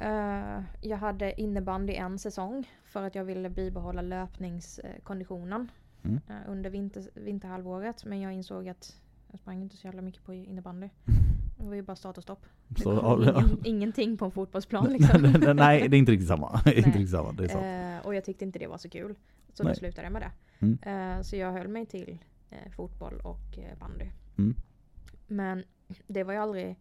Eh, 0.00 0.64
jag 0.80 0.96
hade 0.96 1.40
innebandy 1.40 1.92
en 1.92 2.18
säsong 2.18 2.70
för 2.84 3.02
att 3.02 3.14
jag 3.14 3.24
ville 3.24 3.50
bibehålla 3.50 4.02
löpningskonditionen 4.02 5.70
Mm. 6.04 6.20
eh, 6.28 6.34
under 6.50 6.70
vinter, 6.70 7.08
vinterhalvåret. 7.14 8.04
Men 8.04 8.20
jag 8.20 8.32
insåg 8.32 8.68
att 8.68 8.96
jag 9.30 9.40
sprang 9.40 9.62
inte 9.62 9.76
så 9.76 9.86
jävla 9.86 10.02
mycket 10.02 10.24
på 10.24 10.34
innebandy. 10.34 10.88
Det 11.58 11.66
var 11.66 11.74
ju 11.74 11.82
bara 11.82 11.96
start 11.96 12.16
och 12.16 12.22
stopp. 12.22 12.46
Så, 12.76 12.92
ja, 12.92 13.22
ingen, 13.22 13.58
ingenting 13.64 14.16
på 14.18 14.24
en 14.24 14.30
fotbollsplan 14.30 14.92
liksom. 14.92 15.22
Nej, 15.56 15.88
det 15.88 15.96
är 15.96 15.98
inte 15.98 16.12
riktigt 16.12 16.28
samma. 16.28 16.60
Inte 16.66 16.70
Nej. 16.70 16.82
riktigt 16.82 17.10
samma, 17.10 17.32
det 17.32 17.44
är 17.44 17.48
sant. 17.48 17.64
Eh, 18.02 18.06
och 18.06 18.14
jag 18.14 18.24
tyckte 18.24 18.44
inte 18.44 18.58
det 18.58 18.66
var 18.66 18.78
så 18.78 18.88
kul. 18.88 19.14
Så 19.52 19.62
Nej. 19.64 19.70
då 19.72 19.78
slutade 19.78 20.02
jag 20.06 20.12
med 20.12 20.22
det. 20.22 20.32
Mm. 20.66 20.78
Eh, 21.18 21.22
så 21.22 21.36
jag 21.36 21.52
höll 21.52 21.68
mig 21.68 21.86
till 21.86 22.18
eh, 22.50 22.70
fotboll 22.70 23.20
och 23.20 23.58
eh, 23.58 23.78
bandy. 23.78 24.06
Mm. 24.38 24.54
Men 25.26 25.64
det 26.06 26.24
var 26.24 26.32
ju 26.32 26.38
aldrig 26.38 26.76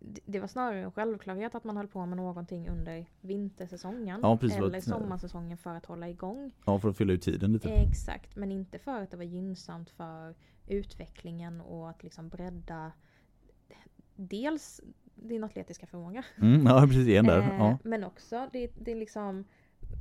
det- 0.00 0.20
det 0.26 0.40
var 0.40 0.46
snarare 0.48 0.80
en 0.82 0.92
självklarhet 0.92 1.54
att 1.54 1.64
man 1.64 1.76
höll 1.76 1.88
på 1.88 2.06
med 2.06 2.16
någonting 2.16 2.68
under 2.68 3.06
vintersäsongen. 3.20 4.20
Ja, 4.22 4.36
precis, 4.36 4.58
eller 4.58 4.80
sommarsäsongen 4.80 5.58
för 5.58 5.74
att 5.74 5.86
hålla 5.86 6.08
igång. 6.08 6.52
Ja, 6.66 6.78
för 6.78 6.88
att 6.88 6.96
fylla 6.96 7.12
ut 7.12 7.22
tiden 7.22 7.52
lite. 7.52 7.68
Exakt, 7.68 8.36
men 8.36 8.52
inte 8.52 8.78
för 8.78 9.02
att 9.02 9.10
det 9.10 9.16
var 9.16 9.24
gynnsamt 9.24 9.90
för 9.90 10.34
utvecklingen 10.66 11.60
och 11.60 11.90
att 11.90 12.02
liksom 12.02 12.28
bredda 12.28 12.92
dels 14.16 14.80
din 15.14 15.44
atletiska 15.44 15.86
förmåga. 15.86 16.24
Mm, 16.36 16.66
ja, 16.66 16.80
precis 16.80 17.06
igen 17.08 17.24
där. 17.26 17.40
Ja. 17.58 17.78
Men 17.84 18.04
också 18.04 18.48
din, 18.52 18.98
liksom 18.98 19.44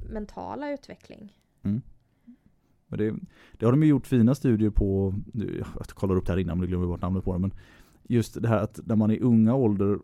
mentala 0.10 0.72
utveckling. 0.72 1.40
Men 2.98 3.08
det, 3.08 3.16
det 3.54 3.66
har 3.66 3.72
de 3.72 3.84
ju 3.84 3.90
gjort 3.90 4.08
fina 4.08 4.36
studier 4.36 4.70
på, 4.70 5.14
jag 5.78 5.88
kollar 5.88 6.16
upp 6.16 6.26
det 6.26 6.32
här 6.32 6.40
innan 6.40 6.58
men 6.58 6.62
jag 6.64 6.70
glömmer 6.70 6.88
bort 6.88 7.02
namnet 7.02 7.24
på 7.24 7.34
det, 7.34 7.40
men 7.40 7.52
just 8.08 8.42
det 8.42 8.48
här 8.48 8.58
att 8.60 8.80
när 8.86 8.96
man 8.96 9.12
i 9.12 9.20
unga 9.20 9.56
ålder 9.56 10.00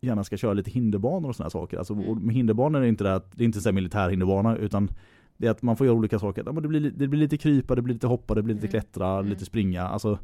gärna 0.00 0.24
ska 0.24 0.36
köra 0.36 0.52
lite 0.52 0.70
hinderbanor 0.70 1.28
och 1.28 1.36
sådana 1.36 1.50
saker. 1.50 1.78
Alltså, 1.78 1.94
Mm. 1.94 2.18
med 2.18 2.34
hinderbanor 2.34 2.78
är 2.78 2.82
det 2.82 2.88
inte 2.88 3.04
det 3.04 3.14
att, 3.14 3.32
det 3.36 3.42
är 3.42 3.46
inte 3.46 3.60
så 3.60 3.72
militär 3.72 4.10
hinderbana 4.10 4.56
utan 4.56 4.90
det 5.36 5.46
är 5.46 5.50
att 5.50 5.62
man 5.62 5.76
får 5.76 5.86
göra 5.86 5.96
olika 5.96 6.18
saker. 6.18 6.42
Det, 6.44 6.68
blir, 6.68 6.80
li- 6.80 6.92
det 6.96 7.08
blir 7.08 7.20
lite 7.20 7.36
krypa, 7.36 7.74
det 7.74 7.82
blir 7.82 7.94
lite 7.94 8.06
hoppa, 8.06 8.34
det 8.34 8.42
blir 8.42 8.54
lite 8.54 8.66
Mm. 8.66 8.70
klättra, 8.70 9.18
Mm. 9.18 9.26
lite 9.30 9.44
springa. 9.44 9.82
Alltså, 9.82 10.18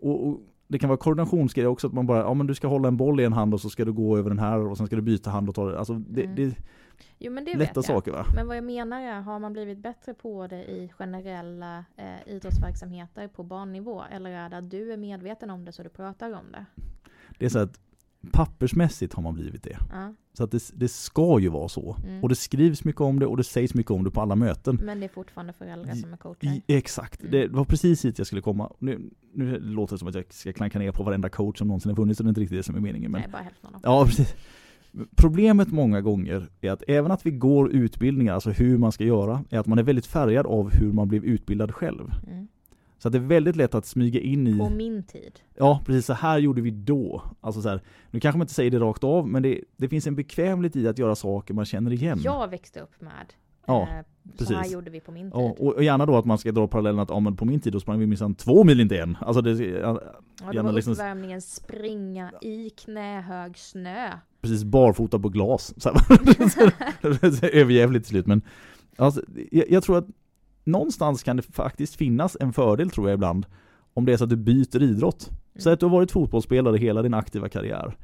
och, 0.00 0.28
och 0.28 0.40
det 0.70 0.78
kan 0.78 0.88
vara 0.88 0.96
koordinationsgrejer 0.98 1.68
också, 1.68 1.86
att 1.86 1.92
man 1.92 2.06
bara, 2.06 2.18
ja 2.18 2.34
men 2.34 2.46
du 2.46 2.54
ska 2.54 2.68
hålla 2.68 2.88
en 2.88 2.96
boll 2.96 3.20
i 3.20 3.24
en 3.24 3.32
hand 3.32 3.54
och 3.54 3.60
så 3.60 3.70
ska 3.70 3.84
du 3.84 3.92
gå 3.92 4.18
över 4.18 4.30
den 4.30 4.38
här 4.38 4.58
och 4.66 4.76
sen 4.76 4.86
ska 4.86 4.96
du 4.96 5.02
byta 5.02 5.30
hand 5.30 5.48
och 5.48 5.54
ta 5.54 5.70
det. 5.70 5.78
Alltså 5.78 5.94
det, 5.94 6.22
Mm. 6.24 6.36
det 6.36 6.56
Jo 7.18 7.32
men 7.32 7.44
det 7.44 7.50
är 7.52 7.58
vet 7.58 7.68
lätta 7.68 7.78
jag. 7.78 7.84
saker 7.84 8.12
va? 8.12 8.24
Men 8.34 8.48
vad 8.48 8.56
jag 8.56 8.64
menar 8.64 9.00
är, 9.00 9.20
har 9.20 9.38
man 9.38 9.52
blivit 9.52 9.78
bättre 9.78 10.14
på 10.14 10.46
det 10.46 10.64
i 10.64 10.88
generella 10.98 11.84
eh, 11.96 12.34
idrottsverksamheter 12.34 13.28
på 13.28 13.42
barnnivå? 13.42 14.02
Eller 14.10 14.30
är 14.30 14.48
det 14.48 14.56
att 14.58 14.70
du 14.70 14.92
är 14.92 14.96
medveten 14.96 15.50
om 15.50 15.64
det 15.64 15.72
så 15.72 15.82
du 15.82 15.88
pratar 15.88 16.32
om 16.32 16.52
det? 16.52 16.64
Det 17.38 17.44
är 17.44 17.48
så 17.48 17.58
att 17.58 17.80
pappersmässigt 18.32 19.14
har 19.14 19.22
man 19.22 19.34
blivit 19.34 19.62
det. 19.62 19.78
Ja. 19.92 20.14
Så 20.32 20.44
att 20.44 20.50
det, 20.50 20.70
det 20.74 20.88
ska 20.88 21.38
ju 21.40 21.48
vara 21.48 21.68
så. 21.68 21.96
Mm. 22.04 22.22
Och 22.22 22.28
det 22.28 22.34
skrivs 22.34 22.84
mycket 22.84 23.00
om 23.00 23.18
det 23.18 23.26
och 23.26 23.36
det 23.36 23.44
sägs 23.44 23.74
mycket 23.74 23.90
om 23.90 24.04
det 24.04 24.10
på 24.10 24.20
alla 24.20 24.36
möten. 24.36 24.78
Men 24.82 25.00
det 25.00 25.06
är 25.06 25.08
fortfarande 25.08 25.52
föräldrar 25.52 25.94
som 25.94 26.12
är 26.12 26.16
coacher? 26.16 26.60
Exakt, 26.66 27.20
Mm. 27.20 27.32
det 27.32 27.48
var 27.48 27.64
precis 27.64 28.04
hit 28.04 28.18
jag 28.18 28.26
skulle 28.26 28.42
komma. 28.42 28.72
Nu, 28.78 29.10
nu 29.34 29.58
låter 29.60 29.94
det 29.94 29.98
som 29.98 30.08
att 30.08 30.14
jag 30.14 30.24
ska 30.32 30.52
klanka 30.52 30.78
ner 30.78 30.92
på 30.92 31.02
varenda 31.02 31.28
coach 31.28 31.58
som 31.58 31.68
någonsin 31.68 31.90
har 31.90 31.96
funnits, 31.96 32.20
och 32.20 32.24
det 32.24 32.28
är 32.28 32.30
inte 32.30 32.40
riktigt 32.40 32.58
det 32.58 32.62
som 32.62 32.74
är 32.76 32.80
meningen. 32.80 33.10
Men 33.10 33.20
Nej, 33.20 33.30
bara 33.32 33.42
hälften 33.42 33.66
av 33.66 33.72
dem. 33.72 33.80
Ja, 33.84 34.04
precis. 34.04 34.34
Problemet 35.16 35.72
många 35.72 36.00
gånger 36.00 36.48
är 36.60 36.70
att 36.70 36.82
även 36.88 37.10
att 37.10 37.26
vi 37.26 37.30
går 37.30 37.72
utbildningar, 37.72 38.34
alltså 38.34 38.50
hur 38.50 38.78
man 38.78 38.92
ska 38.92 39.04
göra, 39.04 39.44
är 39.50 39.58
att 39.58 39.66
man 39.66 39.78
är 39.78 39.82
väldigt 39.82 40.06
färgad 40.06 40.46
av 40.46 40.70
hur 40.70 40.92
man 40.92 41.08
blev 41.08 41.24
utbildad 41.24 41.74
själv. 41.74 42.10
Mm. 42.26 42.48
Så 43.02 43.08
det 43.08 43.18
är 43.18 43.22
väldigt 43.22 43.56
lätt 43.56 43.74
att 43.74 43.86
smyga 43.86 44.20
in 44.20 44.46
i, 44.46 44.58
På 44.58 44.68
min 44.68 45.02
tid. 45.02 45.40
ja 45.56 45.80
precis 45.86 46.06
så 46.06 46.12
här 46.12 46.38
gjorde 46.38 46.60
vi 46.60 46.70
då. 46.70 47.22
Alltså 47.40 47.62
så 47.62 47.68
här, 47.68 47.80
nu 48.10 48.20
kanske 48.20 48.38
man 48.38 48.44
inte 48.44 48.54
säger 48.54 48.70
det 48.70 48.78
rakt 48.78 49.04
av, 49.04 49.28
men 49.28 49.42
det, 49.42 49.60
det 49.76 49.88
finns 49.88 50.06
en 50.06 50.14
bekvämlighet 50.16 50.76
i 50.76 50.88
att 50.88 50.98
göra 50.98 51.14
saker 51.14 51.54
man 51.54 51.64
känner 51.64 51.92
igen. 51.92 52.18
Jag 52.22 52.48
växte 52.48 52.80
upp 52.80 53.00
med 53.00 53.32
Ja, 53.66 53.82
eh, 53.82 53.88
så 54.30 54.38
precis. 54.38 54.56
här 54.56 54.66
gjorde 54.66 54.90
vi 54.90 55.00
på 55.00 55.12
min 55.12 55.30
tid. 55.30 55.40
Ja, 55.40 55.54
och, 55.58 55.84
gärna 55.84 56.06
då 56.06 56.16
att 56.16 56.24
man 56.24 56.38
ska 56.38 56.52
dra 56.52 56.68
parallellen 56.68 57.00
att 57.00 57.08
ja, 57.10 57.20
men 57.20 57.36
på 57.36 57.44
min 57.44 57.60
tid 57.60 57.72
då 57.72 57.80
sprang 57.80 57.98
vi 57.98 58.06
minsann 58.06 58.34
två 58.34 58.64
mil 58.64 58.80
inte 58.80 58.98
en. 58.98 59.16
Alltså 59.20 59.42
det, 59.42 59.50
ja, 59.50 60.00
gärna 60.52 60.62
var 60.62 60.72
liksom- 60.72 60.92
uppvärmningen 60.92 61.40
springa 61.42 62.32
i 62.40 62.70
knähög 62.70 63.58
snö. 63.58 64.10
precis 64.40 64.64
barfota 64.64 65.18
på 65.18 65.28
glas. 65.28 65.74
Överjävligt 67.52 68.04
till 68.04 68.10
slut 68.10 68.26
men 68.26 68.42
alltså, 68.96 69.22
jag, 69.50 69.70
jag 69.70 69.82
tror 69.82 69.98
att 69.98 70.06
någonstans 70.64 71.22
kan 71.22 71.36
det 71.36 71.42
faktiskt 71.42 71.96
finnas 71.96 72.36
en 72.40 72.52
fördel 72.52 72.90
tror 72.90 73.08
jag 73.08 73.14
ibland 73.14 73.46
om 73.94 74.04
det 74.04 74.12
är 74.12 74.16
så 74.16 74.24
att 74.24 74.30
du 74.30 74.36
byter 74.36 74.82
idrott. 74.82 75.30
Säg 75.58 75.72
att 75.72 75.80
du 75.80 75.86
har 75.86 75.90
varit 75.92 76.10
fotbollsspelare 76.10 76.76
hela 76.76 77.02
din 77.02 77.14
aktiva 77.14 77.48
karriär. 77.48 77.96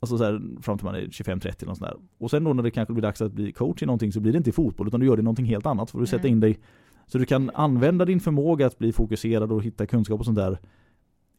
Alltså 0.00 0.18
så 0.18 0.24
här, 0.24 0.42
fram 0.62 0.78
till 0.78 0.84
man 0.84 0.94
är 0.94 1.00
25-30 1.00 1.24
eller 1.24 1.66
något 1.66 1.78
sånt 1.78 1.80
där. 1.80 1.96
Och 2.18 2.30
sen 2.30 2.44
då 2.44 2.52
när 2.52 2.62
det 2.62 2.70
kanske 2.70 2.94
blir 2.94 3.02
dags 3.02 3.22
att 3.22 3.32
bli 3.32 3.52
coach 3.52 3.82
i 3.82 3.86
någonting 3.86 4.12
så 4.12 4.20
blir 4.20 4.32
det 4.32 4.38
inte 4.38 4.50
i 4.50 4.52
fotboll 4.52 4.88
utan 4.88 5.00
du 5.00 5.06
gör 5.06 5.16
det 5.16 5.20
i 5.20 5.24
någonting 5.24 5.46
helt 5.46 5.66
annat. 5.66 5.90
För 5.90 5.98
du 5.98 6.06
sätter 6.06 6.24
Mm. 6.28 6.32
in 6.32 6.40
dig 6.40 6.58
så 7.06 7.18
du 7.18 7.24
kan 7.24 7.50
använda 7.54 8.04
din 8.04 8.20
förmåga 8.20 8.66
att 8.66 8.78
bli 8.78 8.92
fokuserad 8.92 9.52
och 9.52 9.62
hitta 9.62 9.86
kunskap 9.86 10.20
och 10.20 10.24
sånt 10.26 10.38
där 10.38 10.58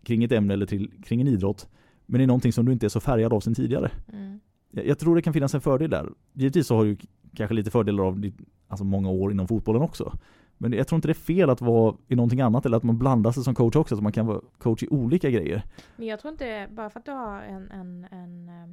kring 0.03 0.23
ett 0.23 0.31
ämne 0.31 0.53
eller 0.53 0.65
till, 0.65 0.91
kring 1.03 1.21
en 1.21 1.27
idrott. 1.27 1.67
Men 2.05 2.19
det 2.19 2.25
är 2.25 2.27
någonting 2.27 2.53
som 2.53 2.65
du 2.65 2.73
inte 2.73 2.85
är 2.87 2.89
så 2.89 2.99
färgad 2.99 3.33
av 3.33 3.39
sen 3.39 3.55
tidigare. 3.55 3.91
Mm. 4.13 4.39
Jag, 4.71 4.87
jag 4.87 4.99
tror 4.99 5.15
det 5.15 5.21
kan 5.21 5.33
finnas 5.33 5.53
en 5.55 5.61
fördel 5.61 5.89
där. 5.89 6.09
Givetvis 6.33 6.67
så 6.67 6.75
har 6.75 6.85
du 6.85 6.97
kanske 7.35 7.55
lite 7.55 7.71
fördelar 7.71 8.03
av 8.03 8.31
alltså 8.67 8.83
många 8.83 9.09
år 9.09 9.31
inom 9.31 9.47
fotbollen 9.47 9.81
också. 9.81 10.17
Men 10.57 10.73
jag 10.73 10.87
tror 10.87 10.97
inte 10.97 11.07
det 11.07 11.11
är 11.11 11.13
fel 11.13 11.49
att 11.49 11.61
vara 11.61 11.95
i 12.07 12.15
någonting 12.15 12.41
annat 12.41 12.65
eller 12.65 12.77
att 12.77 12.83
man 12.83 12.97
blandar 12.97 13.31
sig 13.31 13.43
som 13.43 13.55
coach 13.55 13.75
också. 13.75 13.95
Så 13.95 14.01
man 14.01 14.11
kan 14.11 14.25
vara 14.25 14.41
coach 14.57 14.83
i 14.83 14.87
olika 14.87 15.29
grejer. 15.29 15.63
Men 15.95 16.07
jag 16.07 16.19
tror 16.19 16.31
inte, 16.31 16.67
bara 16.71 16.89
för 16.89 16.99
att 16.99 17.05
du 17.05 17.11
har 17.11 17.41
en, 17.41 17.71
en, 17.71 18.07
en, 18.11 18.49
eh, 18.49 18.69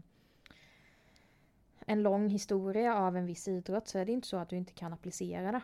en 1.86 2.02
lång 2.02 2.28
historia 2.28 2.94
av 2.94 3.16
en 3.16 3.26
viss 3.26 3.48
idrott 3.48 3.88
så 3.88 3.98
är 3.98 4.04
det 4.04 4.12
inte 4.12 4.28
så 4.28 4.36
att 4.36 4.48
du 4.48 4.56
inte 4.56 4.72
kan 4.72 4.92
applicera 4.92 5.52
det 5.52 5.60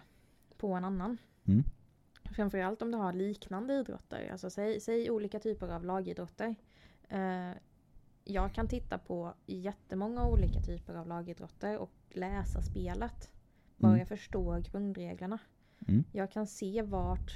på 0.57 0.73
en 0.73 0.85
annan. 0.85 1.19
Mm. 1.45 1.65
Framförallt 2.37 2.83
om 2.83 2.91
du 2.91 2.99
har 2.99 3.13
liknande 3.13 3.75
idrotter, 3.75 4.29
alltså 4.33 4.51
säg, 4.51 4.81
säg 4.81 5.11
olika 5.11 5.39
typer 5.39 5.69
av 5.69 5.85
lagidrotter. 5.85 6.55
Jag 8.29 8.55
kan 8.55 8.69
titta 8.69 8.99
på 8.99 9.35
jättemånga 9.47 10.27
olika 10.27 10.61
typer 10.61 10.95
av 10.95 11.09
lagidrotter 11.09 11.79
och 11.79 11.93
läsa 12.11 12.63
spelet. 12.63 13.31
Bara 13.77 13.89
Mm. 13.89 13.99
jag 13.99 14.09
förstår 14.09 14.61
grundreglerna. 14.61 15.39
Mm. 15.89 16.05
Jag 16.13 16.33
kan 16.33 16.47
se 16.47 16.83
vart, 16.83 17.33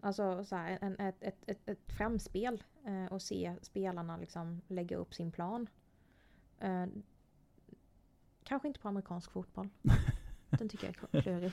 alltså 0.00 0.44
så 0.44 0.56
här, 0.56 0.78
en, 0.80 1.00
ett, 1.00 1.22
ett, 1.22 1.42
ett, 1.46 1.68
ett 1.68 1.92
framspel 1.92 2.62
eh, 2.86 3.12
och 3.12 3.22
se 3.22 3.54
spelarna 3.62 4.16
liksom 4.16 4.60
lägga 4.68 4.96
upp 4.96 5.14
sin 5.14 5.32
plan. 5.32 5.66
Eh, 6.58 6.86
kanske 8.44 8.68
inte 8.68 8.80
på 8.80 8.88
amerikansk 8.88 9.30
fotboll. 9.30 9.68
Den 10.50 10.68
tycker 10.68 10.86
jag 10.86 11.14
är 11.14 11.22
klurig. 11.22 11.52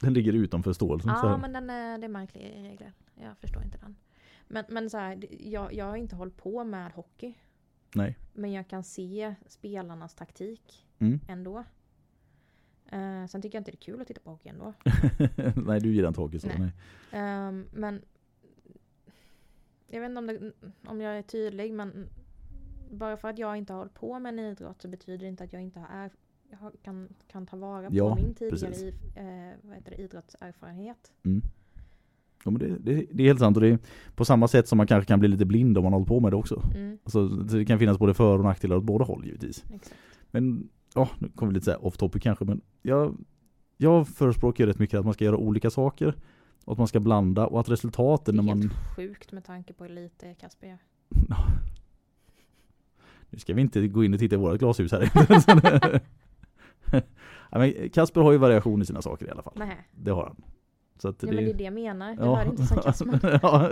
Den 0.00 0.12
ligger 0.12 0.32
utanför 0.32 0.72
ståelsen. 0.72 1.16
så 1.16 1.26
Ja, 1.26 1.36
men 1.36 1.52
den 1.52 1.70
är, 1.70 1.98
det 1.98 2.06
är 2.06 2.08
märkliga 2.08 2.62
regler. 2.62 2.92
Jag 3.14 3.38
förstår 3.38 3.62
inte 3.62 3.78
den. 3.78 3.96
Men, 4.48 4.64
men 4.68 4.90
så 4.90 4.98
här, 4.98 5.26
jag, 5.48 5.74
jag 5.74 5.84
har 5.84 5.96
inte 5.96 6.16
hållit 6.16 6.36
på 6.36 6.64
med 6.64 6.92
hockey. 6.92 7.34
Nej. 7.94 8.18
Men 8.32 8.52
jag 8.52 8.68
kan 8.68 8.84
se 8.84 9.34
spelarnas 9.46 10.14
taktik 10.14 10.84
Mm. 11.00 11.20
ändå. 11.28 11.64
Eh, 12.92 13.26
sen 13.26 13.42
tycker 13.42 13.56
jag 13.58 13.60
inte 13.60 13.70
det 13.70 13.74
är 13.74 13.80
kul 13.92 14.00
att 14.00 14.06
titta 14.08 14.20
på 14.20 14.30
hockey 14.30 14.48
ändå. 14.48 14.72
nej, 15.66 15.80
du 15.80 15.92
gillar 15.94 16.08
inte 16.08 16.20
hockey 16.20 16.38
så. 16.38 16.46
Nej. 16.48 16.58
Nej. 16.58 16.72
Ehm, 17.12 17.68
men 17.72 18.02
jag 19.86 20.00
vet 20.00 20.08
inte 20.08 20.18
om, 20.18 20.26
det, 20.26 20.52
om 20.90 21.00
jag 21.00 21.18
är 21.18 21.22
tydlig 21.22 21.72
men 21.74 22.08
bara 22.90 23.16
för 23.16 23.28
att 23.28 23.38
jag 23.38 23.56
inte 23.56 23.72
har 23.72 23.78
hållit 23.78 23.94
på 23.94 24.18
med 24.18 24.32
en 24.32 24.38
idrott 24.38 24.82
så 24.82 24.88
betyder 24.88 25.18
det 25.18 25.28
inte 25.28 25.44
att 25.44 25.52
jag 25.52 25.62
inte 25.62 25.80
har, 25.80 26.10
jag 26.50 26.72
kan, 26.82 27.14
kan 27.28 27.46
ta 27.46 27.56
vara 27.56 27.88
på 27.90 27.96
Ja, 27.96 28.14
min 28.14 28.34
tidigare 28.34 28.74
i, 28.74 28.88
eh, 29.14 29.56
vad 29.62 29.76
heter 29.76 29.90
det, 29.90 29.96
idrottserfarenhet. 30.02 31.12
Mm. 31.22 31.42
Ja, 32.44 32.50
men 32.50 32.58
det, 32.58 32.68
det, 32.78 33.06
det 33.12 33.22
är 33.22 33.26
helt 33.26 33.38
sant 33.40 33.56
och 33.56 33.60
det 33.60 33.68
är 33.68 33.78
på 34.14 34.24
samma 34.24 34.48
sätt 34.48 34.68
som 34.68 34.76
man 34.76 34.86
kanske 34.86 35.08
kan 35.08 35.20
bli 35.20 35.28
lite 35.28 35.44
blind 35.44 35.78
om 35.78 35.84
man 35.84 35.92
håller 35.92 36.06
på 36.06 36.20
med 36.20 36.32
det 36.32 36.36
också. 36.36 36.62
Mm, 36.74 36.98
Alltså, 37.04 37.28
det 37.28 37.64
kan 37.64 37.78
finnas 37.78 37.98
både 37.98 38.14
för 38.14 38.38
och 38.38 38.44
nackdelar 38.44 38.76
åt 38.76 38.84
båda 38.84 39.04
håll 39.04 39.24
givetvis. 39.26 39.64
exakt. 39.74 39.94
Men, 40.30 40.68
ja, 40.94 41.08
nu 41.18 41.28
kommer 41.28 41.52
vi 41.52 41.54
lite 41.54 41.72
så 41.72 41.76
off 41.78 41.96
topic 41.96 42.22
kanske, 42.22 42.44
men 42.44 42.60
jag, 42.82 43.16
jag 43.76 44.08
förespråkar 44.08 44.64
ju 44.64 44.70
rätt 44.70 44.78
mycket 44.78 44.98
att 44.98 45.04
man 45.04 45.14
ska 45.14 45.24
göra 45.24 45.36
olika 45.36 45.70
saker. 45.70 46.14
Och 46.64 46.72
att 46.72 46.78
man 46.78 46.88
ska 46.88 47.00
blanda 47.00 47.46
och 47.46 47.60
att 47.60 47.66
Det 47.66 47.72
resultaten 47.72 48.34
är 48.38 48.42
när 48.42 48.46
man... 48.54 48.60
helt 48.62 48.72
sjukt 48.96 49.32
med 49.32 49.44
tanke 49.44 49.72
på 49.72 49.84
hur 49.84 49.90
lite 49.94 50.34
Kasper 50.34 50.66
gör. 50.66 50.78
Nu 53.30 53.38
ska 53.38 53.54
vi 53.54 53.60
inte 53.60 53.88
gå 53.88 54.04
in 54.04 54.14
och 54.14 54.20
titta 54.20 54.34
i 54.34 54.38
våra 54.38 54.56
glashus 54.56 54.92
här. 54.92 55.10
ja, 57.50 57.58
men 57.58 57.90
Kasper 57.90 58.20
har 58.20 58.32
ju 58.32 58.38
variation 58.38 58.82
i 58.82 58.84
sina 58.86 59.02
saker 59.02 59.26
i 59.26 59.30
alla 59.30 59.42
fall. 59.42 59.52
Nej, 59.56 59.76
Det 59.94 60.10
har 60.10 60.24
han. 60.24 60.36
Så 60.98 61.08
att 61.08 61.22
Nej 61.22 61.34
men 61.34 61.44
det 61.44 61.50
är 61.50 61.54
det 61.54 61.64
jag 61.64 61.74
menar. 61.74 62.14
Det 62.16 62.22
Ja. 62.24 62.30
var 62.30 62.44
inte 62.44 62.62
sarkasmen. 62.66 63.20
ja. 63.42 63.70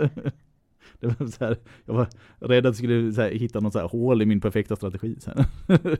Det 0.99 1.07
var 1.19 1.27
så 1.27 1.45
här, 1.45 1.57
jag 1.85 1.93
var 1.93 2.07
rädd 2.39 2.57
att 2.57 2.65
jag 2.65 2.75
skulle 2.75 3.23
hitta 3.37 3.59
något 3.59 3.73
så 3.73 3.79
här 3.79 3.87
hål 3.87 4.21
i 4.21 4.25
min 4.25 4.41
perfekta 4.41 4.75
strategi. 4.75 5.15
Här. 5.25 5.45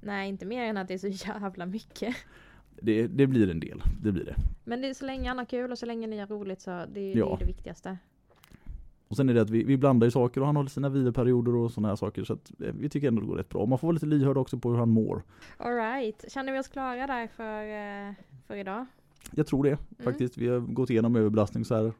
Nej, 0.00 0.28
inte 0.28 0.46
mer 0.46 0.64
än 0.64 0.76
att 0.76 0.88
det 0.88 0.94
är 0.94 0.98
så 1.12 1.28
jävla 1.28 1.66
mycket. 1.66 2.16
Det, 2.82 3.06
det 3.06 3.26
blir 3.26 3.50
en 3.50 3.60
del, 3.60 3.82
det 4.02 4.12
blir 4.12 4.24
det. 4.24 4.34
Men 4.64 4.80
det 4.80 4.88
är 4.88 4.94
så 4.94 5.06
länge 5.06 5.28
han 5.28 5.38
har 5.38 5.44
kul 5.44 5.72
och 5.72 5.78
så 5.78 5.86
länge 5.86 6.06
ni 6.06 6.18
har 6.18 6.26
roligt 6.26 6.60
så 6.60 6.70
det, 6.70 6.86
det 6.94 7.12
Ja. 7.12 7.34
är 7.34 7.38
det 7.38 7.44
viktigaste. 7.46 7.98
Och 9.08 9.16
sen 9.16 9.28
är 9.28 9.34
det 9.34 9.40
att 9.42 9.50
vi, 9.50 9.64
vi 9.64 9.76
blandar 9.76 10.06
ju 10.06 10.10
saker 10.10 10.40
och 10.40 10.46
han 10.46 10.56
håller 10.56 10.70
sina 10.70 10.88
viloperioder 10.88 11.54
och 11.56 11.70
sådana 11.70 11.88
här 11.88 11.96
saker. 11.96 12.24
Så 12.24 12.32
att 12.32 12.50
eh, 12.60 12.74
vi 12.78 12.88
tycker 12.88 13.08
ändå 13.08 13.20
det 13.20 13.26
går 13.26 13.36
rätt 13.36 13.48
bra. 13.48 13.66
Man 13.66 13.78
får 13.78 13.86
vara 13.88 13.92
lite 13.94 14.06
lyhörd 14.06 14.36
också 14.38 14.58
på 14.58 14.70
hur 14.70 14.78
han 14.78 14.88
mår. 14.88 15.22
Alright, 15.56 16.24
känner 16.32 16.52
vi 16.52 16.58
oss 16.58 16.68
klara 16.68 17.06
där 17.06 17.26
för, 17.26 17.62
eh, 18.08 18.14
för 18.46 18.56
idag? 18.56 18.86
Jag 19.30 19.46
tror 19.46 19.64
det 19.64 19.68
Mm. 19.70 20.04
faktiskt. 20.04 20.36
Vi 20.38 20.48
har 20.48 20.60
gått 20.60 20.90
igenom 20.90 21.16
överbelastning 21.16 21.64
så 21.64 21.74
här 21.74 21.92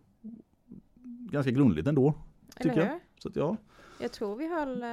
ganska 1.30 1.50
grundligt 1.50 1.88
ändå. 1.88 2.14
Eller 2.56 2.70
Tycker 2.74 2.86
jag. 2.86 3.00
Så 3.18 3.28
att 3.28 3.36
ja, 3.36 3.56
Jag 4.00 4.12
tror 4.12 4.36
vi 4.36 4.48
höll 4.48 4.82
eh, 4.82 4.88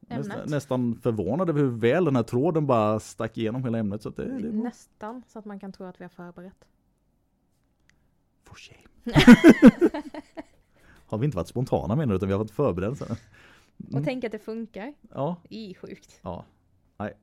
nästan, 0.00 0.30
ämnet. 0.38 0.50
nästan 0.50 0.94
förvånad 1.02 1.50
över 1.50 1.60
hur 1.60 1.70
väl 1.70 2.04
den 2.04 2.16
här 2.16 2.22
tråden 2.22 2.66
bara 2.66 3.00
stack 3.00 3.38
igenom 3.38 3.64
hela 3.64 3.78
ämnet. 3.78 4.02
Så 4.02 4.08
att 4.08 4.16
det, 4.16 4.24
det 4.24 4.32
var 4.50 4.62
Nästan 4.62 5.22
så 5.28 5.38
att 5.38 5.44
man 5.44 5.60
kan 5.60 5.72
tro 5.72 5.86
att 5.86 6.00
vi 6.00 6.04
har 6.04 6.08
förberett. 6.08 6.64
for 8.44 8.54
shame. 8.56 8.86
har 11.06 11.18
vi 11.18 11.24
inte 11.24 11.36
varit 11.36 11.48
spontana 11.48 11.96
menar 11.96 12.12
du, 12.12 12.16
utan 12.16 12.28
vi 12.28 12.32
har 12.32 12.38
varit 12.38 12.50
förberedda. 12.50 13.04
Och 13.04 13.16
Mm. 13.92 14.04
tänk 14.04 14.24
att 14.24 14.32
det 14.32 14.38
funkar. 14.38 14.94
Ja, 15.10 15.36
I 15.48 15.74
sjukt. 15.74 16.20
ja. 16.22 16.44
Nej. 16.96 17.14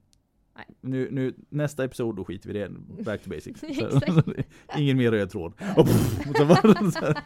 Nej. 0.57 0.65
Nu, 0.81 1.07
nu, 1.11 1.33
nästa 1.49 1.83
episod 1.83 2.15
då 2.15 2.25
skiter 2.25 2.49
vi 2.49 2.59
i 2.59 2.61
det. 2.61 2.69
Back 3.03 3.23
to 3.23 3.29
basics. 3.29 3.63
Ingen 4.77 4.97
mer 4.97 5.11
röd 5.11 5.29
tråd. 5.29 5.53
Och 5.77 5.85
pff, 5.85 6.37
så 6.37 6.45
var 6.45 6.83
det 6.83 6.91
så 6.91 6.99
här, 6.99 7.17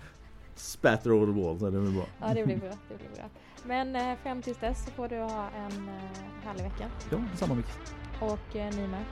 Spatter 0.55 1.11
over 1.11 1.33
the 1.33 1.41
wall. 1.41 1.59
Så 1.59 1.69
det 1.69 1.77
är 1.77 1.91
bra. 1.91 2.05
Ja 2.19 2.33
det 2.33 2.45
blir 2.45 2.57
bra. 2.57 2.69
Det 2.89 2.97
blir 2.97 3.09
bra. 3.15 3.29
Men 3.65 3.95
eh, 3.95 4.17
fram 4.23 4.41
tills 4.41 4.57
dess 4.57 4.85
så 4.85 4.91
får 4.91 5.07
du 5.07 5.15
ha 5.15 5.49
en 5.49 5.89
eh, 5.89 6.43
härlig 6.43 6.63
vecka. 6.63 6.89
Ja, 7.11 7.23
samma 7.35 7.55
mycket. 7.55 7.95
Och 8.19 8.55
eh, 8.55 8.75
ni 8.75 8.87
med. 8.87 9.05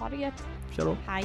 Ha 0.00 0.08
det 0.08 0.16
gött. 0.16 0.46
Tja 0.76 0.84
då. 0.84 0.96
Hej! 1.06 1.24